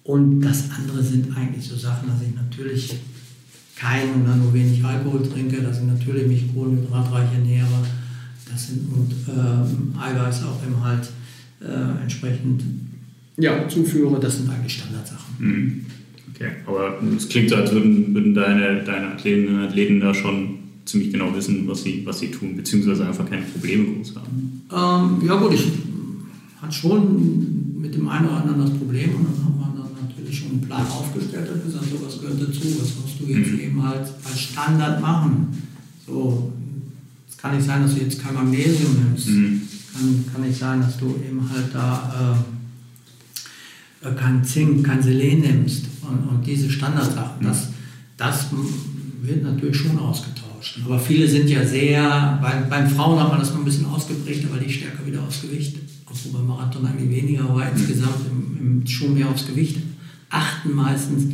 und 0.03 0.41
das 0.41 0.71
andere 0.75 1.03
sind 1.03 1.37
eigentlich 1.37 1.67
so 1.67 1.77
Sachen, 1.77 2.09
dass 2.09 2.27
ich 2.27 2.33
natürlich 2.33 2.95
kein 3.79 4.21
oder 4.21 4.35
nur 4.35 4.53
wenig 4.53 4.83
Alkohol 4.83 5.23
trinke, 5.23 5.61
dass 5.61 5.79
ich 5.79 5.87
natürlich 5.87 6.27
mich 6.27 6.53
kohlenhydratreich 6.53 7.31
ernähre, 7.33 7.85
Das 8.51 8.67
sind 8.67 8.91
und 8.91 9.11
ähm, 9.29 9.93
Eiweiß 9.97 10.43
auch 10.43 10.61
eben 10.65 10.83
halt 10.83 11.09
äh, 11.61 12.01
entsprechend 12.01 12.63
ja, 13.37 13.67
zuführe. 13.67 14.19
Das 14.19 14.37
sind 14.37 14.49
eigentlich 14.49 14.73
Standardsachen. 14.73 15.35
Mhm. 15.39 15.85
Okay, 16.33 16.51
aber 16.65 16.99
es 17.15 17.29
klingt 17.29 17.49
so, 17.49 17.55
als 17.55 17.71
würden, 17.71 18.13
würden 18.13 18.33
deine, 18.33 18.83
deine 18.83 19.11
Athleten 19.11 19.55
und 19.55 19.61
Athleten 19.61 19.99
da 19.99 20.13
schon 20.13 20.59
ziemlich 20.85 21.11
genau 21.11 21.33
wissen, 21.35 21.67
was 21.67 21.83
sie, 21.83 22.01
was 22.05 22.19
sie 22.19 22.31
tun, 22.31 22.55
beziehungsweise 22.55 23.05
einfach 23.05 23.29
keine 23.29 23.43
Probleme 23.43 23.85
groß 23.95 24.15
haben. 24.15 24.63
Ähm, 24.71 25.27
ja 25.27 25.35
gut, 25.35 25.53
ich 25.53 25.67
hatte 26.61 26.73
schon 26.73 27.79
mit 27.79 27.93
dem 27.95 28.07
einen 28.07 28.27
oder 28.27 28.37
anderen 28.37 28.61
das 28.61 28.71
Problem 28.71 29.09
und 29.15 29.25
dann 29.25 29.45
haben 29.45 29.59
wir 29.59 29.68
schon 30.33 30.49
einen 30.51 30.61
Plan 30.61 30.85
aufgestellt 30.87 31.49
und 31.53 31.63
gesagt, 31.63 31.85
so 31.91 32.05
was 32.05 32.19
gehört 32.19 32.41
dazu, 32.41 32.61
was 32.79 32.95
musst 33.01 33.19
du 33.19 33.25
jetzt 33.25 33.51
mhm. 33.51 33.59
eben 33.59 33.83
halt 33.83 34.07
als 34.23 34.39
Standard 34.39 35.01
machen. 35.01 35.47
So, 36.05 36.51
es 37.29 37.37
kann 37.37 37.55
nicht 37.55 37.65
sein, 37.65 37.83
dass 37.83 37.93
du 37.95 38.01
jetzt 38.01 38.21
kein 38.21 38.33
Magnesium 38.33 38.95
nimmst. 39.03 39.27
Mhm. 39.27 39.61
Kann, 39.93 40.25
kann 40.31 40.41
nicht 40.41 40.59
sein, 40.59 40.81
dass 40.81 40.97
du 40.97 41.07
eben 41.07 41.49
halt 41.49 41.73
da 41.73 42.43
äh, 44.03 44.11
kein 44.13 44.43
Zink, 44.43 44.85
kein 44.85 45.01
Selen 45.01 45.41
nimmst 45.41 45.85
und, 46.01 46.27
und 46.29 46.45
diese 46.45 46.69
Standardsachen. 46.69 47.41
Mhm. 47.41 47.47
Das, 47.47 47.67
das 48.17 48.47
wird 49.21 49.43
natürlich 49.43 49.77
schon 49.77 49.97
ausgetauscht. 49.97 50.79
Aber 50.85 50.99
viele 50.99 51.27
sind 51.27 51.49
ja 51.49 51.65
sehr, 51.65 52.39
bei, 52.41 52.61
beim 52.69 52.89
Frauen 52.89 53.19
hat 53.19 53.29
man 53.29 53.39
das 53.39 53.51
noch 53.51 53.59
ein 53.59 53.65
bisschen 53.65 53.85
ausgeprägter, 53.85 54.49
weil 54.51 54.59
die 54.59 54.71
stärker 54.71 55.05
wieder 55.05 55.21
aufs 55.23 55.41
Gewicht, 55.41 55.77
obwohl 56.05 56.33
beim 56.33 56.47
Marathon 56.47 56.85
eigentlich 56.85 57.09
weniger, 57.09 57.43
aber 57.43 57.65
mhm. 57.65 57.71
insgesamt 57.75 58.25
im, 58.29 58.81
im, 58.81 58.87
schon 58.87 59.13
mehr 59.13 59.29
aufs 59.29 59.45
Gewicht 59.47 59.77
achten 60.29 60.73
meistens, 60.73 61.33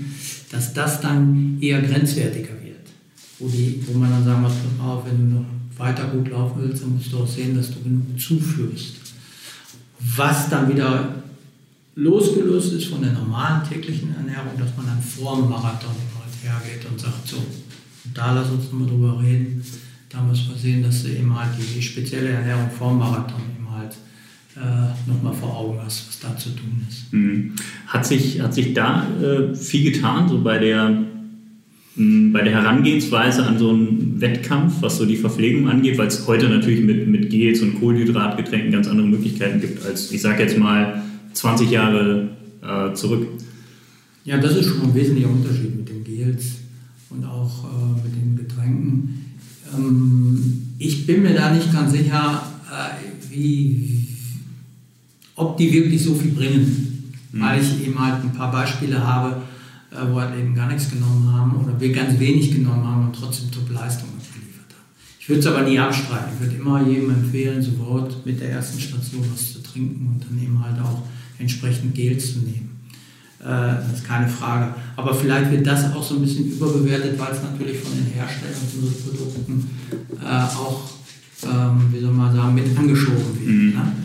dass 0.52 0.74
das 0.74 1.02
dann 1.02 1.58
eher 1.60 1.82
grenzwertiger 1.82 2.54
wird. 2.64 2.88
Wo, 3.40 3.48
die, 3.48 3.84
wo 3.88 3.98
man 3.98 4.12
dann 4.12 4.24
sagen 4.24 4.42
muss, 4.42 4.54
auf, 4.82 5.06
wenn 5.06 5.30
du 5.30 5.36
noch 5.38 5.46
weiter 5.78 6.08
gut 6.08 6.30
laufen 6.30 6.62
willst, 6.62 6.84
dann 6.84 6.96
musst 6.96 7.12
du 7.12 7.20
auch 7.20 7.28
sehen, 7.28 7.56
dass 7.56 7.72
du 7.72 7.82
genug 7.82 8.20
zuführst. 8.20 8.96
Was 10.00 10.50
dann 10.50 10.72
wieder 10.74 11.16
losgelöst 11.96 12.74
ist 12.74 12.88
von 12.88 13.02
der 13.02 13.14
normalen 13.14 13.68
täglichen 13.68 14.16
Ernährung, 14.16 14.58
dass 14.58 14.76
man 14.78 14.86
dann 14.86 15.02
vor 15.02 15.38
dem 15.38 15.50
Marathon 15.50 15.96
halt 16.20 16.34
hergeht 16.44 16.86
und 16.90 17.00
sagt, 17.00 17.28
so, 17.28 17.38
da 18.14 18.34
lass 18.34 18.50
uns 18.50 18.66
nochmal 18.66 18.88
drüber 18.88 19.20
reden. 19.22 19.64
Da 20.10 20.22
müssen 20.22 20.50
wir 20.50 20.58
sehen, 20.58 20.84
dass 20.84 21.04
du 21.04 21.10
eben 21.10 21.38
halt 21.38 21.52
die 21.58 21.82
spezielle 21.82 22.30
Ernährung 22.30 22.70
vor 22.70 22.92
dem 22.92 23.00
Marathon 23.00 23.42
eben 23.58 23.70
halt 23.70 23.96
äh, 24.56 25.10
nochmal 25.10 25.34
vor 25.34 25.58
Augen 25.58 25.80
hast, 25.84 26.08
was 26.08 26.20
da 26.20 26.38
zu 26.38 26.50
tun 26.50 26.86
ist. 26.90 27.12
Mhm. 27.12 27.54
Hat, 27.88 28.06
sich, 28.06 28.42
hat 28.42 28.54
sich 28.54 28.74
da 28.74 29.06
äh, 29.22 29.56
viel 29.56 29.92
getan, 29.92 30.30
so 30.30 30.42
bei 30.42 30.58
der 30.58 31.06
bei 31.98 32.42
der 32.42 32.52
Herangehensweise 32.52 33.46
an 33.46 33.58
so 33.58 33.70
einen 33.70 34.20
Wettkampf, 34.20 34.82
was 34.82 34.98
so 34.98 35.06
die 35.06 35.16
Verpflegung 35.16 35.70
angeht, 35.70 35.98
weil 35.98 36.08
es 36.08 36.28
heute 36.28 36.50
natürlich 36.50 36.84
mit, 36.84 37.08
mit 37.08 37.30
Gels 37.30 37.62
und 37.62 37.80
Kohlenhydratgetränken 37.80 38.70
ganz 38.70 38.90
andere 38.90 39.08
Möglichkeiten 39.08 39.62
gibt 39.62 39.86
als, 39.86 40.12
ich 40.12 40.22
sage 40.22 40.44
jetzt 40.44 40.58
mal, 40.58 41.02
20 41.32 41.72
Jahre 41.72 42.28
äh, 42.62 42.94
zurück. 42.96 43.28
Ja, 44.26 44.38
das 44.40 44.58
ist 44.58 44.66
schon 44.66 44.82
ein 44.82 44.94
wesentlicher 44.94 45.30
Unterschied 45.30 45.74
mit 45.74 45.88
den 45.88 46.04
Gels 46.04 46.56
und 47.12 47.24
auch 47.24 47.64
äh, 47.64 48.04
mit 48.04 48.14
den 48.14 48.36
Getränken. 48.36 49.26
Ähm, 49.74 50.68
ich 50.78 51.08
bin 51.08 51.24
mir 51.24 51.34
da 51.34 51.54
nicht 51.54 51.72
ganz 51.72 51.94
sicher, 51.94 52.44
äh, 52.70 53.34
wie, 53.34 54.05
ob 55.36 55.58
die 55.58 55.72
wirklich 55.72 56.04
so 56.04 56.16
viel 56.16 56.32
bringen, 56.32 57.14
mhm. 57.32 57.42
weil 57.42 57.62
ich 57.62 57.86
eben 57.86 58.00
halt 58.00 58.24
ein 58.24 58.34
paar 58.34 58.52
Beispiele 58.52 59.06
habe, 59.06 59.42
äh, 59.92 59.98
wo 60.10 60.20
halt 60.20 60.38
eben 60.38 60.56
gar 60.56 60.68
nichts 60.68 60.90
genommen 60.90 61.32
haben 61.32 61.56
oder 61.56 61.80
wir 61.80 61.92
ganz 61.92 62.20
wenig 62.20 62.52
genommen 62.52 62.86
haben 62.86 63.06
und 63.08 63.16
trotzdem 63.16 63.52
Top-Leistungen 63.52 64.14
geliefert 64.14 64.72
haben. 64.72 64.86
Ich 65.20 65.30
würde 65.30 65.40
es 65.40 65.48
aber 65.48 65.62
nie 65.62 65.80
abstreiten. 65.80 66.34
Ich 66.36 66.42
würde 66.42 66.56
immer 66.56 66.88
jedem 66.88 67.10
empfehlen, 67.10 67.62
sofort 67.62 68.26
mit 68.26 68.40
der 68.40 68.52
ersten 68.52 68.80
Station 68.80 69.26
was 69.32 69.54
zu 69.54 69.64
trinken 69.64 70.08
und 70.08 70.24
dann 70.24 70.42
eben 70.42 70.64
halt 70.64 70.80
auch 70.82 71.04
entsprechend 71.38 71.94
Gels 71.94 72.34
zu 72.34 72.40
nehmen. 72.40 72.66
Äh, 73.42 73.46
das 73.46 74.00
ist 74.00 74.06
keine 74.06 74.28
Frage. 74.28 74.74
Aber 74.96 75.14
vielleicht 75.14 75.52
wird 75.52 75.68
das 75.68 75.94
auch 75.94 76.04
so 76.04 76.16
ein 76.16 76.22
bisschen 76.22 76.52
überbewertet, 76.52 77.20
weil 77.20 77.34
es 77.34 77.44
natürlich 77.44 77.80
von 77.80 77.92
den 77.94 78.06
Herstellern 78.06 78.56
von 78.56 79.14
Produkten 79.14 79.70
äh, 80.22 80.26
auch, 80.26 80.90
ähm, 81.44 81.90
wie 81.92 82.00
soll 82.00 82.14
man 82.14 82.34
sagen, 82.34 82.56
mit 82.56 82.78
angeschoben 82.78 83.40
wird. 83.40 83.48
Mhm. 83.48 83.70
Ne? 83.70 84.05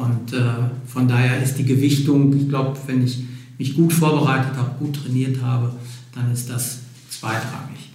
Und 0.00 0.32
äh, 0.32 0.40
von 0.86 1.06
daher 1.06 1.42
ist 1.42 1.56
die 1.56 1.64
Gewichtung, 1.64 2.34
ich 2.34 2.48
glaube, 2.48 2.78
wenn 2.86 3.04
ich 3.04 3.22
mich 3.58 3.74
gut 3.74 3.92
vorbereitet 3.92 4.56
habe, 4.56 4.78
gut 4.78 4.96
trainiert 4.96 5.42
habe, 5.42 5.74
dann 6.14 6.32
ist 6.32 6.48
das 6.48 6.78
zweitrangig. 7.10 7.90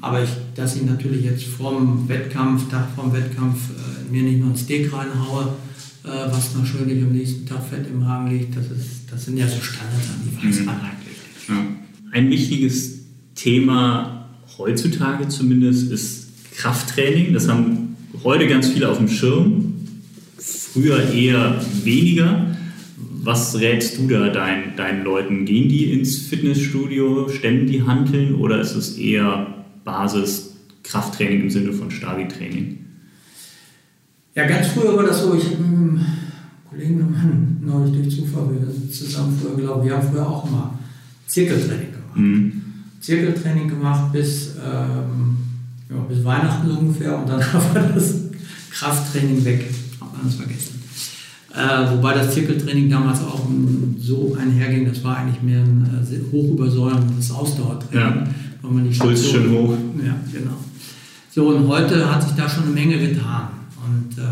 Aber 0.00 0.22
ich, 0.22 0.30
dass 0.54 0.76
ich 0.76 0.82
natürlich 0.82 1.24
jetzt 1.24 1.44
vorm 1.44 2.08
Wettkampf, 2.08 2.70
Tag 2.70 2.88
vorm 2.94 3.12
Wettkampf 3.12 3.58
äh, 3.70 4.10
mir 4.10 4.22
nicht 4.22 4.40
nur 4.40 4.50
ein 4.50 4.56
Steak 4.56 4.90
reinhaue, 4.90 5.52
äh, 6.04 6.08
was 6.30 6.54
natürlich 6.54 7.02
am 7.02 7.12
nächsten 7.12 7.44
Tag 7.44 7.62
Fett 7.68 7.86
im 7.86 8.00
Magen 8.00 8.30
liegt, 8.30 8.56
das, 8.56 8.64
ist, 8.66 9.10
das 9.10 9.26
sind 9.26 9.36
ja 9.36 9.46
so 9.46 9.60
Standards, 9.60 10.08
an 10.08 10.20
die 10.24 10.48
weiß 10.48 10.64
man 10.64 10.76
eigentlich. 10.76 11.16
Ja. 11.46 11.66
Ein 12.12 12.30
wichtiges 12.30 13.00
Thema 13.34 14.30
heutzutage 14.56 15.28
zumindest 15.28 15.90
ist 15.92 16.28
Krafttraining. 16.56 17.34
Das 17.34 17.48
haben 17.48 17.96
heute 18.24 18.48
ganz 18.48 18.68
viele 18.68 18.88
auf 18.88 18.98
dem 18.98 19.08
Schirm, 19.08 19.69
früher 20.72 21.12
eher 21.12 21.60
weniger. 21.84 22.46
Was 23.22 23.58
rätst 23.58 23.98
du 23.98 24.08
da 24.08 24.28
dein, 24.28 24.76
deinen 24.76 25.04
Leuten? 25.04 25.44
Gehen 25.44 25.68
die 25.68 25.92
ins 25.92 26.18
Fitnessstudio, 26.18 27.28
stemmen 27.28 27.66
die 27.66 27.82
Hanteln 27.82 28.36
oder 28.36 28.60
ist 28.60 28.74
es 28.74 28.96
eher 28.96 29.64
Basis 29.84 30.56
Krafttraining 30.82 31.42
im 31.42 31.50
Sinne 31.50 31.72
von 31.72 31.90
Stabi-Training? 31.90 32.78
Ja, 34.34 34.46
ganz 34.46 34.68
früher 34.68 34.96
war 34.96 35.04
das 35.04 35.22
so, 35.22 35.34
ich 35.34 35.44
habe 35.44 35.56
mit 35.56 35.66
einem 35.66 36.06
Kollegen 36.68 37.00
und 37.00 37.10
Mann 37.10 37.56
neulich 37.62 37.94
durch 37.94 38.16
Zufall, 38.16 38.48
wir 38.50 38.90
zusammen 38.90 39.38
früher 39.40 39.56
glauben, 39.56 39.84
wir 39.84 39.96
haben 39.96 40.08
früher 40.08 40.26
auch 40.26 40.50
mal 40.50 40.78
Zirkeltraining 41.26 41.92
gemacht. 41.92 42.16
Mhm. 42.16 42.62
Zirkeltraining 43.00 43.68
gemacht 43.68 44.12
bis, 44.12 44.56
ähm, 44.56 45.36
ja, 45.90 45.96
bis 46.08 46.24
Weihnachten 46.24 46.70
ungefähr 46.70 47.18
und 47.18 47.28
dann 47.28 47.40
war 47.52 47.90
das 47.94 48.14
Krafttraining 48.70 49.44
weg. 49.44 49.64
Das 50.24 50.34
vergessen. 50.34 50.82
Äh, 51.54 51.90
wobei 51.90 52.14
das 52.14 52.32
Zirkeltraining 52.32 52.88
damals 52.88 53.20
auch 53.20 53.44
so 53.98 54.36
einherging, 54.40 54.86
das 54.86 55.02
war 55.02 55.18
eigentlich 55.18 55.42
mehr 55.42 55.60
ein 55.60 56.06
äh, 56.08 56.32
hochübersäuerndes 56.32 57.30
Ausdauertraining. 57.32 58.16
Ja. 58.16 58.26
Weil 58.62 58.70
man 58.70 58.88
die 58.88 58.96
Puls 58.96 59.28
schön 59.28 59.50
hoch. 59.50 59.76
Ja, 60.04 60.16
genau. 60.32 60.56
So, 61.32 61.48
und 61.48 61.66
heute 61.66 62.12
hat 62.12 62.22
sich 62.22 62.32
da 62.32 62.48
schon 62.48 62.64
eine 62.64 62.72
Menge 62.72 62.98
getan. 62.98 63.48
Und 63.84 64.18
äh, 64.18 64.22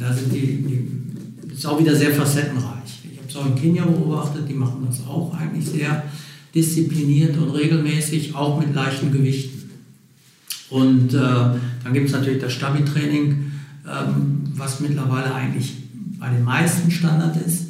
da 0.00 0.12
sind 0.12 0.32
die, 0.32 0.64
die, 0.64 1.52
ist 1.54 1.66
auch 1.66 1.78
wieder 1.80 1.94
sehr 1.94 2.12
facettenreich. 2.12 3.00
Ich 3.10 3.18
habe 3.18 3.28
es 3.28 3.36
auch 3.36 3.46
in 3.46 3.54
Kenia 3.54 3.84
beobachtet, 3.84 4.48
die 4.48 4.54
machen 4.54 4.86
das 4.86 5.06
auch 5.06 5.34
eigentlich 5.34 5.66
sehr 5.66 6.04
diszipliniert 6.54 7.36
und 7.36 7.50
regelmäßig, 7.50 8.34
auch 8.34 8.58
mit 8.58 8.74
leichten 8.74 9.12
Gewichten. 9.12 9.70
Und 10.70 11.14
äh, 11.14 11.18
dann 11.18 11.92
gibt 11.92 12.06
es 12.06 12.12
natürlich 12.12 12.40
das 12.40 12.52
Stabi-Training, 12.54 13.52
ähm, 13.86 14.35
was 14.56 14.80
mittlerweile 14.80 15.34
eigentlich 15.34 15.74
bei 16.18 16.28
den 16.30 16.44
meisten 16.44 16.90
Standard 16.90 17.36
ist 17.36 17.66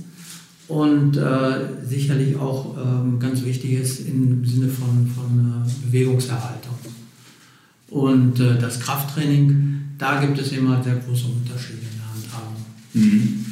und 0.68 1.16
äh, 1.16 1.86
sicherlich 1.88 2.36
auch 2.36 2.76
ähm, 2.76 3.18
ganz 3.18 3.44
wichtig 3.44 3.72
ist 3.72 4.00
im 4.00 4.44
Sinne 4.44 4.68
von, 4.68 5.10
von 5.14 5.64
äh, 5.64 5.86
Bewegungserhaltung. 5.86 6.74
Und 7.90 8.40
äh, 8.40 8.58
das 8.58 8.80
Krafttraining, 8.80 9.94
da 9.98 10.20
gibt 10.20 10.38
es 10.38 10.52
immer 10.52 10.82
sehr 10.82 10.96
große 10.96 11.26
Unterschiede 11.26 11.80
in 11.80 11.98
der 11.98 12.12
Handhabung. 12.12 12.56
Mhm. 12.94 13.46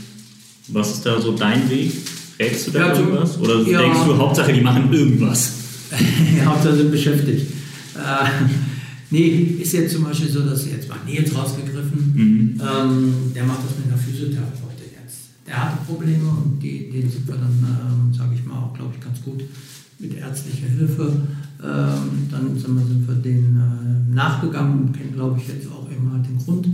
Was 0.69 0.93
ist 0.93 1.07
da 1.07 1.21
so 1.21 1.37
dein 1.37 1.69
Weg? 1.71 1.93
Rätst 2.39 2.67
du 2.67 2.71
da 2.73 2.89
ja, 2.89 2.99
irgendwas? 2.99 3.39
Oder 3.39 3.63
ja, 3.63 3.81
denkst 3.81 4.01
du, 4.07 4.19
Hauptsache, 4.19 4.53
die 4.53 4.61
machen 4.61 4.93
irgendwas? 4.93 5.53
ja, 6.37 6.47
Hauptsache 6.47 6.77
sind 6.77 6.91
beschäftigt. 6.91 7.53
Nee, 9.15 9.59
ist 9.63 9.73
jetzt 9.73 9.95
zum 9.95 10.05
Beispiel 10.05 10.29
so, 10.29 10.41
dass 10.41 10.67
jetzt 10.67 10.89
mal 10.89 10.99
Nils 11.07 11.35
rausgegriffen, 11.35 12.13
mhm. 12.15 12.61
ähm, 12.61 13.15
der 13.35 13.45
macht 13.45 13.61
das 13.65 13.79
mit 13.79 13.87
einer 13.87 13.97
Physiotherapeutin 13.97 14.75
der 15.47 15.63
hatte 15.63 15.85
Probleme 15.87 16.29
und 16.29 16.63
die, 16.63 16.91
denen 16.91 17.11
sind 17.11 17.27
wir 17.27 17.37
dann, 17.37 17.53
ähm, 17.63 18.15
sage 18.15 18.35
ich 18.35 18.45
mal, 18.45 18.59
auch, 18.59 18.75
glaube 18.75 18.95
ich, 18.97 19.05
ganz 19.05 19.23
gut 19.23 19.43
mit 19.99 20.17
ärztlicher 20.17 20.67
Hilfe. 20.67 21.13
Ähm, 21.63 22.29
dann 22.31 22.59
sind 22.59 22.75
wir, 22.75 22.85
sind 22.85 23.07
wir 23.07 23.15
denen 23.17 23.57
äh, 23.57 24.15
nachgegangen 24.15 24.81
und 24.81 24.93
kennen, 24.93 25.13
glaube 25.15 25.39
ich, 25.39 25.49
jetzt 25.49 25.67
auch 25.69 25.87
halt 25.89 26.27
den 26.27 26.39
Grund. 26.39 26.69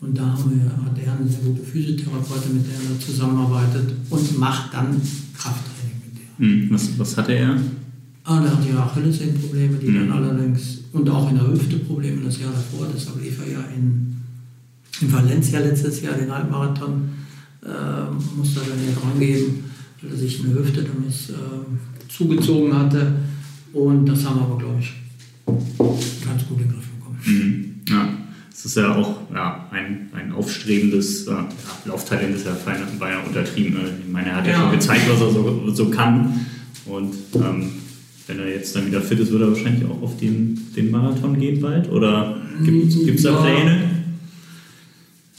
Und 0.00 0.18
da 0.18 0.26
haben 0.26 0.50
wir, 0.50 0.64
hat 0.64 0.98
er 0.98 1.18
eine 1.18 1.28
sehr 1.28 1.40
gute 1.40 1.62
Physiotherapeutin, 1.62 2.54
mit 2.54 2.66
der 2.66 2.74
er 2.74 3.00
zusammenarbeitet 3.00 3.94
und 4.10 4.38
macht 4.38 4.74
dann 4.74 5.00
Krafttraining 5.36 6.02
mit 6.04 6.18
der. 6.18 6.46
Hm, 6.46 6.70
was, 6.70 6.98
was 6.98 7.16
hatte 7.16 7.32
er? 7.32 7.56
Ah, 8.24 8.40
der 8.40 8.50
hat 8.50 8.68
ja 8.68 8.82
Achillessehnenprobleme, 8.82 9.78
die 9.78 9.86
hm. 9.86 9.94
dann 9.94 10.12
allerdings, 10.12 10.78
und 10.96 11.10
auch 11.10 11.30
in 11.30 11.36
der 11.36 11.46
Hüfte 11.46 11.76
Probleme 11.76 12.22
das 12.24 12.40
Jahr 12.40 12.52
davor, 12.52 12.88
deshalb 12.92 13.22
lief 13.22 13.38
er 13.40 13.52
ja 13.52 13.60
in, 13.76 14.16
in 15.02 15.12
Valencia 15.12 15.60
letztes 15.60 16.00
Jahr 16.00 16.14
den 16.14 16.32
Halbmarathon 16.32 17.10
äh, 17.62 18.36
musste 18.36 18.60
er 18.60 18.66
dann 18.70 18.86
ja 18.86 18.92
dran 18.98 19.20
geben, 19.20 19.64
weil 20.00 20.12
er 20.12 20.16
sich 20.16 20.42
eine 20.42 20.54
Hüfte 20.54 20.82
damit 20.82 21.12
äh, 21.12 22.08
zugezogen 22.08 22.74
hatte. 22.74 23.12
Und 23.74 24.06
das 24.06 24.24
haben 24.24 24.36
wir 24.36 24.44
aber, 24.44 24.58
glaube 24.58 24.80
ich, 24.80 24.94
ganz 26.24 26.46
gut 26.48 26.60
in 26.60 26.68
den 26.68 26.72
Griff 26.72 26.88
bekommen. 26.98 27.18
Mhm. 27.26 27.74
Ja, 27.88 28.08
es 28.50 28.64
ist 28.64 28.76
ja 28.76 28.94
auch 28.94 29.20
ja, 29.34 29.68
ein, 29.72 30.08
ein 30.14 30.32
aufstrebendes 30.32 31.26
äh, 31.26 31.32
ja, 31.32 31.48
Lauftalent, 31.84 32.36
ist 32.36 32.46
ja 32.46 32.56
beinahe 32.64 33.26
untertrieben. 33.26 33.74
Ne? 33.74 33.90
Ich 34.06 34.10
meine, 34.10 34.30
er 34.30 34.36
hat 34.36 34.46
ja, 34.46 34.52
ja 34.52 34.58
schon 34.60 34.70
gezeigt, 34.72 35.02
was 35.10 35.20
er 35.20 35.30
so, 35.30 35.70
so 35.74 35.90
kann. 35.90 36.46
Und 36.86 37.14
ähm, 37.34 37.70
wenn 38.26 38.40
er 38.40 38.48
jetzt 38.48 38.74
dann 38.74 38.86
wieder 38.86 39.00
fit 39.00 39.20
ist, 39.20 39.30
wird 39.30 39.42
er 39.42 39.48
wahrscheinlich 39.48 39.84
auch 39.84 40.02
auf 40.02 40.16
den, 40.18 40.58
den 40.74 40.90
Marathon 40.90 41.38
gehen 41.38 41.60
bald? 41.60 41.90
Oder 41.90 42.36
gibt 42.64 42.92
es 42.92 43.22
da 43.22 43.36
Pläne? 43.36 43.90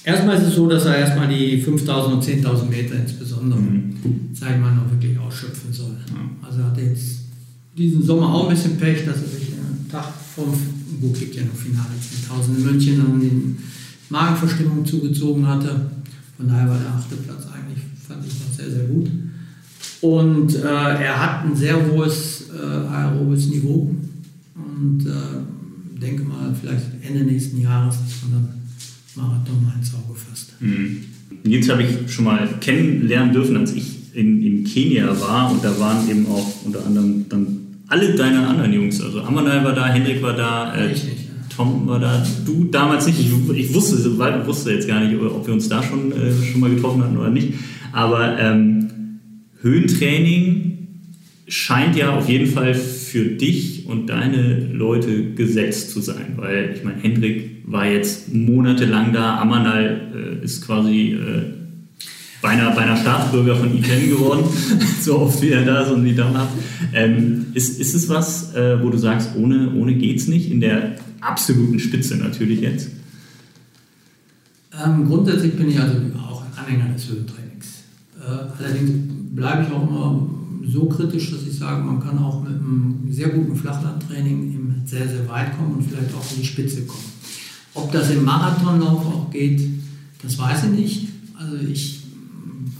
Erstmal 0.03 0.37
ist 0.37 0.47
es 0.47 0.55
so, 0.55 0.69
dass 0.69 0.85
er 0.85 0.97
erstmal 0.97 1.27
die 1.27 1.61
5000 1.61 2.13
und 2.13 2.23
10.000 2.23 2.69
Meter 2.69 2.95
insbesondere, 2.95 3.59
mhm. 3.59 4.29
sag 4.33 4.55
ich 4.55 4.61
mal, 4.61 4.73
noch 4.73 4.89
wirklich 4.89 5.19
ausschöpfen 5.19 5.73
soll. 5.73 5.97
Ja. 6.07 6.47
Also 6.47 6.61
er 6.61 6.67
hat 6.67 6.77
jetzt 6.77 7.25
diesen 7.77 8.01
Sommer 8.01 8.33
auch 8.33 8.47
ein 8.47 8.55
bisschen 8.55 8.77
Pech, 8.77 9.05
dass 9.05 9.17
er 9.17 9.27
sich 9.27 9.49
einen 9.51 9.85
Tag 9.91 10.05
vom, 10.33 10.53
gut, 11.01 11.19
gibt 11.19 11.35
ja 11.35 11.43
noch 11.43 11.55
Finale 11.55 11.89
10.000 11.99 12.57
in 12.57 12.63
München, 12.63 12.97
dann 12.97 13.19
die 13.19 13.55
Magenverstimmung 14.09 14.85
zugezogen 14.85 15.45
hatte. 15.45 15.91
Von 16.37 16.47
daher 16.47 16.69
war 16.69 16.79
der 16.79 16.93
achte 16.93 17.15
Platz 17.17 17.45
eigentlich, 17.53 17.83
fand 18.07 18.25
ich 18.25 18.33
noch 18.33 18.55
sehr, 18.55 18.71
sehr 18.71 18.85
gut. 18.85 19.09
Und 20.01 20.55
äh, 20.55 20.59
er 20.61 21.21
hat 21.21 21.45
ein 21.45 21.55
sehr 21.55 21.75
hohes 21.87 22.49
äh, 22.53 22.87
aerobes 22.87 23.47
Niveau 23.47 23.93
und 24.55 25.05
äh, 25.05 25.99
denke 25.99 26.23
mal, 26.23 26.53
vielleicht 26.59 26.85
Ende 27.01 27.23
nächsten 27.23 27.61
Jahres 27.61 27.95
ist 27.95 28.23
man 28.23 28.33
dann 28.33 28.53
Marathon 29.15 29.63
mal 29.63 29.73
ins 29.77 29.93
Auge 29.95 30.17
fasst. 30.17 30.53
Mhm. 30.59 31.03
Nils 31.43 31.69
habe 31.69 31.83
ich 31.83 32.11
schon 32.11 32.25
mal 32.25 32.47
kennenlernen 32.61 33.33
dürfen, 33.33 33.57
als 33.57 33.73
ich 33.73 34.13
in, 34.13 34.41
in 34.43 34.63
Kenia 34.63 35.07
war 35.19 35.51
und 35.51 35.63
da 35.63 35.79
waren 35.79 36.09
eben 36.09 36.27
auch 36.27 36.65
unter 36.65 36.85
anderem 36.85 37.25
dann 37.29 37.47
alle 37.87 38.15
deine 38.15 38.45
anderen 38.45 38.73
Jungs, 38.73 39.01
also 39.01 39.21
Amanal 39.21 39.63
war 39.63 39.73
da, 39.73 39.87
Hendrik 39.87 40.21
war 40.21 40.33
da, 40.33 40.75
äh, 40.75 40.89
nicht, 40.89 41.05
ja. 41.05 41.11
Tom 41.55 41.87
war 41.87 41.99
da, 41.99 42.25
du 42.45 42.65
damals 42.65 43.07
nicht, 43.07 43.19
ich, 43.19 43.31
ich 43.55 43.73
wusste, 43.73 44.17
wusste 44.45 44.71
jetzt 44.71 44.87
gar 44.87 44.99
nicht, 44.99 45.19
ob 45.19 45.47
wir 45.47 45.53
uns 45.53 45.69
da 45.69 45.81
schon, 45.81 46.11
äh, 46.11 46.31
schon 46.51 46.59
mal 46.59 46.69
getroffen 46.69 47.03
hatten 47.03 47.17
oder 47.17 47.29
nicht, 47.29 47.53
aber 47.93 48.37
ähm, 48.37 48.89
Höhentraining 49.67 50.77
scheint 51.47 51.95
ja 51.95 52.15
auf 52.15 52.27
jeden 52.29 52.47
Fall 52.47 52.73
für 52.73 53.25
dich 53.25 53.85
und 53.87 54.07
deine 54.07 54.67
Leute 54.73 55.33
gesetzt 55.33 55.91
zu 55.91 56.01
sein, 56.01 56.33
weil 56.35 56.73
ich 56.75 56.83
meine, 56.83 57.01
Hendrik 57.01 57.63
war 57.65 57.85
jetzt 57.85 58.33
monatelang 58.33 59.13
da, 59.13 59.37
Amanal 59.39 60.39
äh, 60.41 60.43
ist 60.43 60.65
quasi 60.65 61.13
äh, 61.13 61.43
beinahe, 62.41 62.75
beinahe 62.75 62.97
Staatsbürger 62.97 63.55
von 63.55 63.77
ITN 63.77 64.09
geworden, 64.09 64.43
so 65.01 65.19
oft 65.19 65.41
wie 65.41 65.49
er 65.49 65.63
da 65.63 65.81
ist 65.81 65.91
und 65.91 66.03
wie 66.03 66.15
da 66.15 66.33
hat. 66.33 66.49
Ähm, 66.93 67.47
ist, 67.53 67.79
ist 67.79 67.93
es 67.93 68.09
was, 68.09 68.53
äh, 68.53 68.81
wo 68.81 68.89
du 68.89 68.97
sagst, 68.97 69.31
ohne, 69.35 69.73
ohne 69.73 69.95
geht's 69.95 70.27
nicht, 70.27 70.51
in 70.51 70.59
der 70.59 70.95
absoluten 71.21 71.79
Spitze 71.79 72.17
natürlich 72.17 72.61
jetzt? 72.61 72.89
Ähm, 74.83 75.07
grundsätzlich 75.07 75.53
bin 75.55 75.69
ich 75.69 75.79
also 75.79 75.95
auch 76.19 76.43
ein 76.43 76.57
Anhänger 76.57 76.93
des 76.93 77.09
Höhentrainings. 77.09 77.83
Äh, 78.19 78.63
allerdings 78.63 79.06
bleibe 79.37 79.63
ich 79.63 79.71
auch 79.71 79.87
immer 79.87 80.27
so 80.67 80.85
kritisch, 80.85 81.31
dass 81.31 81.43
ich 81.43 81.57
sage, 81.57 81.83
man 81.83 81.99
kann 81.99 82.17
auch 82.17 82.43
mit 82.43 82.53
einem 82.53 83.05
sehr 83.09 83.29
guten 83.29 83.55
Flachlandtraining 83.55 84.81
sehr, 84.83 85.07
sehr 85.07 85.29
weit 85.29 85.55
kommen 85.55 85.75
und 85.75 85.83
vielleicht 85.83 86.13
auch 86.15 86.31
in 86.31 86.41
die 86.41 86.47
Spitze 86.47 86.85
kommen. 86.85 87.05
Ob 87.75 87.91
das 87.91 88.09
im 88.09 88.25
Marathonlauf 88.25 89.05
auch 89.05 89.31
geht, 89.31 89.61
das 90.23 90.37
weiß 90.39 90.65
ich 90.65 90.69
nicht. 90.71 91.07
Also 91.37 91.55
ich 91.57 92.01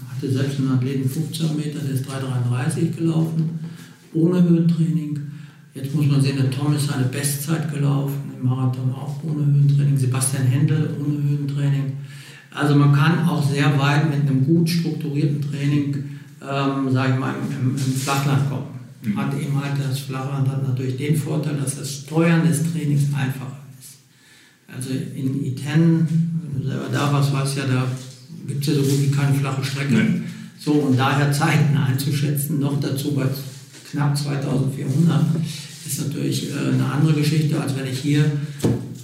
hatte 0.09 0.31
selbst 0.31 0.57
einen 0.59 0.71
Athleten 0.71 1.07
15 1.07 1.55
Meter, 1.55 1.79
der 1.79 1.93
ist 1.93 2.05
3,33 2.09 2.97
gelaufen, 2.97 3.59
ohne 4.13 4.41
Höhentraining. 4.41 5.19
Jetzt 5.75 5.93
muss 5.93 6.07
man 6.07 6.21
sehen, 6.21 6.37
der 6.37 6.49
Tom 6.49 6.73
ist 6.73 6.87
seine 6.87 7.05
Bestzeit 7.05 7.71
gelaufen, 7.71 8.15
im 8.35 8.49
Marathon 8.49 8.91
auch 8.91 9.23
ohne 9.23 9.45
Höhentraining, 9.45 9.95
Sebastian 9.95 10.47
Händel 10.47 10.89
ohne 10.99 11.21
Höhentraining. 11.21 11.93
Also 12.49 12.75
man 12.75 12.93
kann 12.93 13.27
auch 13.27 13.47
sehr 13.47 13.77
weit 13.77 14.09
mit 14.09 14.27
einem 14.27 14.43
gut 14.43 14.67
strukturierten 14.67 15.41
Training 15.41 16.16
ähm, 16.41 16.91
sage 16.91 17.13
ich 17.13 17.19
mal, 17.19 17.35
im, 17.59 17.75
im 17.75 17.77
Flachland 17.77 18.49
kommen. 18.49 18.67
Mhm. 19.01 19.17
Hat 19.17 19.39
eben 19.39 19.61
halt 19.61 19.73
das 19.79 19.99
Flachland 19.99 20.47
hat 20.47 20.67
natürlich 20.67 20.97
den 20.97 21.15
Vorteil, 21.15 21.55
dass 21.57 21.77
das 21.77 21.91
Steuern 21.91 22.47
des 22.47 22.71
Trainings 22.71 23.03
einfacher 23.15 23.59
ist. 23.79 23.99
Also 24.73 24.89
in 24.89 25.43
I10, 25.43 25.65
wenn 25.65 26.61
du 26.61 26.67
selber 26.67 26.87
da 26.91 27.13
warst, 27.13 27.33
weißt 27.33 27.57
ja, 27.57 27.65
da 27.65 27.87
gibt 28.47 28.61
es 28.61 28.67
ja 28.67 28.73
so 28.75 28.81
gut 28.81 29.01
wie 29.01 29.11
keine 29.11 29.33
flache 29.33 29.63
Strecke. 29.63 29.95
Mhm. 29.95 30.23
So, 30.59 30.73
und 30.73 30.97
daher 30.97 31.31
Zeiten 31.31 31.77
einzuschätzen, 31.77 32.59
noch 32.59 32.79
dazu 32.79 33.13
bei 33.13 33.25
knapp 33.91 34.17
2400, 34.17 35.25
ist 35.85 36.07
natürlich 36.07 36.49
äh, 36.49 36.73
eine 36.73 36.85
andere 36.85 37.13
Geschichte, 37.13 37.59
als 37.59 37.75
wenn 37.77 37.87
ich 37.87 37.99
hier 37.99 38.29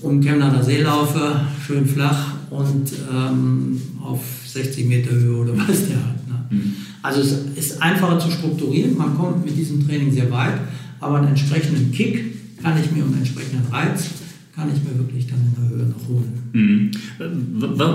um 0.01 0.21
Chemnader 0.21 0.63
See 0.63 0.81
laufe, 0.81 1.39
schön 1.65 1.87
flach 1.87 2.33
und 2.49 2.91
ähm, 3.11 3.81
auf 4.01 4.21
60 4.47 4.87
Meter 4.87 5.11
Höhe 5.11 5.37
oder 5.37 5.57
was 5.57 5.87
der 5.87 5.97
hat. 5.97 6.22
Mhm. 6.53 6.73
Also 7.01 7.21
es 7.21 7.33
ist 7.55 7.81
einfacher 7.81 8.19
zu 8.19 8.31
strukturieren, 8.31 8.97
man 8.97 9.15
kommt 9.15 9.45
mit 9.45 9.57
diesem 9.57 9.85
Training 9.85 10.11
sehr 10.11 10.31
weit, 10.31 10.55
aber 10.99 11.17
einen 11.17 11.29
entsprechenden 11.29 11.91
Kick 11.91 12.61
kann 12.61 12.79
ich 12.81 12.91
mir 12.91 13.03
und 13.03 13.09
einen 13.09 13.19
entsprechenden 13.19 13.65
Reiz 13.71 14.09
kann 14.55 14.69
ich 14.73 14.81
mir 14.83 14.97
wirklich 14.97 15.27
dann 15.27 15.39
in 15.39 15.55
der 15.61 15.77
Höhe 15.77 15.87
noch 15.87 16.07
holen. 16.07 16.31
Mhm. 16.53 16.91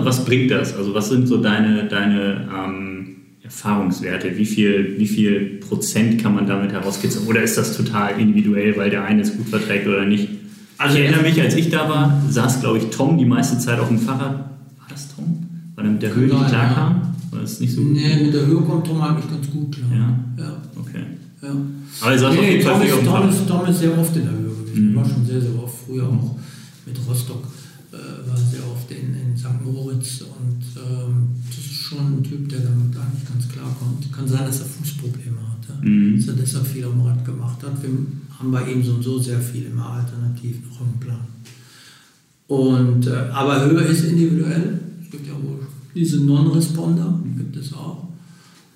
Was 0.04 0.24
bringt 0.24 0.50
das? 0.50 0.76
Also 0.76 0.92
was 0.92 1.08
sind 1.08 1.26
so 1.26 1.38
deine, 1.38 1.86
deine 1.86 2.48
ähm, 2.52 3.16
Erfahrungswerte? 3.42 4.36
Wie 4.36 4.44
viel, 4.44 4.96
wie 4.98 5.06
viel 5.06 5.60
Prozent 5.60 6.20
kann 6.20 6.34
man 6.34 6.46
damit 6.46 6.72
herauskitzeln? 6.72 7.26
Oder 7.26 7.42
ist 7.42 7.56
das 7.56 7.76
total 7.76 8.20
individuell, 8.20 8.76
weil 8.76 8.90
der 8.90 9.04
eine 9.04 9.22
es 9.22 9.36
gut 9.36 9.48
verträgt 9.48 9.86
oder 9.86 10.04
nicht? 10.04 10.28
Also 10.76 10.98
ich 10.98 11.04
erinnere 11.04 11.22
mich, 11.22 11.40
als 11.40 11.54
ich 11.54 11.70
da 11.70 11.88
war, 11.88 12.22
saß, 12.28 12.60
glaube 12.60 12.78
ich, 12.78 12.84
Tom 12.90 13.18
die 13.18 13.24
meiste 13.24 13.58
Zeit 13.58 13.78
auf 13.78 13.88
dem 13.88 13.98
Fahrrad. 13.98 14.34
War 14.34 14.86
das 14.88 15.14
Tom? 15.14 15.46
Weil 15.76 15.86
er 15.86 15.90
mit 15.92 16.02
der 16.02 16.14
Höhe 16.14 16.26
nicht 16.26 16.48
klarkam? 16.48 17.07
War 17.38 17.44
das 17.44 17.60
nicht 17.60 17.72
so 17.72 17.82
gut? 17.82 17.92
Nee, 17.92 18.24
mit 18.24 18.34
der 18.34 18.46
Höhe 18.46 18.60
kommt 18.62 18.84
Tom 18.84 19.00
eigentlich 19.00 19.30
ganz 19.30 19.48
gut 19.48 19.70
klar. 19.70 19.90
Ja? 19.92 20.44
Ja. 20.44 20.62
Okay. 20.74 21.04
Ja. 21.40 21.54
Aber 22.00 22.10
er 22.10 22.18
saß 22.18 22.34
nee, 22.34 22.38
auf 22.40 22.44
jeden 22.44 22.62
Fall 22.62 22.72
Tom, 22.72 22.82
ist, 22.82 23.04
Tom, 23.06 23.28
ist, 23.28 23.48
Tom 23.48 23.66
ist 23.66 23.78
sehr 23.78 23.96
oft 23.96 24.16
in 24.16 24.22
der 24.24 24.32
Höhe 24.32 24.50
gewesen. 24.50 24.90
Mhm. 24.90 24.96
War 24.96 25.04
schon 25.04 25.24
sehr, 25.24 25.40
sehr 25.40 25.54
oft. 25.54 25.74
Früher 25.86 26.08
auch 26.08 26.36
mit 26.84 26.98
Rostock 27.08 27.44
äh, 27.92 28.28
war 28.28 28.36
sehr 28.36 28.66
oft 28.66 28.90
in, 28.90 29.14
in 29.14 29.36
St. 29.36 29.64
Moritz 29.64 30.22
und 30.22 30.62
ähm, 30.82 31.28
das 31.46 31.58
ist 31.58 31.74
schon 31.74 32.18
ein 32.18 32.22
Typ, 32.24 32.48
der 32.48 32.58
damit 32.58 32.96
eigentlich 32.96 33.28
ganz 33.28 33.48
klar 33.48 33.70
kommt. 33.78 34.12
Kann 34.12 34.26
sein, 34.26 34.44
dass 34.44 34.58
er 34.58 34.66
Fußprobleme 34.66 35.38
hatte, 35.38 35.86
mhm. 35.86 36.16
dass 36.16 36.26
er 36.26 36.34
deshalb 36.34 36.66
viel 36.66 36.86
am 36.86 37.00
Rad 37.02 37.24
gemacht 37.24 37.62
hat. 37.62 37.80
Wir 37.80 37.90
haben 38.36 38.50
bei 38.50 38.68
ihm 38.68 38.82
so 38.82 38.94
und 38.94 39.04
so 39.04 39.20
sehr 39.20 39.38
viel 39.38 39.66
immer 39.66 39.90
alternativ 39.90 40.56
noch 40.68 40.80
im 40.80 40.98
Plan. 40.98 41.26
Und, 42.48 43.06
äh, 43.06 43.30
aber 43.32 43.64
Höhe 43.64 43.82
ist 43.82 44.04
individuell. 44.04 44.80
Es 45.04 45.10
gibt 45.10 45.28
ja 45.28 45.34
wohl 45.34 45.57
diese 45.98 46.18
Non-Responder, 46.18 47.18
gibt 47.36 47.56
es 47.56 47.72
auch. 47.72 48.06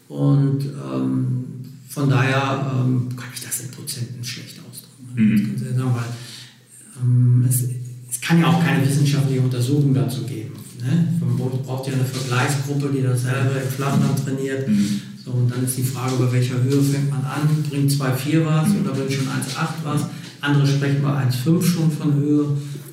Und 0.08 0.60
ähm, 0.64 1.44
von 1.88 2.10
daher 2.10 2.72
ähm, 2.74 3.08
kann 3.16 3.28
ich 3.32 3.42
das 3.42 3.60
in 3.60 3.70
Prozenten 3.70 4.24
schlecht 4.24 4.58
ausdrücken. 4.58 5.14
Mhm. 5.14 5.52
Das 5.54 5.68
kann 5.68 5.78
sagen, 5.78 5.94
weil 5.94 7.02
ähm, 7.02 7.46
es, 7.48 7.62
es, 8.10 8.20
kann 8.20 8.40
ja 8.40 8.48
auch 8.48 8.62
keine 8.62 8.86
wissenschaftliche 8.86 9.40
Untersuchung 9.40 9.94
dazu 9.94 10.22
geben. 10.24 10.52
Ne? 10.80 11.08
Man 11.20 11.36
braucht 11.62 11.86
ja 11.86 11.94
eine 11.94 12.04
Vergleichsgruppe, 12.04 12.90
die 12.94 13.02
dasselbe 13.02 13.60
im 13.60 13.68
Flachland 13.68 14.24
trainiert. 14.24 14.68
Mhm. 14.68 15.00
So, 15.24 15.30
und 15.30 15.50
dann 15.50 15.64
ist 15.64 15.78
die 15.78 15.84
Frage, 15.84 16.16
bei 16.16 16.32
welcher 16.32 16.60
Höhe 16.60 16.82
fängt 16.82 17.10
man 17.10 17.24
an? 17.24 17.64
Bringt 17.70 17.90
2,4 17.90 18.44
was 18.44 18.68
mhm. 18.68 18.80
oder 18.80 18.94
bringt 18.94 19.12
schon 19.12 19.26
1,8 19.26 19.68
was? 19.84 20.06
Andere 20.40 20.66
sprechen 20.66 21.02
bei 21.02 21.10
1,5 21.10 21.62
schon 21.62 21.90
von 21.92 22.14
Höhe, 22.14 22.44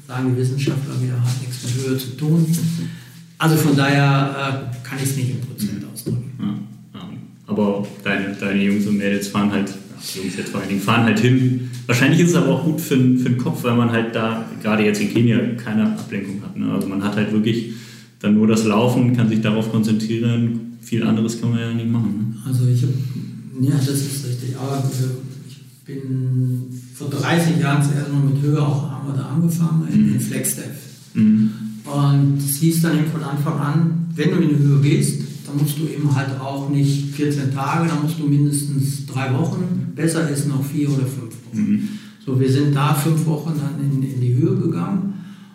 sagen 0.08 0.36
die 0.36 0.38
Wissenschaftler 0.38 1.02
wieder, 1.02 1.20
hat 1.20 1.42
nichts 1.42 1.64
mit 1.64 1.84
Höhe 1.84 1.98
zu 1.98 2.16
tun. 2.16 2.46
Also 3.40 3.56
von 3.56 3.76
daher 3.76 4.70
äh, 4.74 4.88
kann 4.88 4.98
ich 4.98 5.06
es 5.06 5.16
nicht 5.16 5.32
in 5.32 5.42
Prozent 5.42 5.82
mhm. 5.82 5.88
ausdrücken. 5.94 6.32
Ja, 6.40 7.00
ja. 7.00 7.10
Aber 7.48 7.88
deine, 8.04 8.36
deine 8.36 8.62
Jungs 8.62 8.86
und 8.86 8.98
Mädels 8.98 9.30
fahren 9.30 9.52
halt, 9.52 9.74
Jungs 10.14 10.36
jetzt 10.38 10.50
vor 10.50 10.60
allen 10.60 10.70
Dingen, 10.70 10.82
fahren 10.82 11.06
halt 11.06 11.20
hin. 11.20 11.72
Wahrscheinlich 11.88 12.20
ist 12.20 12.32
es 12.32 12.36
aber 12.36 12.50
auch 12.50 12.66
gut 12.66 12.82
für, 12.82 12.98
für 12.98 13.30
den 13.30 13.38
Kopf, 13.38 13.64
weil 13.64 13.76
man 13.76 13.92
halt 13.92 14.14
da, 14.14 14.46
gerade 14.62 14.84
jetzt 14.84 15.00
in 15.00 15.10
Kenia, 15.12 15.40
keine 15.56 15.86
Ablenkung 15.86 16.44
hat. 16.44 16.58
Ne? 16.58 16.70
Also 16.72 16.88
man 16.88 17.02
hat 17.02 17.16
halt 17.16 17.32
wirklich 17.32 17.72
dann 18.20 18.34
nur 18.34 18.46
das 18.46 18.66
Laufen, 18.66 19.16
kann 19.16 19.30
sich 19.30 19.40
darauf 19.40 19.72
konzentrieren. 19.72 20.78
Viel 20.82 21.04
anderes 21.04 21.40
kann 21.40 21.52
man 21.52 21.60
ja 21.60 21.74
nicht 21.74 21.90
machen. 21.90 22.36
Ne? 22.36 22.50
Also 22.50 22.68
ich 22.68 22.82
habe, 22.82 22.94
ja, 23.62 23.72
das 23.72 23.88
ist 23.88 24.28
richtig. 24.28 24.58
Aber 24.58 24.84
ich 25.48 25.86
bin 25.86 26.66
vor 26.94 27.10
30 27.10 27.58
Jahren 27.62 27.82
zuerst 27.82 28.12
mal 28.12 28.20
mit 28.20 28.42
Höhe 28.42 28.62
auch 28.62 28.90
angefangen, 29.40 29.88
in, 29.92 30.08
mhm. 30.08 30.14
in 30.16 30.20
Flexdev. 30.20 30.76
Mhm. 31.14 31.52
Und 31.94 32.38
es 32.38 32.58
hieß 32.58 32.82
dann 32.82 33.00
eben 33.00 33.12
von 33.12 33.24
Anfang 33.24 33.60
an, 33.60 34.08
wenn 34.16 34.32
du 34.32 34.38
in 34.38 34.50
die 34.50 34.58
Höhe 34.58 34.80
gehst, 34.82 35.22
dann 35.46 35.58
musst 35.58 35.80
du 35.80 35.84
eben 35.84 36.14
halt 36.14 36.40
auch 36.40 36.70
nicht 36.70 37.16
14 37.16 37.54
Tage, 37.54 37.88
dann 37.88 38.04
musst 38.04 38.20
du 38.20 38.28
mindestens 38.28 39.06
drei 39.08 39.34
Wochen, 39.34 39.92
besser 39.96 40.30
ist 40.30 40.48
noch 40.48 40.64
vier 40.64 40.90
oder 40.90 41.06
fünf 41.06 41.34
Wochen. 41.46 41.60
Mhm. 41.60 41.90
So, 42.24 42.40
wir 42.40 42.52
sind 42.52 42.76
da 42.76 42.94
fünf 42.94 43.26
Wochen 43.26 43.54
dann 43.58 43.84
in, 43.84 44.04
in, 44.04 44.22
die 44.22 44.36
Höhe 44.36 44.56
gegangen. 44.56 45.14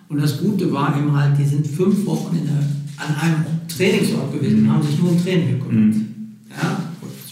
Und 0.09 0.21
das 0.21 0.41
Gute 0.41 0.73
war 0.73 0.97
eben 0.99 1.15
halt, 1.15 1.39
die 1.39 1.45
sind 1.45 1.67
fünf 1.67 2.05
Wochen 2.07 2.37
der, 2.45 3.07
an 3.07 3.15
einem 3.21 3.45
Trainingsort 3.69 4.33
gewesen 4.33 4.59
und 4.59 4.65
mhm. 4.65 4.73
haben 4.73 4.83
sich 4.83 4.99
nur 4.99 5.11
um 5.13 5.23
Training 5.23 5.59
gekümmert. 5.59 5.95
Mhm. 5.95 6.07
Ja, 6.51 6.81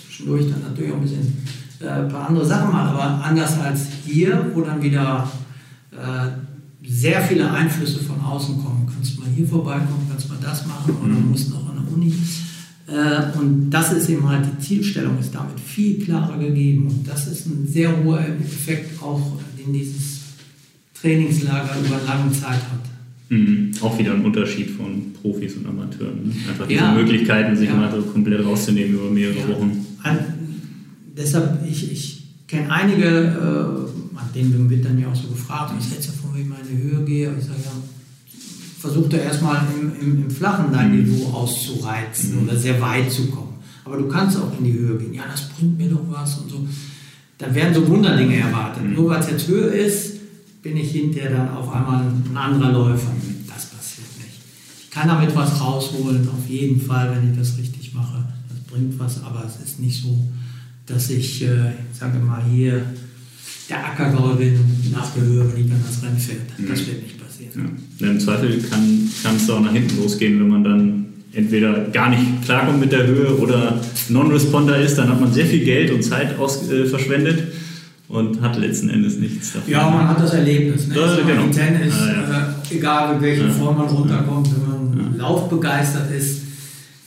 zwischendurch 0.07 0.49
dann 0.49 0.63
natürlich 0.63 0.93
auch 0.93 0.97
ein 0.97 1.03
bisschen 1.03 1.37
äh, 1.81 1.89
ein 1.89 2.09
paar 2.09 2.29
andere 2.29 2.47
Sachen 2.47 2.73
machen, 2.73 2.97
aber 2.97 3.25
anders 3.25 3.59
als 3.59 3.87
hier, 4.05 4.51
wo 4.55 4.61
dann 4.61 4.83
wieder 4.83 5.31
äh, 5.91 6.29
sehr 6.87 7.21
viele 7.23 7.51
Einflüsse 7.51 8.01
von 8.01 8.21
außen 8.21 8.57
kommen. 8.63 8.87
Kannst 8.93 9.19
mal 9.19 9.29
hier 9.35 9.47
vorbeikommen, 9.47 10.07
kannst 10.11 10.29
mal 10.29 10.39
das 10.43 10.67
machen 10.67 10.95
oder 11.03 11.15
Mhm. 11.15 11.31
musst 11.31 11.51
noch 11.51 11.69
an 11.69 11.77
der 11.85 11.93
Uni. 11.95 12.13
Äh, 12.89 13.39
Und 13.39 13.71
das 13.71 13.93
ist 13.93 14.09
eben 14.11 14.29
halt, 14.29 14.45
die 14.45 14.63
Zielstellung 14.65 15.19
ist 15.19 15.35
damit 15.35 15.59
viel 15.61 15.99
klarer 16.05 16.39
gegeben. 16.39 16.89
Und 16.89 17.07
das 17.09 17.27
ist 17.29 17.47
ein 17.47 17.67
sehr 17.67 18.03
hoher 18.05 18.21
Effekt 18.21 19.01
auch, 19.03 19.39
den 19.59 19.73
dieses 19.73 20.21
Trainingslager 21.01 21.71
über 21.85 22.01
lange 22.07 22.31
Zeit 22.33 22.55
hat. 22.55 22.83
Mhm. 23.29 23.71
Auch 23.81 23.99
wieder 23.99 24.13
ein 24.15 24.25
Unterschied 24.25 24.71
von 24.71 25.13
Profis 25.23 25.55
und 25.55 25.67
Amateuren. 25.67 26.27
Ne? 26.27 26.33
Einfach 26.51 26.67
diese 26.67 26.81
Ja. 26.81 26.93
Möglichkeiten, 26.95 27.57
sich 27.57 27.69
Ja. 27.69 27.77
mal 27.77 27.91
so 27.91 28.03
komplett 28.03 28.45
rauszunehmen 28.45 28.95
über 28.95 29.11
mehrere 29.11 29.39
Ja. 29.39 29.49
Wochen. 29.49 29.87
An, 30.03 30.19
deshalb, 31.17 31.61
ich, 31.69 31.91
ich 31.91 32.23
kenne 32.47 32.71
einige, 32.71 33.07
äh, 33.07 33.92
an 34.17 34.29
denen 34.35 34.69
wird 34.71 34.85
dann 34.85 34.99
ja 34.99 35.09
auch 35.09 35.15
so 35.15 35.29
gefragt, 35.29 35.73
hältst 35.73 36.09
du 36.09 36.13
davon, 36.13 36.31
wenn 36.35 36.43
ich 36.43 36.49
mal 36.49 36.59
in 36.69 36.77
die 36.77 36.83
Höhe 36.83 37.05
gehe? 37.05 37.35
Ich 37.39 37.45
sage, 37.47 37.59
ja, 37.65 37.73
versuch 38.79 39.09
doch 39.09 39.19
erstmal 39.19 39.63
im, 39.81 39.93
im, 40.01 40.23
im 40.25 40.31
Flachen 40.31 40.73
dein 40.73 40.91
Mhm. 40.93 41.05
Niveau 41.05 41.27
auszureizen 41.33 42.37
Mhm. 42.37 42.49
oder 42.49 42.57
sehr 42.59 42.81
weit 42.81 43.11
zu 43.11 43.27
kommen. 43.27 43.55
Aber 43.85 43.97
du 43.97 44.09
kannst 44.09 44.37
auch 44.39 44.57
in 44.59 44.65
die 44.65 44.73
Höhe 44.73 44.97
gehen. 44.99 45.15
Ja, 45.15 45.23
das 45.31 45.49
bringt 45.51 45.77
mir 45.79 45.89
doch 45.91 46.01
was 46.09 46.39
und 46.39 46.51
so. 46.51 46.67
Dann 47.39 47.55
werden 47.55 47.75
so 47.75 47.87
Wunderdinge 47.89 48.37
erwartet. 48.37 48.85
Mhm. 48.85 48.95
Nur 48.95 49.11
weil 49.11 49.21
es 49.21 49.31
jetzt 49.31 49.49
Höhe 49.49 49.67
ist, 49.69 50.13
bin 50.63 50.77
ich 50.77 50.93
hinterher 50.93 51.31
dann 51.31 51.49
auf 51.51 51.73
einmal 51.73 52.05
ein 52.05 52.37
anderer 52.37 52.71
Läufer. 52.73 53.11
Das 53.49 53.67
passiert 53.67 54.07
nicht. 54.19 54.39
Ich 54.85 54.91
kann 54.91 55.09
damit 55.09 55.35
was 55.35 55.61
rausholen, 55.61 56.29
auf 56.29 56.49
jeden 56.49 56.81
Fall, 56.81 57.17
wenn 57.17 57.33
ich 57.33 57.39
das 57.39 57.59
richtig 57.59 57.93
mache. 57.95 58.25
Das 58.49 58.59
bringt 58.61 58.97
was, 58.99 59.23
aber 59.25 59.45
es 59.45 59.65
ist 59.69 59.81
nicht 59.81 60.01
so, 60.03 60.17
dass 60.87 61.11
ich, 61.11 61.43
äh, 61.43 61.71
ich 61.93 61.99
sage 61.99 62.19
mal, 62.21 62.43
hier 62.45 62.85
der 63.69 63.85
Ackergauer 63.87 64.37
bin 64.37 64.55
und 64.55 64.93
nach 64.93 65.11
der 65.15 65.23
Höhe 65.23 65.45
liegt 65.57 65.71
dann 65.71 65.81
das 65.87 66.03
Rennpferd. 66.03 66.39
Das 66.69 66.81
Mhm. 66.83 66.87
wird 66.87 67.03
nicht 67.03 67.19
passieren. 67.21 67.79
Ja. 67.99 68.11
Im 68.11 68.21
Zweifel 68.21 68.59
kann, 68.69 69.09
es 69.37 69.51
auch 69.51 69.61
nach 69.61 69.73
hinten 69.73 69.97
losgehen, 70.03 70.41
wenn 70.41 70.49
man 70.49 70.65
dann 70.65 71.05
entweder 71.33 71.89
gar 71.91 72.11
nicht 72.11 72.43
klarkommt 72.45 72.81
mit 72.81 72.93
der 72.93 73.07
Höhe 73.07 73.37
oder 73.39 73.81
Non-Responder 74.09 74.79
ist, 74.79 74.97
dann 74.97 75.09
hat 75.09 75.21
man 75.21 75.33
sehr 75.33 75.47
viel 75.47 75.65
Geld 75.65 75.91
und 75.91 76.03
Zeit 76.03 76.39
aus, 76.39 76.69
äh, 76.71 76.85
verschwendet 76.85 77.45
und 78.09 78.41
hat 78.43 78.59
letzten 78.59 78.91
Endes 78.91 79.17
nichts 79.19 79.53
davon. 79.55 79.71
Ja, 79.73 79.89
man 79.89 80.09
hat 80.09 80.21
das 80.21 80.35
Erlebnis. 80.35 80.89
Ne? 80.89 80.97
Ja, 80.97 81.03
Also 81.05 81.25
genau. 81.25 81.47
Tennis, 81.47 81.95
Ja, 81.99 82.13
ja. 82.13 82.55
Äh, 82.71 82.77
egal 82.77 83.17
in 83.17 83.23
welcher 83.23 83.47
Ja. 83.47 83.53
Form 83.53 83.79
man 83.79 83.87
runterkommt, 83.89 84.49
wenn 84.55 84.69
man 84.69 85.13
Ja. 85.13 85.17
laufbegeistert 85.19 86.11
ist, 86.15 86.41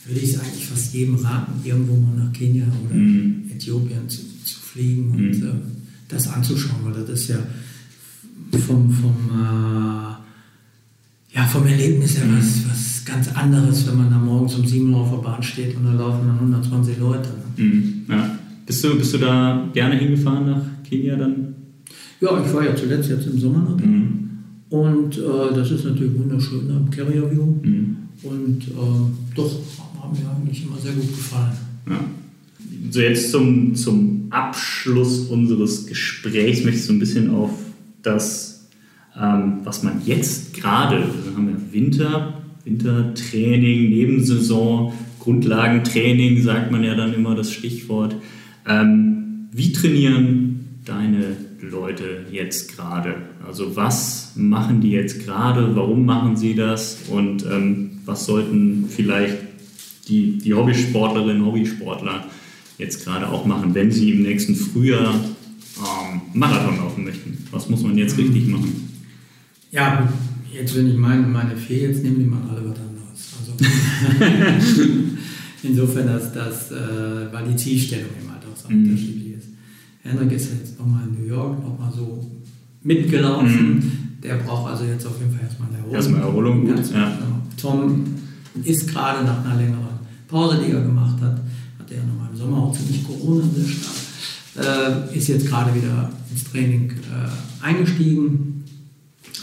würde 0.06 0.20
ich 0.20 0.34
es 0.34 0.40
eigentlich 0.40 0.66
fast 0.66 0.92
jedem 0.94 1.14
raten, 1.16 1.52
irgendwo 1.64 1.94
mal 1.94 2.24
nach 2.24 2.32
Kenia 2.32 2.64
oder 2.84 2.94
Mhm. 2.96 3.42
Äthiopien 3.54 4.08
zu, 4.08 4.22
zu 4.44 4.58
fliegen 4.60 5.10
und 5.10 5.18
Mhm. 5.38 5.46
äh, 5.46 5.52
das 6.08 6.28
anzuschauen, 6.28 6.80
weil 6.84 6.92
das 6.94 7.10
ist 7.20 7.28
ja 7.28 7.36
vom, 8.66 8.90
vom, 8.90 9.16
äh, 9.32 11.34
ja, 11.36 11.44
vom 11.46 11.66
Erlebnis 11.66 12.16
her 12.18 12.26
Mhm. 12.26 12.38
was, 12.38 12.68
was 12.70 13.04
ganz 13.04 13.28
anderes, 13.34 13.86
wenn 13.86 13.98
man 13.98 14.10
da 14.10 14.18
morgens 14.18 14.54
um 14.54 14.66
7 14.66 14.92
Uhr 14.92 15.00
auf 15.00 15.10
der 15.10 15.18
Bahn 15.18 15.42
steht 15.42 15.76
und 15.76 15.84
da 15.84 15.92
laufen 15.92 16.26
dann 16.26 16.38
120 16.38 16.98
Leute. 16.98 17.28
Ne? 17.56 17.64
Mhm. 17.64 17.92
Ja. 18.08 18.38
Bist, 18.64 18.82
du, 18.82 18.96
bist 18.96 19.14
du 19.14 19.18
da 19.18 19.68
gerne 19.72 19.96
hingefahren 19.96 20.46
nach 20.50 20.62
Kenia 20.88 21.16
dann? 21.16 21.54
Ja, 22.20 22.42
ich 22.44 22.52
war 22.52 22.64
ja 22.64 22.74
zuletzt 22.74 23.10
jetzt 23.10 23.26
im 23.26 23.38
Sommer 23.38 23.60
noch. 23.70 23.78
Mhm. 23.78 24.12
Und 24.70 25.18
äh, 25.18 25.54
das 25.54 25.70
ist 25.70 25.84
natürlich 25.84 26.18
wunderschön 26.18 26.68
am 26.70 26.90
Carrier 26.90 27.30
View. 27.30 27.44
Mhm. 27.62 27.96
Und 28.22 28.62
äh, 28.62 29.34
doch, 29.36 29.60
hat 30.02 30.12
mir 30.12 30.28
eigentlich 30.30 30.64
immer 30.66 30.78
sehr 30.78 30.92
gut 30.92 31.08
gefallen. 31.14 31.52
Ja. 31.88 32.00
So 32.90 33.00
jetzt 33.00 33.30
zum, 33.30 33.74
zum 33.74 34.26
Abschluss 34.30 35.26
unseres 35.28 35.86
Gesprächs 35.86 36.64
möchte 36.64 36.80
ich 36.80 36.84
so 36.84 36.92
ein 36.92 36.98
bisschen 36.98 37.34
auf 37.34 37.50
das, 38.02 38.68
ähm, 39.20 39.58
was 39.64 39.82
man 39.82 40.02
jetzt 40.04 40.54
gerade, 40.54 40.98
wir 40.98 41.36
haben 41.36 41.48
ja 41.48 41.72
Winter, 41.72 42.42
Wintertraining, 42.64 43.90
Nebensaison, 43.90 44.92
Grundlagentraining, 45.20 46.42
sagt 46.42 46.70
man 46.70 46.84
ja 46.84 46.94
dann 46.94 47.12
immer 47.12 47.34
das 47.34 47.52
Stichwort. 47.52 48.16
Ähm, 48.66 49.48
wie 49.52 49.72
trainieren 49.72 50.80
deine 50.84 51.36
Leute 51.60 52.26
jetzt 52.30 52.74
gerade? 52.76 53.14
Also 53.46 53.76
was 53.76 54.32
machen 54.36 54.80
die 54.80 54.90
jetzt 54.90 55.24
gerade? 55.24 55.74
Warum 55.74 56.04
machen 56.04 56.36
sie 56.36 56.54
das? 56.54 56.98
Und 57.10 57.44
ähm, 57.44 57.98
was 58.04 58.26
sollten 58.26 58.86
vielleicht 58.88 59.36
die, 60.08 60.38
die 60.38 60.54
Hobbysportlerinnen, 60.54 61.44
Hobbysportler 61.44 62.24
jetzt 62.78 63.04
gerade 63.04 63.28
auch 63.28 63.44
machen, 63.46 63.74
wenn 63.74 63.90
sie 63.90 64.10
im 64.12 64.22
nächsten 64.22 64.54
Frühjahr 64.54 65.14
ähm, 65.14 66.20
Marathon 66.34 66.76
laufen 66.78 67.04
möchten? 67.04 67.38
Was 67.50 67.68
muss 67.68 67.82
man 67.82 67.96
jetzt 67.96 68.16
richtig 68.18 68.46
machen? 68.48 68.88
Ja, 69.70 70.08
jetzt 70.52 70.74
wenn 70.76 70.88
ich 70.90 70.96
meine, 70.96 71.26
meine 71.26 71.56
vier 71.56 71.88
jetzt 71.90 72.02
nehme, 72.02 72.16
die 72.18 72.24
machen 72.24 72.48
alle 72.50 72.62
was 72.70 72.78
anderes. 72.78 73.34
Also 73.40 74.82
insofern, 75.62 76.06
dass 76.06 76.32
das, 76.32 76.70
äh, 76.72 77.32
weil 77.32 77.48
die 77.48 77.56
Zielstellung 77.56 78.10
eben 78.20 78.30
halt 78.30 78.42
auch 78.44 78.56
so 78.56 78.68
Mhm. 78.68 78.84
unterschiedlich 78.84 79.34
ist. 79.38 79.48
Henrik 80.02 80.32
ist 80.32 80.50
jetzt 80.58 80.78
nochmal 80.78 81.02
in 81.08 81.20
New 81.20 81.28
York, 81.28 81.62
nochmal 81.62 81.92
so 81.92 82.24
mitgelaufen. 82.82 84.18
Der 84.22 84.36
braucht 84.36 84.70
also 84.72 84.84
jetzt 84.84 85.06
auf 85.06 85.18
jeden 85.18 85.32
Fall 85.32 85.44
erstmal 85.44 85.68
eine 85.68 85.78
Erholung. 85.78 85.94
Erstmal 85.94 86.20
Erholung, 86.20 86.66
gut, 86.66 86.76
ja. 86.92 87.04
genau. 87.10 87.42
Tom 87.60 88.04
ist 88.64 88.88
gerade 88.88 89.24
nach 89.24 89.44
einer 89.44 89.56
längeren 89.56 89.86
Pause, 90.28 90.60
die 90.64 90.72
er 90.72 90.80
gemacht 90.82 91.20
hat, 91.20 91.40
hatte 91.78 91.94
ja 91.94 92.02
nochmal 92.04 92.25
Sommer 92.36 92.58
auch 92.58 92.76
ziemlich 92.76 93.04
Corona 93.04 93.44
sehr 93.54 93.68
stark, 93.68 95.06
äh, 95.12 95.16
ist 95.16 95.28
jetzt 95.28 95.46
gerade 95.46 95.74
wieder 95.74 96.10
ins 96.30 96.44
Training 96.44 96.90
äh, 96.90 97.64
eingestiegen. 97.64 98.64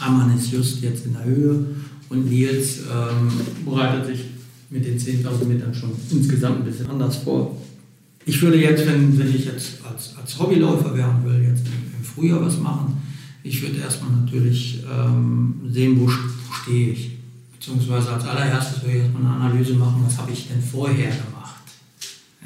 Ammann 0.00 0.36
ist 0.36 0.52
just 0.52 0.82
jetzt 0.82 1.06
in 1.06 1.12
der 1.12 1.24
Höhe 1.24 1.66
und 2.08 2.28
Nils 2.28 2.80
ähm, 2.80 3.30
bereitet 3.64 4.06
sich 4.06 4.24
mit 4.70 4.84
den 4.84 4.98
10.000 4.98 5.44
Metern 5.44 5.74
schon 5.74 5.90
insgesamt 6.10 6.58
ein 6.58 6.64
bisschen 6.64 6.88
anders 6.90 7.16
vor. 7.18 7.56
Ich 8.26 8.40
würde 8.40 8.58
jetzt, 8.58 8.86
wenn, 8.86 9.16
wenn 9.18 9.34
ich 9.34 9.44
jetzt 9.44 9.78
als, 9.88 10.14
als 10.20 10.38
Hobbyläufer 10.38 10.92
und 10.92 11.24
will 11.24 11.42
jetzt 11.42 11.66
im, 11.66 11.98
im 11.98 12.04
Frühjahr 12.04 12.40
was 12.40 12.58
machen, 12.58 13.00
ich 13.42 13.60
würde 13.60 13.78
erstmal 13.78 14.10
natürlich 14.12 14.82
ähm, 14.90 15.60
sehen, 15.68 16.00
wo 16.00 16.08
stehe 16.08 16.92
ich. 16.92 17.10
Beziehungsweise 17.52 18.12
als 18.12 18.24
allererstes 18.24 18.82
würde 18.82 18.96
ich 18.96 19.02
erstmal 19.02 19.22
eine 19.22 19.44
Analyse 19.44 19.74
machen, 19.74 20.02
was 20.04 20.16
habe 20.18 20.32
ich 20.32 20.48
denn 20.48 20.62
vorher 20.62 21.10
gemacht. 21.10 21.33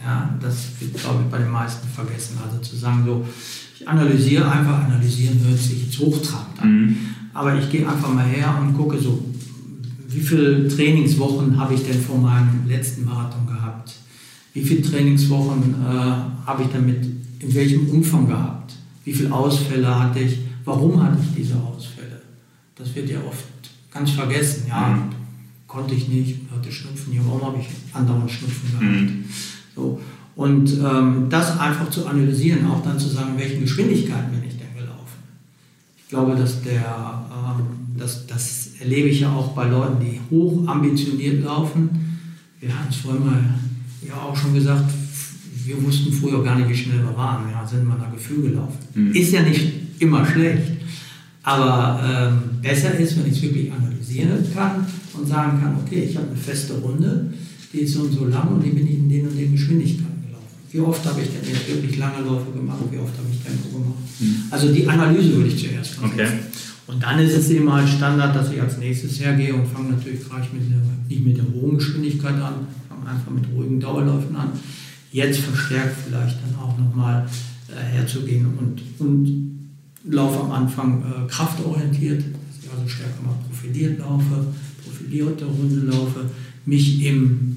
Ja, 0.02 0.34
das 0.40 0.68
wird, 0.80 0.94
glaube 0.94 1.22
ich, 1.24 1.30
bei 1.30 1.38
den 1.38 1.50
meisten 1.50 1.88
vergessen. 1.88 2.38
Also 2.44 2.58
zu 2.58 2.76
sagen, 2.76 3.02
so, 3.04 3.26
ich 3.78 3.86
analysiere 3.88 4.50
einfach, 4.50 4.84
analysieren 4.84 5.40
hört 5.44 5.58
sich 5.58 5.84
jetzt 5.86 5.98
hochtrabend 5.98 6.60
an. 6.60 6.80
Mhm. 6.86 6.96
Aber 7.34 7.58
ich 7.58 7.68
gehe 7.70 7.88
einfach 7.88 8.12
mal 8.12 8.24
her 8.26 8.56
und 8.60 8.74
gucke 8.74 8.98
so, 8.98 9.24
wie 10.08 10.20
viele 10.20 10.66
Trainingswochen 10.68 11.58
habe 11.58 11.74
ich 11.74 11.82
denn 11.84 12.00
vor 12.00 12.18
meinem 12.18 12.66
letzten 12.66 13.04
Marathon 13.04 13.46
gehabt? 13.46 13.92
Wie 14.54 14.62
viele 14.62 14.82
Trainingswochen 14.82 15.74
äh, 15.84 16.46
habe 16.46 16.62
ich 16.62 16.68
damit, 16.72 17.04
in 17.40 17.54
welchem 17.54 17.88
Umfang 17.90 18.26
gehabt? 18.26 18.72
Wie 19.04 19.12
viele 19.12 19.32
Ausfälle 19.32 19.98
hatte 19.98 20.20
ich? 20.20 20.38
Warum 20.64 21.02
hatte 21.02 21.18
ich 21.22 21.42
diese 21.44 21.56
Ausfälle? 21.56 22.22
Das 22.74 22.94
wird 22.94 23.10
ja 23.10 23.18
oft 23.26 23.44
ganz 23.92 24.10
vergessen. 24.10 24.64
Ja, 24.68 24.88
Mhm. 24.88 25.02
konnte 25.66 25.94
ich 25.94 26.08
nicht, 26.08 26.36
hatte 26.54 26.72
Schnupfen. 26.72 27.12
Ja, 27.12 27.20
warum 27.26 27.42
habe 27.44 27.58
ich 27.60 27.66
andauernd 27.94 28.30
Schnupfen 28.30 28.70
gehabt? 28.70 28.84
Mhm. 28.84 29.24
So. 29.78 30.00
Und 30.34 30.72
ähm, 30.84 31.26
das 31.30 31.58
einfach 31.58 31.90
zu 31.90 32.06
analysieren, 32.06 32.66
auch 32.66 32.82
dann 32.82 32.98
zu 32.98 33.08
sagen, 33.08 33.32
welchen 33.36 33.62
Geschwindigkeiten 33.62 34.30
bin 34.30 34.48
ich 34.48 34.56
denn 34.56 34.74
gelaufen. 34.76 35.18
Ich 35.96 36.08
glaube, 36.08 36.36
dass 36.36 36.62
der, 36.62 37.24
ähm, 37.30 37.96
das, 37.96 38.26
das 38.26 38.70
erlebe 38.80 39.08
ich 39.08 39.20
ja 39.20 39.32
auch 39.32 39.48
bei 39.48 39.68
Leuten, 39.68 40.04
die 40.04 40.20
hoch 40.30 40.66
ambitioniert 40.66 41.44
laufen. 41.44 41.90
Wir 42.60 42.72
hatten 42.74 42.88
es 42.90 42.96
vorhin 42.96 43.24
mal 43.24 43.42
ja 44.06 44.14
auch 44.14 44.36
schon 44.36 44.54
gesagt, 44.54 44.90
wir 45.64 45.82
wussten 45.84 46.12
früher 46.12 46.42
gar 46.42 46.56
nicht, 46.56 46.68
wie 46.68 46.76
schnell 46.76 47.02
wir 47.02 47.16
waren. 47.16 47.50
Ja, 47.50 47.66
sind 47.66 47.86
wir 47.86 47.96
nach 47.96 48.12
Gefühl 48.12 48.50
gelaufen. 48.50 48.78
Mhm. 48.94 49.12
Ist 49.12 49.32
ja 49.32 49.42
nicht 49.42 49.72
immer 49.98 50.24
schlecht. 50.24 50.72
Aber 51.42 52.00
ähm, 52.04 52.60
besser 52.62 52.94
ist, 52.94 53.18
wenn 53.18 53.26
ich 53.26 53.38
es 53.38 53.42
wirklich 53.42 53.72
analysieren 53.72 54.44
kann 54.54 54.86
und 55.14 55.26
sagen 55.26 55.60
kann, 55.60 55.76
okay, 55.84 56.04
ich 56.08 56.16
habe 56.16 56.28
eine 56.28 56.36
feste 56.36 56.74
Runde, 56.74 57.32
die 57.72 57.78
ist 57.80 57.94
so 57.94 58.02
und 58.02 58.12
so 58.12 58.24
lang 58.26 58.48
und 58.48 58.64
die 58.64 58.70
bin 58.70 58.86
ich 58.86 58.98
in 58.98 59.08
den 59.08 59.28
und 59.28 59.36
den 59.36 59.52
Geschwindigkeiten 59.52 60.22
gelaufen. 60.26 60.46
Wie 60.70 60.80
oft 60.80 61.04
habe 61.04 61.20
ich 61.20 61.28
denn 61.28 61.48
jetzt 61.48 61.68
wirklich 61.68 61.98
lange 61.98 62.24
Läufe 62.24 62.50
gemacht, 62.52 62.78
wie 62.90 62.98
oft 62.98 63.16
habe 63.16 63.28
ich 63.30 63.40
Tempo 63.40 63.78
gemacht? 63.78 63.98
Mhm. 64.20 64.42
Also 64.50 64.72
die 64.72 64.86
Analyse 64.86 65.36
würde 65.36 65.48
ich 65.48 65.58
zuerst 65.58 66.00
machen. 66.00 66.12
Okay. 66.14 66.28
Und 66.86 67.02
dann 67.02 67.18
ist 67.18 67.34
es 67.34 67.50
eben 67.50 67.70
halt 67.70 67.86
Standard, 67.86 68.34
dass 68.34 68.50
ich 68.50 68.60
als 68.60 68.78
nächstes 68.78 69.20
hergehe 69.20 69.54
und 69.54 69.66
fange 69.66 69.90
natürlich 69.90 70.26
gleich 70.26 70.50
mit 70.54 70.70
der, 70.70 70.80
nicht 71.06 71.24
mit 71.24 71.36
der 71.36 71.44
hohen 71.52 71.76
Geschwindigkeit 71.76 72.34
an, 72.36 72.66
fange 72.88 73.10
einfach 73.10 73.30
mit 73.30 73.44
ruhigen 73.54 73.78
Dauerläufen 73.78 74.34
an. 74.34 74.52
Jetzt 75.12 75.40
verstärkt 75.40 75.96
vielleicht 76.06 76.38
dann 76.42 76.58
auch 76.58 76.78
nochmal 76.78 77.28
äh, 77.68 77.96
herzugehen 77.96 78.46
und, 78.58 78.80
und 78.98 79.48
laufe 80.10 80.40
am 80.40 80.52
Anfang 80.52 81.02
äh, 81.02 81.28
kraftorientiert, 81.28 82.20
dass 82.20 82.64
ich 82.64 82.70
also 82.70 82.88
stärker 82.88 83.22
mal 83.22 83.36
profiliert 83.46 83.98
laufe, 83.98 84.46
profilierte 84.82 85.44
Runde 85.44 85.94
laufe, 85.94 86.20
mich 86.68 87.02
im 87.02 87.56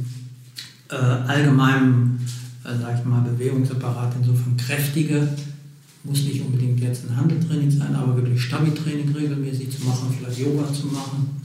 äh, 0.90 0.96
allgemeinen, 0.96 2.26
äh, 2.64 2.70
sag 2.82 3.00
ich 3.00 3.06
mal, 3.06 3.22
Bewegungsapparat 3.22 4.14
insofern 4.20 4.56
kräftige, 4.58 5.28
muss 6.04 6.24
nicht 6.24 6.42
unbedingt 6.42 6.80
jetzt 6.80 7.04
ein 7.08 7.16
Handeltraining 7.16 7.70
sein, 7.70 7.94
aber 7.94 8.16
wirklich 8.16 8.42
Stabi-Training 8.42 9.14
regelmäßig 9.14 9.70
zu 9.70 9.86
machen, 9.86 10.16
vielleicht 10.18 10.40
Yoga 10.40 10.74
zu 10.74 10.88
machen. 10.88 11.42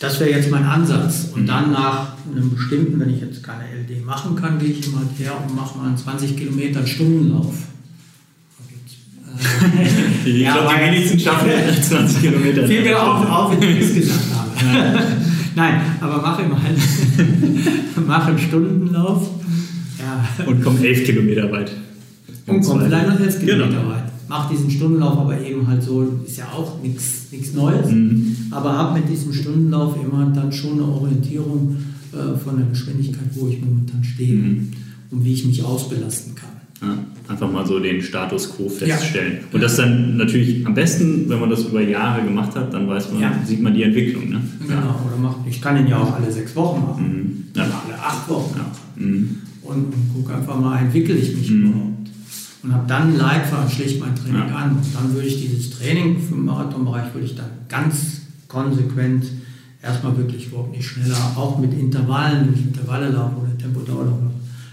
Das 0.00 0.18
wäre 0.18 0.30
jetzt 0.30 0.50
mein 0.50 0.64
Ansatz. 0.64 1.28
Und 1.34 1.46
dann 1.46 1.72
nach 1.72 2.12
einem 2.34 2.54
bestimmten, 2.54 2.98
wenn 3.00 3.10
ich 3.10 3.20
jetzt 3.20 3.42
keine 3.42 3.64
LD 3.64 4.04
machen 4.04 4.34
kann, 4.36 4.58
gehe 4.58 4.70
ich 4.70 4.86
immer 4.86 5.02
her 5.18 5.32
und 5.46 5.54
mache 5.54 5.76
mal 5.78 5.88
einen 5.88 5.96
20 5.96 6.36
Kilometer 6.36 6.86
Stundenlauf. 6.86 7.54
ich 10.24 10.36
ja, 10.36 10.52
glaube, 10.54 10.74
die 10.74 10.90
wenigsten 10.90 11.20
schaffen 11.20 11.50
20 11.82 12.20
Kilometer. 12.20 12.66
Fiel 12.66 12.82
mir 12.82 13.00
auf, 13.00 13.28
auf, 13.28 13.60
wenn 13.60 13.76
ich 13.76 13.84
es 13.84 13.94
gesagt 13.94 14.34
habe. 14.64 15.27
Nein, 15.58 15.80
aber 16.00 16.22
mache 16.22 16.42
immer 16.42 16.56
mache 18.06 18.28
einen 18.28 18.38
Stundenlauf. 18.38 19.28
Ja. 19.98 20.44
Und 20.46 20.62
komm 20.62 20.78
11 20.80 21.04
Kilometer 21.04 21.50
weit. 21.50 21.72
Und 22.46 22.64
komm 22.64 22.80
vielleicht 22.82 23.08
noch 23.08 23.18
11 23.18 23.40
Kilometer 23.40 23.68
genau. 23.68 23.88
weit. 23.90 24.04
Mach 24.28 24.48
diesen 24.48 24.70
Stundenlauf 24.70 25.18
aber 25.18 25.40
eben 25.40 25.66
halt 25.66 25.82
so, 25.82 26.20
ist 26.24 26.36
ja 26.38 26.44
auch 26.52 26.80
nichts 26.80 27.54
Neues, 27.54 27.90
mhm. 27.90 28.36
aber 28.50 28.76
habe 28.76 29.00
mit 29.00 29.10
diesem 29.10 29.32
Stundenlauf 29.32 29.96
immer 29.96 30.26
dann 30.26 30.52
schon 30.52 30.74
eine 30.74 30.84
Orientierung 30.84 31.76
äh, 32.12 32.38
von 32.38 32.56
der 32.56 32.66
Geschwindigkeit, 32.66 33.28
wo 33.34 33.48
ich 33.48 33.60
momentan 33.60 34.04
stehe 34.04 34.36
mhm. 34.36 34.72
und 35.10 35.24
wie 35.24 35.32
ich 35.32 35.44
mich 35.44 35.64
ausbelasten 35.64 36.34
kann. 36.34 36.57
Ja, 36.80 36.96
einfach 37.26 37.50
mal 37.50 37.66
so 37.66 37.80
den 37.80 38.00
Status 38.00 38.54
quo 38.54 38.68
feststellen. 38.68 39.32
Ja. 39.32 39.38
Und 39.52 39.62
das 39.62 39.76
dann 39.76 40.16
natürlich 40.16 40.64
am 40.64 40.74
besten, 40.74 41.28
wenn 41.28 41.40
man 41.40 41.50
das 41.50 41.64
über 41.64 41.80
Jahre 41.80 42.22
gemacht 42.22 42.54
hat, 42.54 42.72
dann 42.72 42.86
weiß 42.86 43.12
man, 43.12 43.20
ja. 43.20 43.32
sieht 43.44 43.60
man 43.60 43.74
die 43.74 43.82
Entwicklung. 43.82 44.28
Ne? 44.28 44.40
Genau, 44.60 45.00
oder 45.06 45.16
macht, 45.20 45.38
ich 45.48 45.60
kann 45.60 45.76
ihn 45.76 45.88
ja 45.88 45.98
auch 45.98 46.14
alle 46.14 46.30
sechs 46.30 46.54
Wochen 46.54 46.86
machen, 46.86 47.04
mhm. 47.04 47.60
oder 47.60 47.64
alle 47.64 48.00
acht 48.00 48.28
Wochen 48.28 48.58
machen. 48.58 49.42
Und, 49.62 49.74
und 49.74 50.14
gucke 50.14 50.34
einfach 50.34 50.58
mal, 50.58 50.78
entwickle 50.78 51.16
ich 51.16 51.36
mich 51.36 51.50
mhm. 51.50 51.64
überhaupt. 51.64 51.88
Und 52.62 52.72
habe 52.72 52.86
dann 52.86 53.16
Leitfaden, 53.16 53.70
schlicht 53.70 54.00
mein 54.00 54.14
Training 54.14 54.50
an. 54.52 54.70
Und 54.72 54.94
dann 54.94 55.14
würde 55.14 55.26
ich 55.26 55.40
dieses 55.40 55.70
Training 55.70 56.20
für 56.20 56.34
den 56.34 56.44
Marathonbereich 56.44 57.12
würde 57.14 57.26
ich 57.26 57.34
dann 57.34 57.50
ganz 57.68 58.22
konsequent 58.46 59.24
erstmal 59.82 60.16
wirklich 60.16 60.46
überhaupt 60.48 60.72
nicht 60.72 60.86
schneller, 60.86 61.16
auch 61.36 61.58
mit 61.58 61.72
Intervallen, 61.72 62.52
ich 62.54 62.62
Intervalle 62.62 63.10
laufe 63.10 63.36
oder 63.36 63.56
Tempodauerlauf 63.56 64.18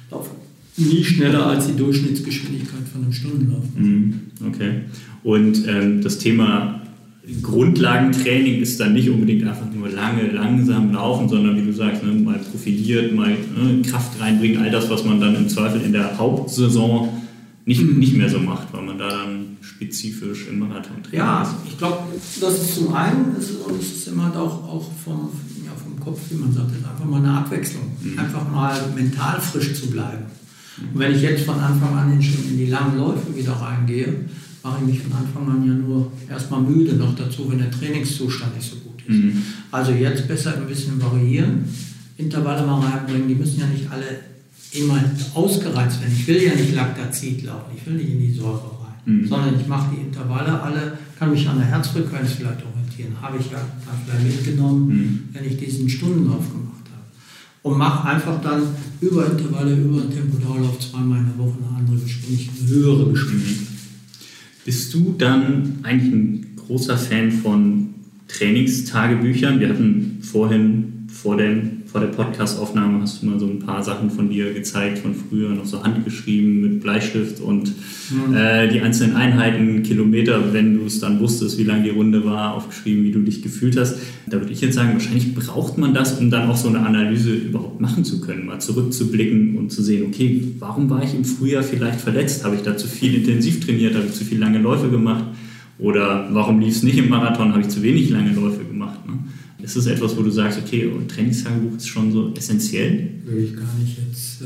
laufe, 0.10 0.32
nie 0.78 1.04
schneller 1.04 1.48
als 1.48 1.68
die 1.68 1.76
Durchschnittsgeschwindigkeit 1.76 2.88
von 2.92 3.04
einem 3.04 3.14
Stundenlauf. 3.14 3.64
Mhm. 3.76 4.22
Okay. 4.48 4.82
Und 5.24 5.68
ähm, 5.68 6.02
das 6.02 6.18
Thema 6.18 6.82
Grundlagentraining 7.42 8.62
ist 8.62 8.80
dann 8.80 8.94
nicht 8.94 9.10
unbedingt 9.10 9.48
einfach 9.48 9.72
nur 9.74 9.90
lange, 9.90 10.30
langsam 10.32 10.94
laufen, 10.94 11.28
sondern 11.28 11.58
wie 11.58 11.66
du 11.66 11.74
sagst, 11.74 12.04
ne, 12.04 12.12
mal 12.12 12.38
profiliert, 12.38 13.16
mal 13.16 13.32
ne, 13.32 13.82
Kraft 13.82 14.20
reinbringen, 14.20 14.62
all 14.62 14.70
das, 14.70 14.90
was 14.90 15.04
man 15.04 15.20
dann 15.20 15.36
im 15.36 15.50
Zweifel 15.50 15.82
in 15.82 15.92
der 15.92 16.18
Hauptsaison 16.18 17.10
nicht, 17.66 17.82
mhm. 17.82 17.98
nicht 17.98 18.16
mehr 18.16 18.30
so 18.30 18.38
macht, 18.38 18.72
weil 18.74 18.84
man 18.84 19.00
da 19.00 19.10
dann 19.10 19.58
spezifisch 19.62 20.48
im 20.48 20.60
Marathon 20.60 21.02
trainiert. 21.02 21.14
Ja, 21.14 21.56
ich 21.68 21.78
glaube, 21.78 21.98
das 22.40 22.62
ist 22.62 22.76
zum 22.76 22.94
einen, 22.94 23.36
ist, 23.40 23.52
und 23.66 23.82
es 23.82 23.92
ist 23.92 24.08
immer 24.10 24.32
auch, 24.36 24.64
auch 24.64 24.92
vom, 25.04 25.30
ja, 25.66 25.72
vom 25.76 26.00
Kopf, 26.00 26.20
wie 26.30 26.36
man 26.36 26.54
sagt, 26.54 26.70
einfach 26.76 27.06
mal 27.06 27.18
eine 27.18 27.40
Abwechslung. 27.40 27.84
Mhm. 28.04 28.20
Einfach 28.20 28.52
mal 28.52 28.80
mental 28.96 29.42
frisch 29.42 29.74
zu 29.74 29.90
bleiben. 29.90 30.26
Und 30.78 31.00
wenn 31.00 31.16
ich 31.16 31.22
jetzt 31.22 31.46
von 31.46 31.60
Anfang 31.60 31.98
an 31.98 32.22
schon 32.22 32.50
in 32.50 32.58
die 32.58 32.68
langen 32.68 32.98
Läufe 32.98 33.36
wieder 33.36 33.54
reingehe, 33.54 34.26
mache 34.64 34.80
ich 34.82 34.88
mich 34.88 35.00
von 35.02 35.14
Anfang 35.14 35.50
an 35.50 35.68
ja 35.68 35.74
nur 35.74 36.12
erstmal 36.30 36.62
müde, 36.62 36.96
noch 36.96 37.16
dazu, 37.16 37.50
wenn 37.50 37.60
der 37.60 37.72
Trainingszustand 37.72 38.56
nicht 38.56 38.70
so 38.70 38.78
gut 38.78 39.02
ist. 39.08 39.16
Mhm. 39.16 39.44
Also 39.72 39.92
jetzt 39.92 40.28
besser 40.28 40.56
ein 40.56 40.68
bisschen 40.68 41.02
variieren, 41.02 41.66
Intervalle 42.18 42.66
mal 42.66 42.80
reinbringen, 42.80 43.28
die 43.28 43.36
müssen 43.36 43.60
ja 43.60 43.68
nicht 43.68 43.90
alle 43.92 44.20
immer 44.72 45.00
ausgereizt 45.34 46.02
werden. 46.02 46.14
Ich 46.18 46.28
will 46.28 46.42
ja 46.42 46.56
nicht 46.56 46.74
Lactazid 46.74 47.44
laufen, 47.44 47.72
ich 47.78 47.86
will 47.86 47.94
nicht 47.94 48.10
in 48.10 48.20
die 48.20 48.34
Säure 48.34 48.72
rein, 48.82 49.02
mhm. 49.06 49.28
sondern 49.28 49.60
ich 49.60 49.68
mache 49.68 49.96
die 49.96 50.02
Intervalle 50.02 50.62
alle, 50.62 50.98
kann 51.18 51.32
mich 51.32 51.48
an 51.48 51.60
der 51.60 51.68
Herzfrequenz 51.68 52.34
vielleicht 52.34 52.66
orientieren, 52.66 53.14
habe 53.22 53.38
ich 53.40 53.52
ja 53.52 53.60
dann 53.60 53.98
vielleicht 54.06 54.38
mitgenommen, 54.38 54.88
mhm. 54.88 55.30
wenn 55.32 55.46
ich 55.46 55.58
diesen 55.58 55.88
Stundenlauf 55.88 56.50
gemacht 56.52 56.65
und 57.66 57.80
mache 57.80 58.08
einfach 58.08 58.40
dann 58.44 58.62
über 59.02 59.26
Intervalle, 59.26 59.76
über 59.76 60.02
den 60.02 60.12
Tempodauerlauf 60.12 60.78
zweimal 60.78 61.18
in 61.18 61.26
der 61.26 61.38
Woche 61.40 61.58
eine 61.68 61.80
andere 61.80 61.98
Geschwindigkeit, 61.98 62.60
eine 62.62 62.70
höhere 62.70 63.12
Geschwindigkeit. 63.12 63.68
Bist 64.66 64.94
du 64.94 65.16
dann 65.18 65.80
eigentlich 65.82 66.14
ein 66.14 66.46
großer 66.58 66.96
Fan 66.96 67.32
von 67.32 67.96
Trainingstagebüchern? 68.28 69.60
Wir 69.60 69.70
hatten 69.70 70.20
vorhin 70.22 71.08
vor 71.12 71.38
dem 71.38 71.75
vor 71.96 72.02
der 72.02 72.10
Podcastaufnahme 72.10 73.00
hast 73.04 73.24
du 73.24 73.28
mal 73.28 73.40
so 73.40 73.46
ein 73.46 73.60
paar 73.60 73.82
Sachen 73.82 74.12
von 74.12 74.30
dir 74.30 74.54
gezeigt, 74.54 74.98
von 74.98 75.16
früher, 75.16 75.52
noch 75.52 75.64
so 75.64 75.82
handgeschrieben 75.82 76.60
mit 76.60 76.82
Bleistift 76.82 77.40
und 77.40 77.72
mhm. 78.12 78.36
äh, 78.36 78.68
die 78.68 78.82
einzelnen 78.82 79.16
Einheiten, 79.16 79.82
Kilometer, 79.82 80.52
wenn 80.52 80.78
du 80.78 80.88
es 80.88 81.00
dann 81.00 81.22
wusstest, 81.22 81.58
wie 81.58 81.64
lang 81.64 81.86
die 81.86 81.92
Runde 81.92 82.26
war, 82.26 82.54
aufgeschrieben, 82.54 83.06
wie 83.06 83.14
du 83.14 83.22
dich 83.22 83.42
gefühlt 83.42 83.80
hast. 83.80 84.00
Da 84.28 84.42
würde 84.42 84.52
ich 84.52 84.60
jetzt 84.60 84.76
sagen, 84.76 84.92
wahrscheinlich 84.92 85.36
braucht 85.36 85.78
man 85.78 85.94
das, 85.94 86.20
um 86.20 86.30
dann 86.30 86.50
auch 86.50 86.58
so 86.58 86.68
eine 86.68 86.86
Analyse 86.86 87.34
überhaupt 87.34 87.80
machen 87.80 88.04
zu 88.04 88.20
können, 88.20 88.46
mal 88.46 88.60
zurückzublicken 88.60 89.56
und 89.56 89.72
zu 89.72 89.82
sehen, 89.82 90.06
okay, 90.06 90.44
warum 90.60 90.90
war 90.90 91.02
ich 91.02 91.16
im 91.16 91.24
Frühjahr 91.24 91.64
vielleicht 91.64 92.02
verletzt? 92.02 92.44
Habe 92.44 92.56
ich 92.56 92.62
da 92.62 92.76
zu 92.76 92.90
viel 92.90 93.16
intensiv 93.16 93.66
trainiert? 93.66 93.96
Habe 93.96 94.08
ich 94.08 94.16
zu 94.16 94.26
viel 94.26 94.40
lange 94.40 94.60
Läufe 94.60 94.90
gemacht? 94.90 95.24
Oder 95.80 96.28
warum 96.32 96.60
lief 96.60 96.76
es 96.76 96.84
nicht 96.84 96.98
im 96.98 97.08
Marathon? 97.08 97.54
Habe 97.54 97.62
ich 97.62 97.70
zu 97.70 97.82
wenig 97.82 98.10
lange 98.10 98.34
Läufe 98.34 98.66
gemacht? 98.66 99.00
Ist 99.66 99.76
das 99.76 99.88
etwas, 99.88 100.16
wo 100.16 100.22
du 100.22 100.30
sagst, 100.30 100.60
okay, 100.60 100.92
Trainingstagebuch 101.08 101.76
ist 101.78 101.88
schon 101.88 102.12
so 102.12 102.32
essentiell? 102.36 103.10
Würde 103.26 103.42
ich 103.42 103.56
gar 103.56 103.74
nicht 103.80 103.98
jetzt 103.98 104.44
äh, 104.44 104.46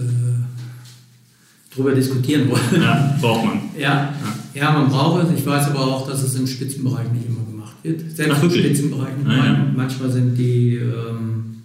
drüber 1.75 1.93
diskutieren 1.93 2.49
wollen. 2.49 2.61
Ja, 2.81 3.17
braucht 3.19 3.45
man. 3.45 3.59
Ja, 3.77 4.13
ja. 4.55 4.61
ja, 4.61 4.71
man 4.71 4.87
braucht 4.87 5.25
es. 5.25 5.37
Ich 5.37 5.45
weiß 5.45 5.67
aber 5.67 5.81
auch, 5.81 6.09
dass 6.09 6.23
es 6.23 6.35
im 6.35 6.47
Spitzenbereich 6.47 7.11
nicht 7.11 7.27
immer 7.27 7.43
gemacht 7.43 7.75
wird. 7.83 7.99
Selbst 8.15 8.37
Ach, 8.39 8.43
im 8.43 8.49
Spitzenbereich. 8.49 9.13
Ah, 9.25 9.35
ja. 9.35 9.73
Manchmal 9.75 10.09
sind 10.09 10.37
die, 10.37 10.75
ähm, 10.75 11.63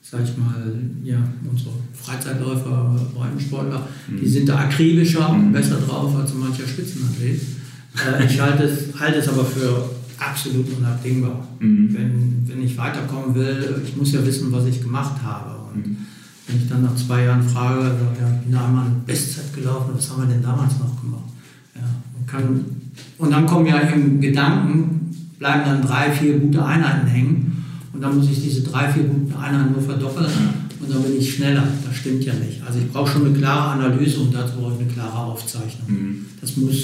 sag 0.00 0.24
ich 0.24 0.34
mal, 0.38 0.72
ja, 1.02 1.18
unsere 1.50 1.72
Freizeitläufer, 1.92 2.96
Breitensportler, 3.14 3.86
mhm. 4.08 4.20
die 4.20 4.28
sind 4.28 4.48
da 4.48 4.56
akribischer 4.60 5.28
und 5.28 5.48
mhm. 5.48 5.52
besser 5.52 5.76
drauf 5.76 6.16
als 6.16 6.32
mancher 6.32 6.66
Spitzenathlet. 6.66 7.38
Äh, 7.96 8.24
ich 8.24 8.40
halte 8.40 8.62
es, 8.62 8.98
halte 8.98 9.18
es 9.18 9.28
aber 9.28 9.44
für 9.44 9.90
absolut 10.30 10.66
unabdingbar. 10.76 11.46
Mhm. 11.60 11.94
Wenn, 11.94 12.42
wenn 12.46 12.62
ich 12.62 12.76
weiterkommen 12.76 13.34
will, 13.34 13.82
ich 13.84 13.96
muss 13.96 14.12
ja 14.12 14.24
wissen, 14.24 14.50
was 14.52 14.66
ich 14.66 14.82
gemacht 14.82 15.22
habe. 15.22 15.50
Und 15.72 15.86
mhm. 15.86 15.96
wenn 16.46 16.56
ich 16.56 16.68
dann 16.68 16.82
nach 16.82 16.96
zwei 16.96 17.24
Jahren 17.24 17.42
frage, 17.42 17.84
ja, 18.20 18.34
ich 18.34 18.42
bin 18.42 18.52
da 18.52 18.66
einmal 18.66 18.86
eine 18.86 18.96
Bestzeit 19.06 19.52
gelaufen, 19.54 19.92
was 19.94 20.10
haben 20.10 20.22
wir 20.22 20.28
denn 20.28 20.42
damals 20.42 20.78
noch 20.78 21.00
gemacht? 21.00 21.30
Ja, 21.74 21.82
und, 22.18 22.26
kann, 22.26 22.64
und 23.18 23.30
dann 23.30 23.46
kommen 23.46 23.66
ja 23.66 23.78
im 23.78 24.20
Gedanken, 24.20 25.10
bleiben 25.38 25.62
dann 25.64 25.82
drei, 25.82 26.10
vier 26.10 26.38
gute 26.38 26.64
Einheiten 26.64 27.06
hängen. 27.06 27.64
Und 27.92 28.00
dann 28.00 28.16
muss 28.16 28.28
ich 28.28 28.42
diese 28.42 28.62
drei, 28.62 28.90
vier 28.92 29.04
guten 29.04 29.32
Einheiten 29.34 29.72
nur 29.72 29.82
verdoppeln 29.82 30.26
und 30.80 30.94
dann 30.94 31.02
bin 31.02 31.16
ich 31.16 31.34
schneller. 31.34 31.66
Das 31.86 31.96
stimmt 31.96 32.24
ja 32.24 32.34
nicht. 32.34 32.60
Also 32.66 32.78
ich 32.78 32.90
brauche 32.90 33.10
schon 33.10 33.26
eine 33.26 33.36
klare 33.36 33.70
Analyse 33.70 34.20
und 34.20 34.34
dazu 34.34 34.58
brauche 34.58 34.74
ich 34.74 34.80
eine 34.80 34.92
klare 34.92 35.16
Aufzeichnung. 35.16 35.88
Mhm. 35.88 36.26
Das 36.40 36.56
muss 36.56 36.74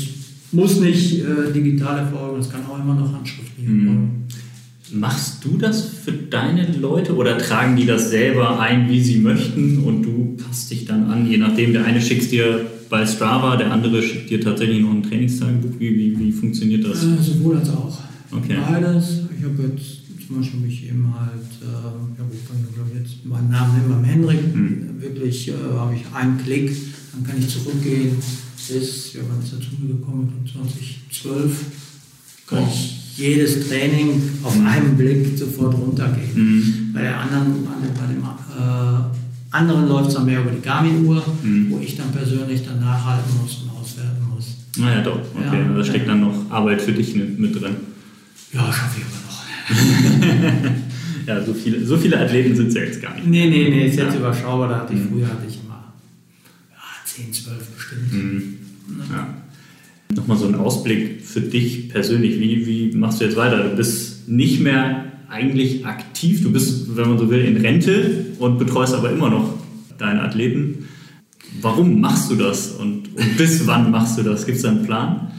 muss 0.53 0.81
nicht 0.81 1.21
äh, 1.21 1.53
digital 1.53 1.99
erfolgen, 1.99 2.39
das 2.39 2.51
kann 2.51 2.65
auch 2.67 2.79
immer 2.79 2.95
noch 2.95 3.13
handschriftlich 3.13 3.67
mhm. 3.67 3.79
erfolgen. 3.81 4.11
Machst 4.93 5.45
du 5.45 5.57
das 5.57 5.85
für 5.85 6.13
deine 6.13 6.67
Leute 6.73 7.15
oder 7.15 7.39
tragen 7.39 7.77
die 7.77 7.87
das 7.87 8.11
selber 8.11 8.59
ein, 8.59 8.89
wie 8.89 9.01
sie 9.01 9.21
möchten 9.21 9.85
und 9.85 10.03
du 10.03 10.37
passt 10.45 10.71
dich 10.71 10.85
dann 10.85 11.05
an, 11.05 11.31
je 11.31 11.39
nachdem, 11.39 11.73
der 11.73 11.85
eine 11.85 12.01
schickt 12.01 12.33
dir 12.33 12.67
bei 12.89 13.07
Strava, 13.07 13.57
der 13.57 13.71
andere 13.71 14.03
schickt 14.03 14.31
dir 14.31 14.41
tatsächlich 14.41 14.83
noch 14.83 14.91
ein 14.91 15.05
Trainingstagebuch. 15.05 15.79
Wie, 15.79 15.97
wie, 15.97 16.19
wie 16.19 16.33
funktioniert 16.33 16.85
das? 16.85 17.05
Äh, 17.05 17.23
sowohl 17.23 17.59
als 17.59 17.71
auch. 17.71 17.99
Okay. 18.33 18.57
Beides. 18.69 19.21
Ich 19.39 19.45
habe 19.45 19.63
jetzt 19.63 20.27
zum 20.27 20.39
Beispiel 20.39 20.61
mich 20.61 20.89
eben 20.89 21.15
halt, 21.17 21.51
äh, 21.63 21.73
ja 21.73 22.25
gut, 22.25 22.49
kann 22.49 22.57
ich 22.93 23.01
jetzt 23.01 23.25
meinen 23.25 23.51
Namen 23.51 23.77
nennen, 23.77 23.91
beim 23.91 24.05
Henrik, 24.05 24.55
mhm. 24.57 25.01
wirklich 25.01 25.49
äh, 25.49 25.53
habe 25.77 25.95
ich 25.95 26.03
einen 26.13 26.37
Klick, 26.39 26.73
dann 27.13 27.25
kann 27.25 27.39
ich 27.39 27.49
zurückgehen 27.49 28.17
ist 28.71 29.15
er 29.15 29.61
zu 29.61 29.69
mir 29.79 29.95
gekommen? 29.95 30.45
2012, 30.53 31.65
kann 32.47 32.65
ich 32.69 33.01
jedes 33.17 33.69
Training 33.69 34.23
auf 34.43 34.55
einen 34.55 34.97
Blick 34.97 35.37
sofort 35.37 35.75
runtergehen. 35.75 36.35
Mhm. 36.35 36.93
Bei 36.93 37.03
der 37.03 37.19
anderen, 37.19 37.65
bei 37.65 38.07
dem 38.07 38.23
äh, 38.23 39.21
anderen 39.51 39.89
läuft 39.89 40.09
es 40.09 40.15
dann 40.15 40.27
mehr 40.27 40.41
über 40.41 40.51
die 40.51 40.61
Garmin-Uhr, 40.61 41.23
mhm. 41.43 41.71
wo 41.71 41.79
ich 41.79 41.97
dann 41.97 42.11
persönlich 42.13 42.65
dann 42.65 42.81
nachhalten 42.81 43.31
muss 43.41 43.63
und 43.63 43.71
auswerten 43.71 44.27
muss. 44.35 44.57
Naja, 44.77 45.03
doch. 45.03 45.21
Okay, 45.35 45.61
ja, 45.61 45.73
da 45.75 45.85
steckt 45.85 46.09
dann 46.09 46.21
noch 46.21 46.51
Arbeit 46.51 46.81
für 46.81 46.93
dich 46.93 47.15
mit 47.15 47.61
drin. 47.61 47.77
Ja, 48.53 48.73
schaffe 48.73 49.01
ich 49.01 49.05
aber 49.05 49.21
noch. 49.27 50.71
ja, 51.27 51.45
so 51.45 51.55
viele, 51.55 51.85
so 51.85 51.97
viele 51.97 52.19
Athleten 52.19 52.57
sind 52.57 52.69
es 52.69 52.75
ja 52.75 52.83
jetzt 52.83 53.03
gar 53.03 53.15
nicht. 53.15 53.27
Nee, 53.27 53.49
nee, 53.49 53.69
nee, 53.69 53.87
ist 53.87 53.97
jetzt 53.97 54.15
ja. 54.15 54.21
überschaubar. 54.21 54.69
Da 54.69 54.77
hatte 54.81 54.95
ich, 54.95 55.01
mhm. 55.01 55.11
Früher 55.11 55.29
hatte 55.29 55.47
ich 55.49 55.61
immer 55.63 55.93
ja, 56.71 56.79
10, 57.05 57.33
12 57.33 57.67
bestimmt. 57.71 58.13
Mhm. 58.13 58.60
Ja. 59.11 59.35
Nochmal 60.15 60.37
so 60.37 60.47
ein 60.47 60.57
Ausblick 60.57 61.23
für 61.23 61.41
dich 61.41 61.89
persönlich. 61.89 62.41
Wie, 62.41 62.67
wie 62.67 62.97
machst 62.97 63.21
du 63.21 63.25
jetzt 63.25 63.37
weiter? 63.37 63.69
Du 63.69 63.77
bist 63.77 64.29
nicht 64.29 64.61
mehr 64.61 65.05
eigentlich 65.29 65.87
aktiv. 65.87 66.43
Du 66.43 66.51
bist, 66.51 66.97
wenn 66.97 67.09
man 67.09 67.19
so 67.19 67.31
will, 67.31 67.45
in 67.45 67.57
Rente 67.57 68.27
und 68.39 68.59
betreust 68.59 68.95
aber 68.95 69.11
immer 69.11 69.31
noch 69.31 69.55
deine 69.99 70.23
Athleten. 70.23 70.89
Warum 71.61 72.01
machst 72.01 72.31
du 72.31 72.37
das 72.37 72.73
und, 72.73 73.17
und 73.17 73.37
bis 73.37 73.67
wann 73.67 73.91
machst 73.91 74.19
du 74.19 74.23
das? 74.23 74.47
Gibt 74.47 74.57
es 74.57 74.63
da 74.63 74.71
einen 74.71 74.85
Plan? 74.85 75.31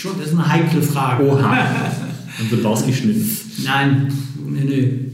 schon, 0.00 0.12
das 0.18 0.28
ist 0.28 0.32
eine 0.32 0.48
heikle 0.48 0.82
Frage. 0.82 1.24
Oha. 1.24 1.56
Und 2.40 2.50
wird 2.50 2.64
rausgeschnitten. 2.64 3.36
Nein, 3.64 4.10
nee, 4.48 4.64
nee, 4.64 5.09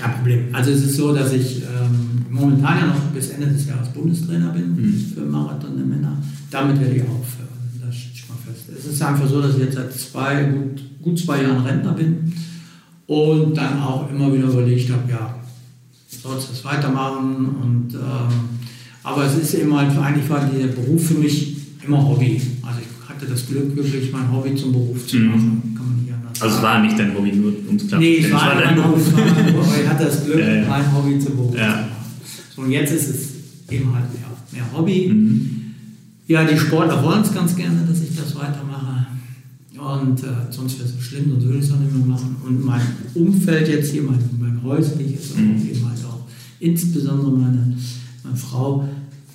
kein 0.00 0.14
Problem. 0.14 0.40
Also 0.52 0.70
es 0.70 0.82
ist 0.84 0.96
so, 0.96 1.14
dass 1.14 1.32
ich 1.32 1.62
ähm, 1.62 2.24
momentan 2.30 2.78
ja 2.78 2.86
noch 2.86 3.00
bis 3.14 3.30
Ende 3.30 3.46
des 3.48 3.66
Jahres 3.66 3.88
Bundestrainer 3.90 4.50
bin 4.52 4.74
Mhm. 4.76 5.12
für 5.14 5.20
Marathon 5.22 5.76
der 5.76 5.86
Männer. 5.86 6.16
Damit 6.50 6.80
werde 6.80 6.94
ich 6.96 7.02
aufhören. 7.02 7.48
Das 7.84 7.94
steht 7.96 8.16
schon 8.16 8.28
mal 8.30 8.42
fest. 8.44 8.64
Es 8.76 8.92
ist 8.92 9.02
einfach 9.02 9.28
so, 9.28 9.40
dass 9.42 9.54
ich 9.56 9.62
jetzt 9.62 9.74
seit 9.74 9.92
zwei, 9.92 10.44
gut, 10.44 10.80
gut 11.02 11.18
zwei 11.18 11.42
Jahren 11.42 11.64
Rentner 11.66 11.92
bin 11.92 12.32
und 13.06 13.56
dann 13.56 13.80
auch 13.80 14.10
immer 14.10 14.32
wieder 14.32 14.44
überlegt 14.48 14.90
habe, 14.90 15.10
ja, 15.10 15.34
sollst 16.08 16.48
du 16.48 16.52
das 16.52 16.64
weitermachen? 16.64 17.46
Und, 17.62 17.94
ähm, 17.94 18.34
aber 19.02 19.24
es 19.26 19.36
ist 19.36 19.54
eben 19.54 19.74
halt, 19.76 19.96
eigentlich 19.96 20.28
war 20.28 20.40
der 20.46 20.66
Beruf 20.68 21.06
für 21.08 21.14
mich 21.14 21.56
immer 21.86 22.06
Hobby. 22.06 22.40
Also 22.62 22.80
ich 22.80 23.08
hatte 23.08 23.26
das 23.26 23.46
Glück, 23.46 23.74
wirklich 23.76 24.12
mein 24.12 24.30
Hobby 24.32 24.54
zum 24.54 24.72
Beruf 24.72 25.06
zu 25.06 25.16
Mhm. 25.16 25.26
machen. 25.28 25.74
Kann 25.76 25.86
man 25.88 25.96
nicht 26.02 26.09
Also 26.42 26.56
es 26.56 26.62
war 26.62 26.80
nicht 26.82 26.98
dein 26.98 27.14
Hobby, 27.14 27.32
nur 27.32 27.52
ums 27.66 27.86
klar 27.88 28.00
Nee, 28.00 28.18
es 28.18 28.32
war 28.32 28.54
dein 28.54 28.76
war 28.78 28.88
mein 28.88 28.92
Beruf, 28.94 29.12
aber 29.14 29.80
ich 29.82 29.88
hatte 29.88 30.04
das 30.04 30.24
Glück, 30.24 30.38
Ja, 30.40 30.54
ja. 30.54 30.68
mein 30.68 30.92
Hobby 30.94 31.18
zum 31.18 31.36
Beruf 31.36 31.56
Ja. 31.56 31.84
zu. 31.84 32.56
So, 32.56 32.62
und 32.62 32.70
jetzt 32.70 32.92
ist 32.92 33.08
es 33.08 33.28
eben 33.70 33.92
halt 33.94 34.04
mehr, 34.12 34.28
mehr 34.52 34.72
Hobby. 34.76 35.08
Mhm. 35.12 35.50
Ja, 36.26 36.44
die 36.44 36.56
Sportler 36.58 37.02
wollen 37.02 37.22
es 37.22 37.34
ganz 37.34 37.56
gerne, 37.56 37.84
dass 37.88 38.00
ich 38.02 38.14
das 38.16 38.34
weitermache. 38.36 39.06
Und 39.78 40.22
äh, 40.22 40.26
sonst 40.50 40.78
wäre 40.78 40.88
es 40.88 40.94
so 40.94 41.00
schlimm, 41.00 41.30
sonst 41.30 41.44
würde 41.44 41.58
ich 41.58 41.64
es 41.64 41.72
auch 41.72 41.78
nicht 41.78 41.92
mehr 41.96 42.06
machen. 42.06 42.36
Und 42.44 42.64
mein 42.64 42.82
Umfeld 43.14 43.66
jetzt 43.66 43.90
hier, 43.92 44.02
mein, 44.02 44.18
mein 44.38 44.62
häusliches, 44.62 45.34
Mhm. 45.36 45.50
und 45.52 45.70
eben 45.70 45.88
halt 45.88 46.04
auch 46.04 46.20
insbesondere 46.60 47.30
meine, 47.32 47.74
meine 48.22 48.36
Frau, 48.36 48.86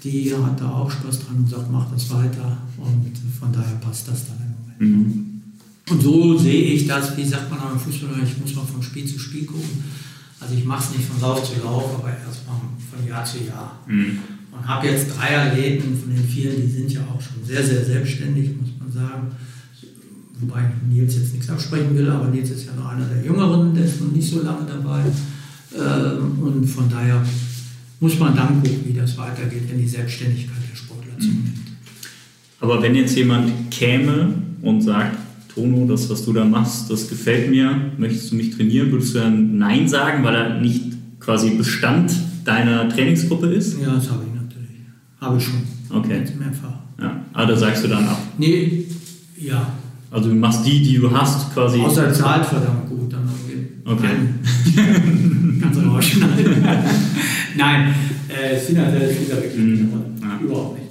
die 0.03 0.31
hat 0.33 0.61
da 0.61 0.69
auch 0.71 0.91
Spaß 0.91 1.21
dran 1.25 1.37
und 1.37 1.49
sagt, 1.49 1.71
mach 1.71 1.91
das 1.91 2.09
weiter. 2.11 2.57
Und 2.77 3.11
von 3.39 3.51
daher 3.51 3.75
passt 3.81 4.07
das 4.07 4.25
dann 4.27 4.37
im 4.79 4.91
Moment. 4.93 5.07
Mhm. 5.07 5.34
Und 5.89 6.01
so 6.01 6.37
sehe 6.37 6.73
ich 6.73 6.87
das, 6.87 7.15
wie 7.15 7.25
sagt 7.25 7.49
man 7.51 7.59
am 7.59 7.79
Fußball, 7.79 8.09
ich 8.23 8.37
muss 8.39 8.55
mal 8.55 8.65
von 8.65 8.81
Spiel 8.81 9.05
zu 9.05 9.19
Spiel 9.19 9.45
gucken. 9.45 9.83
Also 10.39 10.55
ich 10.55 10.65
mache 10.65 10.83
es 10.83 10.97
nicht 10.97 11.07
von 11.07 11.21
Lauf 11.21 11.43
zu 11.43 11.61
Lauf, 11.63 11.99
aber 11.99 12.09
erstmal 12.09 12.57
von 12.89 13.07
Jahr 13.07 13.23
zu 13.23 13.37
Jahr. 13.43 13.79
Mhm. 13.87 14.19
Und 14.51 14.67
habe 14.67 14.87
jetzt 14.87 15.15
drei 15.15 15.37
Athleten, 15.37 15.97
von 15.97 16.13
den 16.13 16.23
vielen, 16.23 16.61
die 16.61 16.71
sind 16.71 16.91
ja 16.91 17.01
auch 17.01 17.21
schon 17.21 17.43
sehr, 17.43 17.63
sehr 17.63 17.83
selbstständig, 17.85 18.51
muss 18.59 18.69
man 18.79 18.91
sagen. 18.91 19.27
Wobei 20.39 20.71
Nils 20.89 21.15
jetzt 21.15 21.33
nichts 21.33 21.49
absprechen 21.49 21.95
will, 21.95 22.09
aber 22.09 22.27
Nils 22.27 22.49
ist 22.49 22.65
ja 22.65 22.73
noch 22.73 22.89
einer 22.89 23.05
der 23.05 23.23
Jüngeren, 23.23 23.73
der 23.73 23.85
ist 23.85 24.01
noch 24.01 24.11
nicht 24.11 24.29
so 24.29 24.41
lange 24.41 24.65
dabei. 24.67 25.03
Ähm, 25.77 26.39
Und 26.41 26.65
von 26.65 26.89
daher 26.89 27.23
muss 27.99 28.19
man 28.19 28.35
dann 28.35 28.61
gucken, 28.61 28.83
wie 28.85 28.93
das 28.93 29.17
weitergeht, 29.17 29.63
wenn 29.69 29.79
die 29.79 29.87
Selbstständigkeit 29.87 30.57
der 30.69 30.75
Sportler 30.75 31.17
zunimmt. 31.19 31.57
Aber 32.59 32.81
wenn 32.81 32.95
jetzt 32.95 33.15
jemand 33.15 33.71
käme 33.71 34.33
und 34.61 34.81
sagt, 34.81 35.17
Tono, 35.55 35.85
das, 35.87 36.09
was 36.09 36.25
du 36.25 36.33
da 36.33 36.43
machst, 36.43 36.91
das 36.91 37.09
gefällt 37.09 37.49
mir, 37.49 37.91
möchtest 37.97 38.31
du 38.31 38.35
mich 38.35 38.55
trainieren, 38.55 38.91
würdest 38.91 39.15
du 39.15 39.19
dann 39.19 39.57
Nein 39.57 39.87
sagen, 39.87 40.23
weil 40.23 40.35
er 40.35 40.59
nicht 40.59 40.81
quasi 41.19 41.51
Bestand 41.51 42.13
deiner 42.43 42.89
Trainingsgruppe 42.89 43.47
ist? 43.47 43.79
Ja, 43.81 43.95
das 43.95 44.11
habe 44.11 44.23
ich 44.27 44.33
natürlich. 44.41 44.69
Habe 45.21 45.37
ich 45.37 45.43
schon. 45.45 45.61
Okay. 45.89 46.19
Jetzt 46.19 46.37
mehrfach. 46.37 46.73
Ja. 47.01 47.21
Aber 47.33 47.47
da 47.53 47.57
sagst 47.57 47.83
du 47.85 47.87
dann 47.87 48.05
ab. 48.05 48.19
Nee, 48.37 48.85
ja. 49.39 49.65
Also 50.11 50.29
du 50.29 50.35
machst 50.35 50.65
die, 50.65 50.81
die 50.83 50.97
du 50.97 51.09
hast, 51.11 51.53
quasi. 51.53 51.79
Außer 51.79 52.13
zahlt 52.13 52.45
verdammt 52.45 52.89
gut, 52.89 53.11
dann. 53.11 53.29
Okay. 53.85 54.07
Nein. 54.07 55.59
Kannst 55.61 55.79
du 55.81 55.85
rausschneiden. 55.87 56.63
Nein, 57.57 57.93
äh, 58.27 58.73
da 58.73 58.93
wirklich 58.93 59.55
Mhm. 59.57 59.77
keine 59.77 59.89
Rolle. 59.89 60.05
Ja. 60.21 60.39
Überhaupt 60.45 60.79
nicht. 60.79 60.89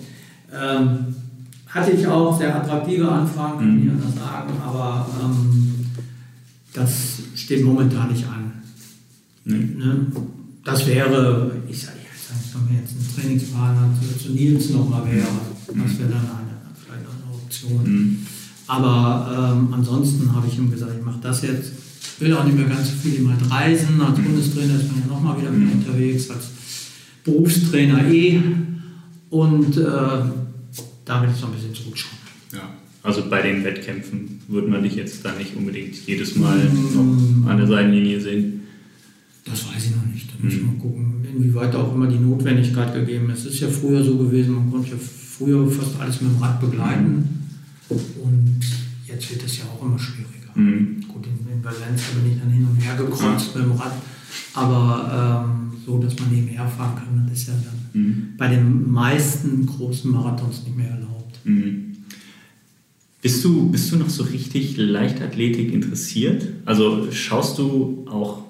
Ähm, 0.53 0.89
hatte 1.75 1.91
ich 1.91 2.07
auch 2.07 2.39
sehr 2.39 2.55
attraktive 2.55 3.09
Anfragen, 3.11 3.59
kann 3.59 3.79
ich 3.79 3.85
Mhm. 3.85 3.91
anders 3.91 4.15
sagen, 4.15 4.53
aber 4.65 5.09
ähm, 5.23 5.75
das 6.73 7.19
steht 7.35 7.65
momentan 7.65 8.13
nicht 8.13 8.25
an. 8.27 8.53
Nee. 9.45 9.77
Ne? 9.77 10.07
Das 10.65 10.87
wäre, 10.87 11.51
ich 11.69 11.83
sage 11.83 11.99
jetzt, 12.05 12.55
wenn 12.55 12.73
mir 12.75 12.81
jetzt 12.81 12.93
ein 12.93 13.21
Trainingspartner 13.21 13.89
zu, 14.01 14.19
zu 14.25 14.33
Nils 14.33 14.71
nochmal 14.71 15.05
wäre, 15.07 15.27
das 15.67 15.99
wäre 15.99 16.11
dann 16.11 16.21
eine, 16.21 16.55
vielleicht 16.75 17.05
eine 17.07 17.35
Option. 17.35 17.83
Mhm. 17.85 18.19
Aber 18.67 19.53
ähm, 19.57 19.75
ansonsten 19.75 20.33
habe 20.35 20.47
ich 20.47 20.57
ihm 20.57 20.71
gesagt, 20.71 20.93
ich 20.99 21.05
mache 21.05 21.19
das 21.21 21.43
jetzt. 21.43 21.73
Will 22.21 22.33
auch 22.35 22.45
nicht 22.45 22.57
mehr 22.57 22.67
ganz 22.67 22.89
so 22.91 22.95
viel 22.97 23.21
mal 23.23 23.37
reisen. 23.51 24.01
Als 24.01 24.15
Bundestrainer 24.19 24.77
ist 24.77 24.87
man 24.93 25.01
ja 25.01 25.07
nochmal 25.09 25.39
wieder 25.41 25.51
mehr 25.51 25.75
unterwegs, 25.75 26.31
als 26.31 26.45
Berufstrainer 27.25 28.07
eh. 28.09 28.41
Und 29.31 29.77
äh, 29.77 29.83
da 31.05 31.23
will 31.23 31.31
ich 31.33 31.37
so 31.37 31.47
ein 31.47 31.53
bisschen 31.53 31.75
zurückschauen. 31.75 32.19
Ja. 32.53 32.71
Also 33.03 33.29
bei 33.29 33.43
den 33.43 33.63
Wettkämpfen 33.65 34.41
würde 34.49 34.69
man 34.69 34.83
dich 34.83 34.95
jetzt 34.95 35.25
da 35.25 35.33
nicht 35.35 35.55
unbedingt 35.57 35.95
jedes 36.07 36.37
Mal 36.37 36.57
Mhm. 36.69 37.43
noch 37.43 37.51
an 37.51 37.59
der 37.59 37.67
Seitenlinie 37.67 38.21
sehen. 38.21 38.63
Das 39.45 39.67
weiß 39.69 39.85
ich 39.87 39.97
noch 39.97 40.07
nicht. 40.07 40.29
Da 40.31 40.43
muss 40.43 40.55
ich 40.55 40.61
Mhm. 40.63 40.67
mal 40.69 40.75
gucken, 40.77 41.27
inwieweit 41.37 41.75
auch 41.75 41.95
immer 41.95 42.07
die 42.07 42.17
Notwendigkeit 42.19 42.95
gegeben 42.95 43.29
ist. 43.31 43.41
Es 43.45 43.55
ist 43.55 43.61
ja 43.61 43.69
früher 43.69 44.03
so 44.03 44.17
gewesen, 44.17 44.55
man 44.55 44.71
konnte 44.71 44.93
ja 44.93 44.97
früher 44.97 45.71
fast 45.71 46.01
alles 46.01 46.21
mit 46.23 46.31
dem 46.33 46.39
Rad 46.39 46.61
begleiten. 46.61 47.29
Und 47.91 48.61
jetzt 49.07 49.31
wird 49.31 49.45
es 49.45 49.59
ja 49.59 49.65
auch 49.65 49.85
immer 49.85 49.99
schwieriger. 49.99 50.53
Mhm. 50.55 51.03
Gut, 51.07 51.27
in, 51.27 51.53
in 51.53 51.63
Valencia 51.63 52.15
bin 52.23 52.33
ich 52.33 52.41
dann 52.41 52.51
hin 52.51 52.67
und 52.71 52.77
her 52.83 52.97
gekreuzt 52.97 53.55
mit 53.55 53.65
dem 53.65 53.73
Rad. 53.73 53.93
Aber 54.55 55.45
ähm, 55.47 55.64
so, 55.85 55.99
dass 55.99 56.19
man 56.19 56.31
nebenher 56.31 56.67
fahren 56.67 56.97
kann, 56.97 57.27
das 57.29 57.39
ist 57.41 57.49
ja 57.49 57.55
dann 57.55 58.03
Mhm. 58.03 58.29
bei 58.37 58.49
den 58.49 58.91
meisten 58.91 59.67
großen 59.67 60.11
Marathons 60.11 60.65
nicht 60.65 60.77
mehr 60.77 60.91
erlaubt. 60.91 61.39
Mhm. 61.45 61.93
Bist 63.23 63.43
du, 63.45 63.71
bist 63.71 63.91
du 63.93 63.97
noch 63.97 64.11
so 64.11 64.25
richtig 64.25 64.77
Leichtathletik 64.77 65.73
interessiert? 65.73 66.47
Also 66.67 67.09
schaust 67.13 67.59
du 67.59 68.05
auch 68.11 68.43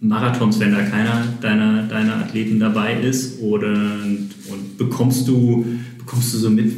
Marathons, 0.00 0.58
wenn 0.58 0.72
da 0.72 0.82
keiner 0.82 1.24
deiner, 1.40 1.82
deiner 1.86 2.16
Athleten 2.16 2.58
dabei 2.58 3.00
ist? 3.00 3.40
Oder 3.40 3.72
und, 3.72 4.30
und 4.50 4.78
bekommst 4.78 5.28
du 5.28 5.64
bekommst 5.98 6.34
du 6.34 6.38
so 6.38 6.50
mit 6.50 6.72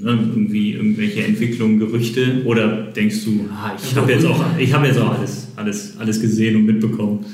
ne, 0.00 0.10
irgendwie 0.34 0.72
irgendwelche 0.72 1.24
Entwicklungen, 1.24 1.78
Gerüchte? 1.78 2.42
Oder 2.46 2.84
denkst 2.92 3.24
du, 3.24 3.46
ah, 3.52 3.72
ich 3.82 3.94
habe 3.96 4.12
jetzt 4.12 4.24
auch, 4.24 4.42
ich 4.58 4.72
habe 4.72 4.86
jetzt 4.86 4.98
auch 4.98 5.18
alles, 5.18 5.48
alles, 5.56 5.96
alles 5.98 6.20
gesehen 6.20 6.56
und 6.56 6.64
mitbekommen? 6.64 7.26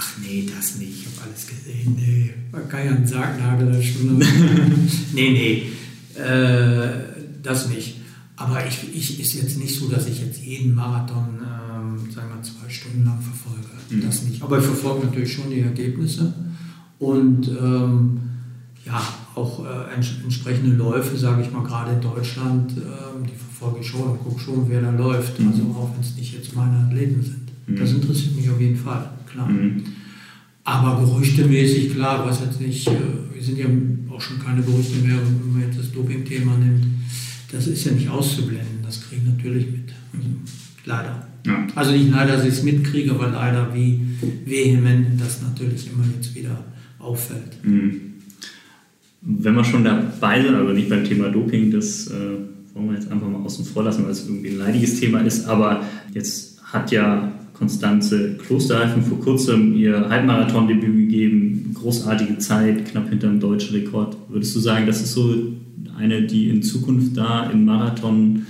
Ach 0.00 0.08
nee, 0.22 0.48
das 0.54 0.76
nicht, 0.76 1.00
ich 1.00 1.06
habe 1.06 1.28
alles 1.28 1.46
gesehen. 1.46 1.96
Nee, 1.96 2.30
war 2.52 2.60
kein 2.62 3.04
Sargnagel 3.06 3.72
da 3.72 3.82
schon. 3.82 4.18
nee, 5.12 5.30
nee, 6.14 6.20
äh, 6.22 6.88
das 7.42 7.68
nicht. 7.68 7.96
Aber 8.36 8.64
ich, 8.64 8.94
ich 8.94 9.18
ist 9.20 9.34
jetzt 9.34 9.58
nicht 9.58 9.74
so, 9.74 9.88
dass 9.88 10.06
ich 10.06 10.20
jetzt 10.20 10.40
jeden 10.40 10.72
Marathon, 10.74 11.40
ähm, 11.42 12.10
sagen 12.12 12.28
wir 12.28 12.36
mal, 12.36 12.42
zwei 12.42 12.68
Stunden 12.70 13.04
lang 13.04 13.20
verfolge. 13.20 13.66
Mhm. 13.90 14.02
Das 14.06 14.22
nicht. 14.22 14.40
Aber 14.40 14.58
ich 14.58 14.64
verfolge 14.64 15.06
natürlich 15.06 15.32
schon 15.32 15.50
die 15.50 15.60
Ergebnisse. 15.60 16.32
Und 17.00 17.48
ähm, 17.48 18.20
ja, 18.86 19.02
auch 19.34 19.64
äh, 19.64 19.94
ents 19.94 20.10
entsprechende 20.22 20.76
Läufe, 20.76 21.16
sage 21.16 21.42
ich 21.42 21.50
mal, 21.50 21.64
gerade 21.64 21.92
in 21.94 22.00
Deutschland, 22.00 22.72
ähm, 22.76 23.26
die 23.26 23.34
verfolge 23.36 23.80
ich 23.80 23.86
schon 23.88 24.02
und 24.02 24.22
gucke 24.22 24.40
schon, 24.40 24.68
wer 24.68 24.82
da 24.82 24.90
läuft. 24.90 25.40
Mhm. 25.40 25.48
Also 25.48 25.62
auch 25.76 25.90
wenn 25.94 26.00
es 26.02 26.14
nicht 26.16 26.34
jetzt 26.34 26.54
meine 26.54 26.86
Athleten 26.86 27.22
sind. 27.22 27.48
Das 27.78 27.90
Mhm. 27.90 27.96
interessiert 28.02 28.36
mich 28.36 28.48
auf 28.48 28.60
jeden 28.60 28.76
Fall, 28.78 29.10
klar. 29.28 29.48
Mhm. 29.48 29.84
Aber 30.64 31.02
gerüchtemäßig, 31.02 31.94
klar, 31.94 32.26
was 32.26 32.40
jetzt 32.40 32.60
nicht, 32.60 32.86
äh, 32.88 32.92
wir 33.32 33.42
sind 33.42 33.58
ja 33.58 33.66
auch 34.10 34.20
schon 34.20 34.38
keine 34.38 34.62
Gerüchte 34.62 34.98
mehr, 34.98 35.16
wenn 35.16 35.52
man 35.52 35.62
jetzt 35.62 35.78
das 35.78 35.92
Doping-Thema 35.92 36.58
nimmt, 36.58 36.84
das 37.50 37.66
ist 37.66 37.84
ja 37.84 37.92
nicht 37.92 38.08
auszublenden, 38.08 38.82
das 38.82 39.02
kriege 39.02 39.22
ich 39.22 39.28
natürlich 39.28 39.66
mit. 39.66 39.92
Also, 40.12 40.28
leider. 40.84 41.26
Ja. 41.46 41.66
Also 41.74 41.92
nicht 41.92 42.10
leider, 42.10 42.36
dass 42.36 42.44
ich 42.44 42.54
es 42.54 42.62
mitkriege, 42.62 43.12
aber 43.12 43.28
leider, 43.28 43.74
wie 43.74 44.00
vehement 44.44 45.18
das 45.18 45.40
natürlich 45.40 45.90
immer 45.90 46.04
jetzt 46.14 46.34
wieder 46.34 46.64
auffällt. 46.98 47.64
Mhm. 47.64 48.00
Wenn 49.22 49.54
wir 49.54 49.64
schon 49.64 49.84
dabei 49.84 50.42
sind, 50.42 50.54
also 50.54 50.72
nicht 50.72 50.88
beim 50.88 51.04
Thema 51.04 51.28
Doping, 51.28 51.70
das 51.70 52.08
äh, 52.08 52.12
wollen 52.74 52.90
wir 52.90 52.94
jetzt 52.94 53.10
einfach 53.10 53.28
mal 53.28 53.40
außen 53.40 53.64
vor 53.64 53.84
lassen, 53.84 54.04
weil 54.04 54.12
es 54.12 54.26
irgendwie 54.26 54.50
ein 54.50 54.58
leidiges 54.58 55.00
Thema 55.00 55.20
ist, 55.20 55.46
aber 55.46 55.82
jetzt 56.12 56.62
hat 56.62 56.90
ja 56.92 57.32
Konstanze 57.58 58.36
Klosterhalfen 58.36 59.02
vor 59.02 59.20
kurzem 59.20 59.74
ihr 59.74 60.08
Halbmarathon-Debüt 60.08 60.96
gegeben, 60.96 61.74
großartige 61.74 62.38
Zeit, 62.38 62.84
knapp 62.86 63.08
hinter 63.08 63.26
dem 63.26 63.40
deutschen 63.40 63.74
Rekord. 63.74 64.16
Würdest 64.28 64.54
du 64.54 64.60
sagen, 64.60 64.86
das 64.86 65.02
ist 65.02 65.12
so 65.12 65.34
eine, 65.96 66.22
die 66.22 66.50
in 66.50 66.62
Zukunft 66.62 67.16
da 67.16 67.50
im 67.50 67.64
Marathon, 67.64 68.46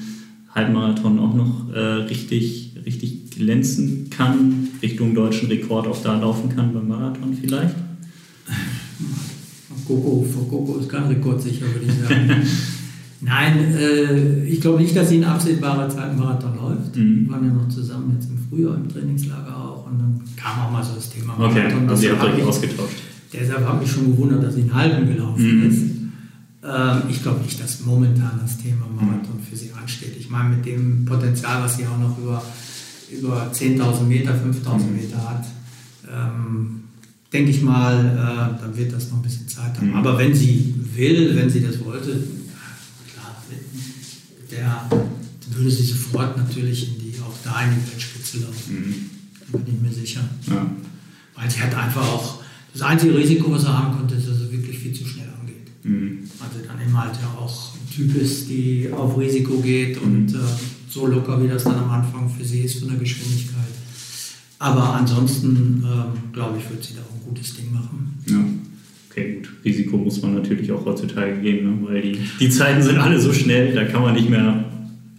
Halbmarathon 0.55 1.19
auch 1.19 1.35
noch 1.35 1.73
äh, 1.73 1.79
richtig, 1.79 2.75
richtig 2.85 3.31
glänzen 3.31 4.11
kann, 4.11 4.69
Richtung 4.83 5.15
deutschen 5.15 5.49
Rekord 5.49 5.87
auch 5.87 6.03
da 6.03 6.19
laufen 6.19 6.55
kann 6.55 6.75
beim 6.75 6.89
Marathon 6.89 7.35
vielleicht? 7.41 7.77
Coco, 9.87 10.23
vor 10.23 10.49
Coco 10.49 10.79
ist 10.81 10.89
kein 10.91 11.05
Rekord 11.05 11.41
sicher, 11.41 11.65
würde 11.73 11.87
ich 11.87 12.09
sagen. 12.09 12.43
Nein, 13.21 13.75
äh, 13.75 14.45
ich 14.45 14.61
glaube 14.61 14.81
nicht, 14.81 14.95
dass 14.95 15.09
sie 15.09 15.17
in 15.17 15.25
absehbarer 15.25 15.89
Zeit 15.89 16.11
einen 16.11 16.19
Marathon 16.19 16.57
läuft. 16.57 16.97
Mhm. 16.97 17.25
Wir 17.27 17.33
waren 17.33 17.45
ja 17.47 17.53
noch 17.53 17.69
zusammen 17.69 18.13
jetzt 18.15 18.31
im 18.31 18.39
Frühjahr 18.49 18.77
im 18.77 18.89
Trainingslager 18.89 19.57
auch 19.57 19.87
und 19.87 19.99
dann 19.99 20.21
kam 20.37 20.61
auch 20.61 20.71
mal 20.71 20.85
so 20.85 20.95
das 20.95 21.11
Thema 21.11 21.35
Okay, 21.39 21.65
also 21.89 22.05
ihr 22.05 22.13
habt 22.13 22.23
hat 22.23 22.35
euch 22.35 22.45
ausgetauscht. 22.45 22.97
Deshalb 23.33 23.67
hat 23.67 23.81
mich 23.81 23.91
schon 23.91 24.13
gewundert, 24.13 24.45
dass 24.45 24.55
sie 24.55 24.63
einen 24.63 24.75
halben 24.75 25.07
gelaufen 25.09 25.61
Mhm. 25.61 25.69
ist. 25.69 25.83
Ähm, 26.65 27.03
ich 27.11 27.23
glaube 27.23 27.41
nicht, 27.43 27.61
dass 27.63 27.85
momentan 27.85 28.39
das 28.41 28.59
Thema 28.59 28.87
Marathon 28.95 29.39
für 29.49 29.57
sie 29.57 29.71
ansteht. 29.73 30.15
Ich 30.19 30.31
meine, 30.31 30.57
mit 30.57 30.67
dem 30.67 31.05
Potenzial, 31.05 31.63
was 31.63 31.77
sie 31.77 31.87
auch 31.87 31.99
noch 31.99 32.17
über, 32.19 32.43
über 33.17 33.51
10.000 33.53 34.07
Meter, 34.07 34.33
5.000 34.33 34.91
mhm. 34.91 34.97
Meter 34.97 35.29
hat, 35.29 35.45
ähm, 36.11 36.81
denke 37.33 37.51
ich 37.51 37.63
mal, 37.63 37.95
äh, 38.57 38.61
dann 38.63 38.77
wird 38.77 38.93
das 38.93 39.11
noch 39.11 39.19
ein 39.19 39.23
bisschen 39.23 39.49
Zeit 39.49 39.77
haben. 39.77 39.89
Mhm. 39.91 39.97
Aber 39.97 40.19
wenn 40.19 40.35
sie 40.35 40.75
will, 40.95 41.35
wenn 41.37 41.51
sie 41.51 41.61
das 41.63 41.85
wollte, 41.85 42.17
der 44.51 44.89
würde 45.51 45.71
sie 45.71 45.85
sofort 45.85 46.37
natürlich 46.37 46.89
in 46.89 46.99
die, 47.01 47.19
auch 47.21 47.35
da 47.45 47.63
in 47.63 47.71
die 47.75 47.91
Weltspitze 47.91 48.39
laufen. 48.39 48.75
Mhm. 48.75 48.95
Da 49.51 49.59
bin 49.59 49.75
ich 49.75 49.81
mir 49.81 49.93
sicher. 49.93 50.21
Ja. 50.49 50.71
Weil 51.35 51.51
sie 51.51 51.61
hat 51.61 51.75
einfach 51.75 52.03
auch, 52.03 52.43
das 52.73 52.83
einzige 52.83 53.17
Risiko, 53.17 53.51
was 53.51 53.65
er 53.65 53.79
haben 53.79 53.97
konnte, 53.97 54.15
ist, 54.15 54.29
dass 54.29 54.41
er 54.41 54.53
wirklich 54.53 54.79
viel 54.79 54.93
zu 54.93 55.07
schnell 55.07 55.29
angeht. 55.41 55.69
Mhm. 55.83 56.29
Also 56.39 56.67
dann 56.67 56.81
eben 56.81 56.97
halt 56.97 57.15
ja 57.21 57.29
auch 57.39 57.75
ein 57.75 57.95
Typ 57.95 58.15
ist, 58.17 58.49
die 58.49 58.91
auf 58.93 59.17
Risiko 59.19 59.59
geht 59.59 60.01
und 60.01 60.33
mhm. 60.33 60.35
äh, 60.35 60.91
so 60.91 61.07
locker, 61.07 61.43
wie 61.43 61.49
das 61.49 61.65
dann 61.65 61.77
am 61.77 61.91
Anfang 61.91 62.29
für 62.29 62.45
sie 62.45 62.61
ist 62.61 62.79
von 62.81 62.89
der 62.89 62.99
Geschwindigkeit. 62.99 63.59
Aber 64.59 64.95
ansonsten, 64.95 65.85
äh, 65.85 66.33
glaube 66.33 66.59
ich, 66.59 66.69
wird 66.69 66.85
sie 66.85 66.95
da 66.95 67.01
auch 67.03 67.15
ein 67.15 67.29
gutes 67.29 67.57
Ding 67.57 67.73
machen. 67.73 68.19
Ja. 68.27 68.45
Okay, 69.11 69.35
gut. 69.35 69.49
Risiko 69.65 69.97
muss 69.97 70.23
man 70.23 70.35
natürlich 70.35 70.71
auch 70.71 70.85
heutzutage 70.85 71.41
gehen, 71.41 71.65
ne? 71.65 71.89
weil 71.89 72.03
die, 72.03 72.19
die 72.41 72.49
Zeiten 72.51 72.83
sind 72.83 72.99
alle 72.99 73.21
so 73.21 73.33
schnell, 73.33 73.75
da 73.75 73.85
kann 73.85 74.03
man 74.03 74.15
nicht 74.15 74.29
mehr 74.29 74.65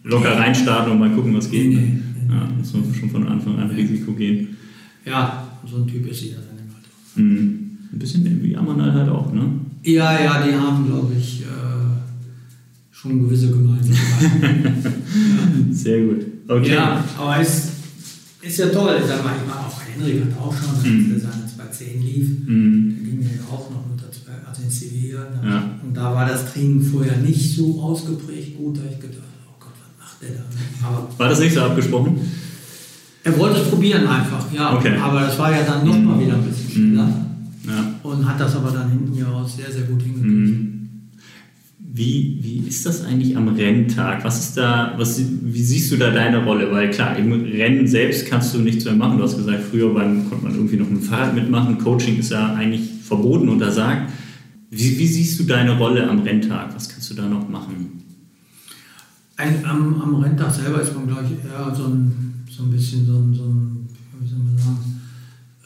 locker 0.03 0.37
reinstarten 0.37 0.91
und 0.93 0.99
mal 0.99 1.09
gucken, 1.09 1.35
was 1.35 1.49
geht. 1.49 1.73
Ne? 1.73 2.01
ja, 2.29 2.47
muss 2.57 2.73
man 2.73 2.93
schon 2.93 3.09
von 3.09 3.27
Anfang 3.27 3.57
an 3.59 3.69
Risiko 3.71 4.13
gehen. 4.13 4.57
Ja, 5.05 5.47
so 5.65 5.77
ein 5.77 5.87
Typ 5.87 6.07
ist 6.09 6.19
sie 6.19 6.29
ja 6.29 6.37
dann 6.37 6.57
immer. 6.57 7.29
Mhm. 7.29 7.77
Ein 7.91 7.99
bisschen 7.99 8.43
wie 8.43 8.55
Amanal 8.55 8.93
halt 8.93 9.09
auch, 9.09 9.33
ne? 9.33 9.49
Ja, 9.83 10.21
ja, 10.21 10.45
die 10.45 10.53
haben, 10.53 10.85
glaube 10.85 11.13
ich, 11.17 11.41
äh, 11.41 11.45
schon 12.91 13.23
gewisse 13.23 13.49
Gemeinsamkeiten. 13.49 14.63
ja. 14.63 15.71
Sehr 15.71 16.01
gut. 16.05 16.25
Okay. 16.47 16.73
Ja, 16.73 17.03
aber 17.17 17.39
es 17.39 17.71
ist 18.41 18.59
ja 18.59 18.67
toll. 18.67 18.97
Ich 18.99 19.07
sag 19.07 19.23
mal, 19.23 19.33
ich 19.35 19.47
meine, 19.47 19.59
auch 19.59 19.81
Henrik 19.81 20.25
hat 20.25 20.39
auch 20.39 20.55
schon, 20.55 20.75
als 20.75 20.83
mhm. 20.83 21.13
er 21.13 21.19
seine 21.19 21.47
210 21.55 22.01
lief, 22.01 22.29
mhm. 22.45 22.97
Ja 23.21 23.43
auch 23.51 23.69
noch 23.69 23.85
unter 23.91 24.11
zwei, 24.11 24.33
also 24.47 24.61
in 24.61 24.69
Sevilla. 24.69 25.27
Ja. 25.43 25.71
Und 25.83 25.95
da 25.95 26.13
war 26.13 26.27
das 26.27 26.53
Training 26.53 26.81
vorher 26.81 27.17
nicht 27.17 27.55
so 27.55 27.81
ausgeprägt 27.81 28.57
gut, 28.57 28.77
da 28.77 28.81
ich 28.89 28.99
gedacht, 28.99 29.23
oh 29.47 29.55
Gott, 29.59 29.73
was 29.79 30.07
macht 30.07 30.21
der 30.21 30.29
da? 30.29 30.87
Aber 30.87 31.09
war 31.17 31.29
das 31.29 31.39
nicht 31.39 31.53
so 31.53 31.61
abgesprochen? 31.61 32.19
Er 33.23 33.37
wollte 33.37 33.59
es 33.59 33.69
probieren 33.69 34.07
einfach, 34.07 34.51
ja. 34.53 34.75
Okay. 34.77 34.95
Aber 34.97 35.21
das 35.21 35.37
war 35.37 35.51
ja 35.51 35.63
dann 35.63 35.85
noch 35.85 35.99
mal 35.99 36.19
wieder 36.19 36.35
ein 36.35 36.43
bisschen 36.43 36.69
schneller. 36.69 37.07
Mhm. 37.07 37.69
Ja. 37.69 37.93
Und 38.03 38.27
hat 38.27 38.39
das 38.39 38.55
aber 38.55 38.71
dann 38.71 38.89
hinten 38.89 39.15
ja 39.15 39.27
auch 39.27 39.47
sehr, 39.47 39.71
sehr 39.71 39.83
gut 39.83 40.01
hingekriegt. 40.01 40.29
Mhm. 40.29 40.79
Wie, 41.91 42.39
wie 42.41 42.67
ist 42.67 42.85
das 42.85 43.03
eigentlich 43.03 43.35
am 43.35 43.47
Renntag? 43.49 44.23
Was 44.23 44.39
ist 44.39 44.57
da, 44.57 44.93
was, 44.97 45.19
wie 45.19 45.61
siehst 45.61 45.91
du 45.91 45.97
da 45.97 46.11
deine 46.11 46.43
Rolle? 46.43 46.71
Weil 46.71 46.91
klar, 46.91 47.17
im 47.17 47.31
Rennen 47.31 47.87
selbst 47.87 48.27
kannst 48.27 48.53
du 48.53 48.59
nichts 48.59 48.85
mehr 48.85 48.93
machen. 48.93 49.17
Du 49.17 49.23
hast 49.23 49.35
gesagt, 49.35 49.63
früher 49.69 49.93
beim, 49.93 50.29
konnte 50.29 50.45
man 50.45 50.55
irgendwie 50.55 50.77
noch 50.77 50.89
mit 50.89 51.01
dem 51.01 51.03
Fahrrad 51.03 51.35
mitmachen. 51.35 51.77
Coaching 51.79 52.19
ist 52.19 52.31
ja 52.31 52.53
eigentlich 52.53 52.89
verboten, 53.09 53.49
untersagt. 53.49 54.11
Wie, 54.71 54.97
wie 54.97 55.07
siehst 55.07 55.39
du 55.39 55.43
deine 55.43 55.77
Rolle 55.77 56.09
am 56.09 56.19
Renntag? 56.19 56.73
Was 56.75 56.87
kannst 56.87 57.09
du 57.09 57.15
da 57.15 57.27
noch 57.27 57.49
machen? 57.49 58.03
Ein, 59.35 59.65
am, 59.65 60.01
am 60.01 60.15
Renntag 60.15 60.53
selber 60.53 60.81
ist 60.81 60.95
man, 60.95 61.07
glaube 61.07 61.25
ich, 61.25 61.49
eher 61.49 61.75
so 61.75 61.85
ein 61.85 62.29
so 62.59 62.65
ein 62.65 62.71
bisschen 62.71 63.05
so 63.05 63.13
ein, 63.13 63.33
so 63.33 63.43
ein 63.43 63.87
wie 64.19 64.27
soll 64.27 64.39
man 64.39 64.57
sagen, 64.57 65.01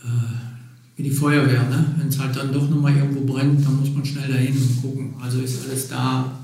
äh, 0.04 0.98
wie 0.98 1.04
die 1.04 1.12
Feuerwehr. 1.12 1.64
Ne? 1.64 1.86
Wenn 1.98 2.08
es 2.08 2.20
halt 2.20 2.36
dann 2.36 2.54
doch 2.54 2.70
nochmal 2.70 2.96
irgendwo 2.96 3.22
brennt, 3.22 3.66
dann 3.66 3.80
muss 3.80 3.92
man 3.92 4.06
schnell 4.06 4.32
dahin 4.32 4.56
und 4.56 4.82
gucken. 4.82 5.14
Also 5.20 5.40
ist 5.40 5.68
alles 5.68 5.88
da, 5.88 6.40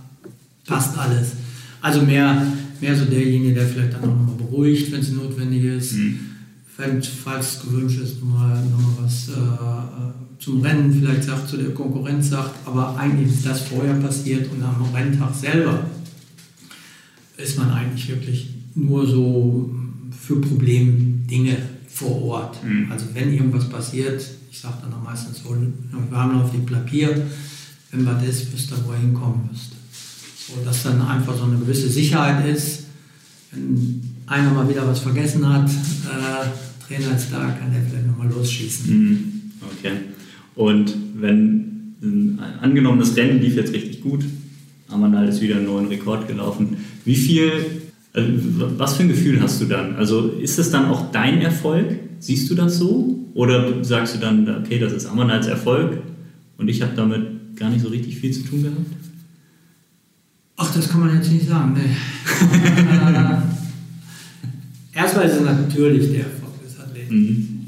passt 0.66 0.98
alles. 0.98 1.34
Also 1.82 2.02
mehr, 2.02 2.48
mehr 2.82 2.96
so 2.96 3.06
derjenige, 3.06 3.54
der 3.54 3.68
vielleicht 3.68 3.94
dann 3.94 4.02
auch 4.02 4.08
nochmal 4.08 4.36
beruhigt, 4.36 4.92
wenn 4.92 5.02
es 5.02 5.12
notwendig 5.12 5.64
ist. 5.64 5.94
Mhm. 5.94 6.20
Wenn, 6.78 7.04
falls 7.04 7.58
es 7.58 7.62
gewünscht 7.62 8.02
ist, 8.02 8.20
nochmal 8.22 8.64
noch 8.66 8.82
mal 8.82 9.04
was 9.04 9.30
äh, 9.30 9.34
äh, 9.34 10.29
zum 10.40 10.62
Rennen 10.62 10.92
vielleicht 10.92 11.24
sagt, 11.24 11.50
zu 11.50 11.58
der 11.58 11.74
Konkurrenz 11.74 12.30
sagt, 12.30 12.66
aber 12.66 12.98
eigentlich 12.98 13.36
ist 13.36 13.46
das 13.46 13.62
vorher 13.62 13.96
passiert 13.96 14.50
und 14.52 14.64
am 14.64 14.90
Renntag 14.94 15.36
selber 15.36 15.86
ist 17.38 17.58
man 17.58 17.70
eigentlich 17.72 18.08
wirklich 18.08 18.50
nur 18.76 19.06
so 19.06 19.74
für 20.12 20.40
Problemdinge 20.40 21.58
vor 21.88 22.22
Ort. 22.24 22.64
Mhm. 22.64 22.92
Also 22.92 23.08
wenn 23.14 23.34
irgendwas 23.34 23.68
passiert, 23.68 24.24
ich 24.52 24.60
sage 24.60 24.76
dann 24.82 24.94
auch 24.94 25.04
meistens 25.04 25.44
so, 25.44 25.56
wir 25.56 26.18
haben 26.18 26.38
noch 26.38 26.52
die 26.52 26.60
Papier, 26.60 27.26
wenn 27.92 28.06
was 28.06 28.24
ist, 28.24 28.54
wisst 28.54 28.72
ihr, 28.72 28.78
wo 28.86 28.94
ihr 28.94 29.00
hinkommen 29.00 29.50
müsst. 29.52 29.72
So, 30.48 30.54
dass 30.64 30.84
dann 30.84 31.02
einfach 31.02 31.38
so 31.38 31.44
eine 31.44 31.58
gewisse 31.58 31.90
Sicherheit 31.90 32.46
ist, 32.48 32.84
wenn 33.52 34.02
einer 34.28 34.52
mal 34.52 34.70
wieder 34.70 34.88
was 34.88 35.00
vergessen 35.00 35.48
hat, 35.48 35.70
äh, 35.70 36.48
Trainer 36.88 37.16
ist 37.16 37.28
da, 37.32 37.50
kann 37.52 37.72
der 37.72 37.82
vielleicht 37.84 38.08
nochmal 38.08 38.30
losschießen. 38.30 38.90
Mhm. 38.90 39.42
Okay. 39.62 39.92
Und 40.60 40.94
wenn, 41.16 41.96
angenommen, 42.62 43.00
das 43.00 43.16
Rennen 43.16 43.42
lief 43.42 43.56
jetzt 43.56 43.72
richtig 43.72 44.02
gut, 44.02 44.26
Amanal 44.90 45.30
ist 45.30 45.40
wieder 45.40 45.56
einen 45.56 45.68
neuen 45.68 45.88
Rekord 45.88 46.28
gelaufen, 46.28 46.76
wie 47.06 47.16
viel 47.16 47.54
also, 48.12 48.28
was 48.78 48.98
für 48.98 49.04
ein 49.04 49.08
Gefühl 49.08 49.40
hast 49.42 49.62
du 49.62 49.66
dann? 49.68 49.96
Also 49.96 50.32
ist 50.32 50.60
das 50.60 50.70
dann 50.70 50.88
auch 50.88 51.14
dein 51.14 51.42
Erfolg? 51.42 51.98
Siehst 52.20 52.50
du 52.50 52.56
das 52.56 52.78
so? 52.78 53.18
Oder 53.36 53.86
sagst 53.86 54.16
du 54.16 54.20
dann, 54.20 54.50
okay, 54.58 54.80
das 54.80 54.92
ist 54.92 55.06
Ammanals 55.06 55.48
Erfolg 55.48 56.02
und 56.58 56.68
ich 56.68 56.82
habe 56.82 56.92
damit 56.94 57.56
gar 57.56 57.70
nicht 57.70 57.82
so 57.82 57.88
richtig 57.88 58.18
viel 58.18 58.34
zu 58.34 58.44
tun 58.44 58.64
gehabt? 58.64 58.80
Ach, 60.58 60.76
das 60.76 60.90
kann 60.90 61.00
man 61.00 61.16
jetzt 61.16 61.32
nicht 61.32 61.48
sagen. 61.48 61.74
Nee. 61.74 61.96
Erstmal 65.00 65.26
ist 65.26 65.36
es 65.36 65.42
natürlich 65.42 66.12
der 66.12 66.26
Erfolg 66.26 66.62
des 66.66 66.78
Athleten. 66.78 67.16
Mhm. 67.16 67.59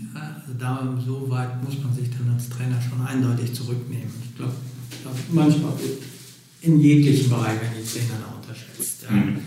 Da 0.62 0.97
so 1.03 1.28
weit 1.30 1.64
muss 1.64 1.82
man 1.84 1.93
sich 1.93 2.09
dann 2.12 2.34
als 2.34 2.47
Trainer 2.49 2.80
schon 2.80 3.05
eindeutig 3.05 3.53
zurücknehmen. 3.53 4.14
Ich 4.24 4.38
glaube, 4.38 4.53
glaub, 5.01 5.16
manchmal 5.32 5.74
in 6.62 6.80
jeglichen 6.80 7.30
Bereichen, 7.30 7.62
wenn 7.62 7.84
die 7.84 7.89
Trainer 7.89 8.20
da 8.22 8.36
unterschätzt. 8.39 9.03
Ja. 9.09 9.16
Mhm 9.16 9.39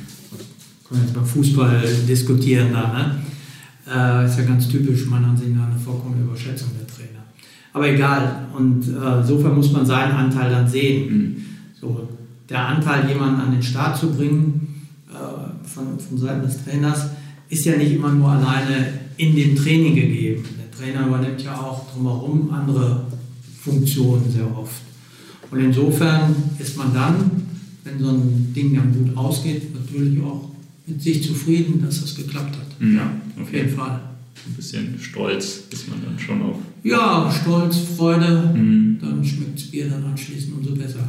können 0.95 1.01
wir 1.01 1.07
jetzt 1.07 1.15
beim 1.15 1.27
Fußball 1.27 1.83
diskutieren 2.09 2.73
da, 2.73 2.93
ne? 2.93 3.15
Äh, 3.87 4.27
ist 4.27 4.39
ja 4.39 4.45
ganz 4.45 4.69
typisch, 4.69 5.07
man 5.07 5.25
ansieht 5.25 5.49
eine 5.49 5.79
vollkommene 5.79 6.23
Überschätzung 6.23 6.69
der 6.79 6.87
Trainer. 6.87 7.23
Aber 7.73 7.89
egal, 7.89 8.47
und 8.57 8.83
äh, 8.89 9.21
insofern 9.21 9.55
muss 9.55 9.73
man 9.73 9.85
seinen 9.85 10.13
Anteil 10.13 10.51
dann 10.51 10.69
sehen. 10.69 11.13
Mhm. 11.13 11.37
So, 11.81 12.09
der 12.49 12.67
Anteil, 12.67 13.09
jemanden 13.09 13.41
an 13.41 13.53
den 13.53 13.63
Start 13.63 13.99
zu 13.99 14.13
bringen, 14.13 14.87
äh, 15.11 15.69
von, 15.69 15.99
von 15.99 16.19
Seiten 16.19 16.43
des 16.43 16.65
Trainers, 16.65 17.11
ist 17.49 17.65
ja 17.65 17.77
nicht 17.77 17.93
immer 17.93 18.11
nur 18.11 18.31
alleine 18.31 19.01
in 19.17 19.35
dem 19.35 19.57
Training 19.57 19.95
gegeben. 19.95 20.45
Der 20.79 20.87
Trainer 20.87 21.07
übernimmt 21.07 21.43
ja 21.43 21.57
auch 21.59 21.93
drumherum 21.93 22.51
andere 22.53 23.07
Funktionen 23.61 24.31
sehr 24.31 24.47
oft. 24.57 24.83
Und 25.51 25.61
insofern 25.61 26.35
ist 26.59 26.77
man 26.77 26.93
dann, 26.93 27.31
wenn 27.85 27.99
so 27.99 28.09
ein 28.09 28.53
Ding 28.55 28.75
dann 28.75 28.93
gut 28.93 29.17
ausgeht, 29.17 29.75
natürlich 29.75 30.21
auch 30.23 30.51
mit 30.87 31.03
sich 31.03 31.23
zufrieden, 31.23 31.83
dass 31.83 32.01
das 32.01 32.15
geklappt 32.15 32.57
hat. 32.57 32.81
Mhm. 32.81 32.97
Ja, 32.97 33.11
auf 33.41 33.53
jeden 33.53 33.71
Fall. 33.71 34.01
Ein 34.47 34.55
bisschen 34.55 34.99
stolz 35.01 35.63
ist 35.71 35.89
man 35.89 35.99
dann 36.05 36.19
schon 36.19 36.43
auf. 36.43 36.57
Ja, 36.83 37.33
Stolz, 37.33 37.79
Freude, 37.97 38.53
mhm. 38.55 38.99
dann 39.01 39.25
schmeckt 39.25 39.59
das 39.59 39.65
Bier 39.69 39.89
dann 39.89 40.05
anschließend 40.05 40.55
umso 40.59 40.75
besser. 40.75 41.09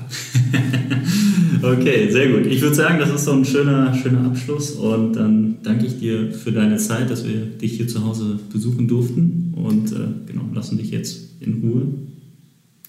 okay, 1.61 2.09
sehr 2.09 2.29
gut. 2.31 2.45
Ich 2.45 2.61
würde 2.61 2.75
sagen, 2.75 2.97
das 2.99 3.09
ist 3.09 3.25
so 3.25 3.33
ein 3.33 3.43
schöner, 3.43 3.93
schöner 3.93 4.25
Abschluss 4.25 4.71
und 4.71 5.13
dann 5.13 5.57
danke 5.63 5.85
ich 5.85 5.99
dir 5.99 6.31
für 6.31 6.51
deine 6.51 6.77
Zeit, 6.77 7.09
dass 7.09 7.25
wir 7.27 7.45
dich 7.45 7.73
hier 7.73 7.87
zu 7.87 8.05
Hause 8.05 8.39
besuchen 8.53 8.87
durften 8.87 9.53
und 9.55 9.91
äh, 9.91 10.07
genau, 10.27 10.47
lassen 10.53 10.77
dich 10.77 10.91
jetzt 10.91 11.41
in 11.41 11.61
Ruhe 11.61 11.87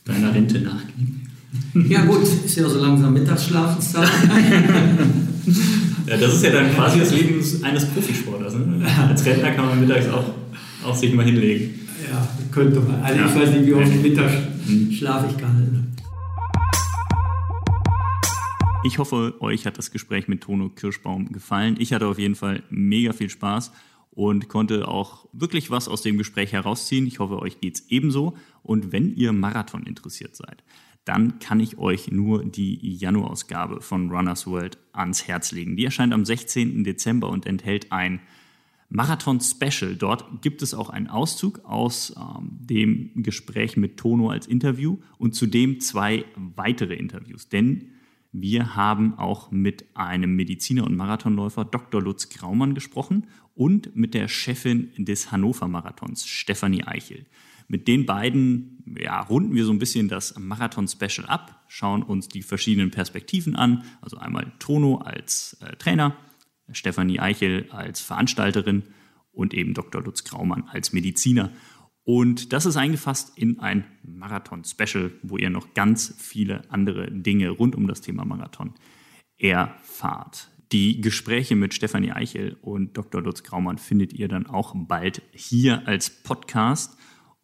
deiner 0.05 0.33
Rente 0.33 0.61
nachgehen. 0.61 1.23
Ja 1.89 2.05
gut, 2.05 2.23
ist 2.23 2.57
ja 2.57 2.69
so 2.69 2.81
langsam 2.81 3.13
Mittagsschlafenszeit. 3.15 4.09
ja, 6.07 6.17
das 6.17 6.35
ist 6.35 6.45
ja 6.45 6.51
dann 6.51 6.75
quasi 6.75 6.99
das 6.99 7.13
Leben 7.13 7.43
eines 7.63 7.87
Profisportlers. 7.87 8.55
Ne? 8.55 8.87
Als 9.09 9.25
Rentner 9.25 9.53
kann 9.53 9.67
man 9.67 9.81
mittags 9.81 10.09
auch, 10.09 10.25
auch 10.85 10.95
sich 10.95 11.13
mal 11.15 11.25
hinlegen. 11.25 11.89
Ja, 12.11 12.29
könnte 12.51 12.81
man. 12.81 13.01
Also 13.01 13.21
ja. 13.21 13.27
ich 13.27 13.35
weiß 13.35 13.51
nicht, 13.51 13.67
wie 13.67 13.75
oft 13.75 14.03
Mittag 14.03 14.31
hm. 14.67 14.93
schlafe 14.93 15.29
ich 15.31 15.37
kann. 15.39 15.95
Ich 18.85 18.99
hoffe, 18.99 19.35
euch 19.41 19.67
hat 19.67 19.79
das 19.79 19.91
Gespräch 19.91 20.29
mit 20.29 20.43
Tono 20.43 20.69
Kirschbaum 20.69 21.33
gefallen. 21.33 21.77
Ich 21.81 21.93
hatte 21.93 22.07
auf 22.07 22.21
jeden 22.21 22.37
Fall 22.37 22.63
mega 22.71 23.13
viel 23.13 23.31
Spaß 23.31 23.73
und 24.13 24.49
konnte 24.49 24.87
auch 24.87 25.27
wirklich 25.33 25.71
was 25.71 25.89
aus 25.89 26.03
dem 26.03 26.19
Gespräch 26.19 26.53
herausziehen. 26.53 27.07
Ich 27.07 27.19
hoffe, 27.19 27.41
euch 27.41 27.61
geht 27.61 27.75
es 27.75 27.85
ebenso. 27.89 28.37
Und 28.63 28.93
wenn 28.93 29.15
ihr 29.17 29.33
Marathon 29.33 29.83
interessiert 29.85 30.37
seid, 30.37 30.63
dann 31.07 31.39
kann 31.39 31.61
ich 31.61 31.79
euch 31.79 32.11
nur 32.11 32.45
die 32.45 32.97
Januarausgabe 32.97 33.81
von 33.81 34.11
Runners 34.11 34.47
World 34.47 34.77
ans 34.93 35.29
Herz 35.29 35.53
legen. 35.53 35.77
Die 35.77 35.85
erscheint 35.85 36.13
am 36.13 36.25
16. 36.25 36.83
Dezember 36.83 37.31
und 37.31 37.47
enthält 37.47 37.93
ein 37.93 38.21
Marathon-Special. 38.89 39.95
Dort 39.95 40.43
gibt 40.43 40.63
es 40.63 40.75
auch 40.75 40.91
einen 40.91 41.07
Auszug 41.07 41.65
aus 41.65 42.13
ähm, 42.17 42.59
dem 42.61 43.23
Gespräch 43.23 43.77
mit 43.77 43.97
Tono 43.97 44.31
als 44.31 44.49
Interview 44.49 44.99
und 45.17 45.37
zudem 45.37 45.81
zwei 45.81 46.25
weitere 46.35 46.95
Interviews. 46.95 47.49
Denn 47.49 47.93
Wir 48.33 48.75
haben 48.75 49.17
auch 49.17 49.51
mit 49.51 49.87
einem 49.95 50.37
Mediziner 50.37 50.85
und 50.85 50.95
Marathonläufer 50.95 51.65
Dr. 51.65 52.03
Lutz 52.03 52.29
Graumann 52.29 52.75
gesprochen 52.75 53.29
und 53.55 53.97
mit 53.97 54.13
der 54.13 54.29
Chefin 54.29 54.91
des 54.99 55.33
Hannover 55.33 55.69
Marathons, 55.69 56.27
Stefanie 56.27 56.85
Eichel. 56.85 57.25
Mit 57.69 57.89
den 57.89 58.07
beiden 58.07 58.77
ja, 58.99 59.21
runden 59.21 59.55
wir 59.55 59.65
so 59.65 59.73
ein 59.73 59.79
bisschen 59.79 60.09
das 60.09 60.39
Marathon-Special 60.39 61.27
ab, 61.27 61.65
schauen 61.69 62.03
uns 62.03 62.29
die 62.29 62.43
verschiedenen 62.43 62.91
Perspektiven 62.91 63.57
an. 63.57 63.85
Also 64.01 64.17
einmal 64.19 64.53
Tono 64.59 64.99
als 64.99 65.57
äh, 65.61 65.77
Trainer, 65.77 66.17
Stefanie 66.71 67.21
Eichel 67.21 67.67
als 67.71 68.01
Veranstalterin 68.01 68.85
und 69.33 69.55
eben 69.55 69.75
Dr. 69.75 70.03
Lutz 70.03 70.25
Graumann 70.25 70.65
als 70.69 70.93
Mediziner. 70.93 71.53
Und 72.05 72.53
das 72.53 72.67
ist 72.67 72.77
eingefasst 72.77 73.37
in 73.37 73.59
ein 73.59 73.85
Marathon-Special, 74.05 75.11
wo 75.23 75.37
ihr 75.39 75.51
noch 75.51 75.75
ganz 75.75 76.15
viele 76.19 76.71
andere 76.71 77.11
Dinge 77.11 77.51
rund 77.51 77.75
um 77.75 77.89
das 77.89 78.01
Thema 78.01 78.25
Marathon 78.25 78.75
erfahrt. 79.37 80.51
Die 80.73 81.01
Gespräche 81.01 81.57
mit 81.57 81.75
Stefanie 81.75 82.13
Eichel 82.13 82.57
und 82.61 82.97
Dr. 82.97 83.23
Lutz 83.23 83.43
Graumann 83.43 83.79
findet 83.79 84.13
ihr 84.13 84.29
dann 84.29 84.47
auch 84.47 84.75
bald 84.77 85.23
hier 85.33 85.87
als 85.87 86.11
Podcast 86.11 86.96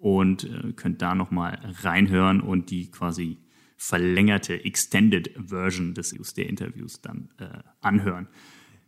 und 0.03 0.45
äh, 0.45 0.73
könnt 0.73 1.01
da 1.01 1.15
nochmal 1.15 1.59
reinhören 1.83 2.41
und 2.41 2.71
die 2.71 2.91
quasi 2.91 3.39
verlängerte 3.77 4.65
Extended 4.65 5.31
Version 5.37 5.95
des 5.95 6.11
der 6.37 6.49
Interviews 6.49 7.01
dann 7.01 7.29
äh, 7.39 7.59
anhören. 7.81 8.27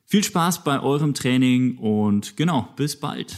Viel 0.07 0.25
Spaß 0.25 0.65
bei 0.65 0.81
eurem 0.81 1.15
Training 1.15 1.79
und 1.79 2.37
genau, 2.37 2.69
bis 2.77 2.99
bald. 2.99 3.37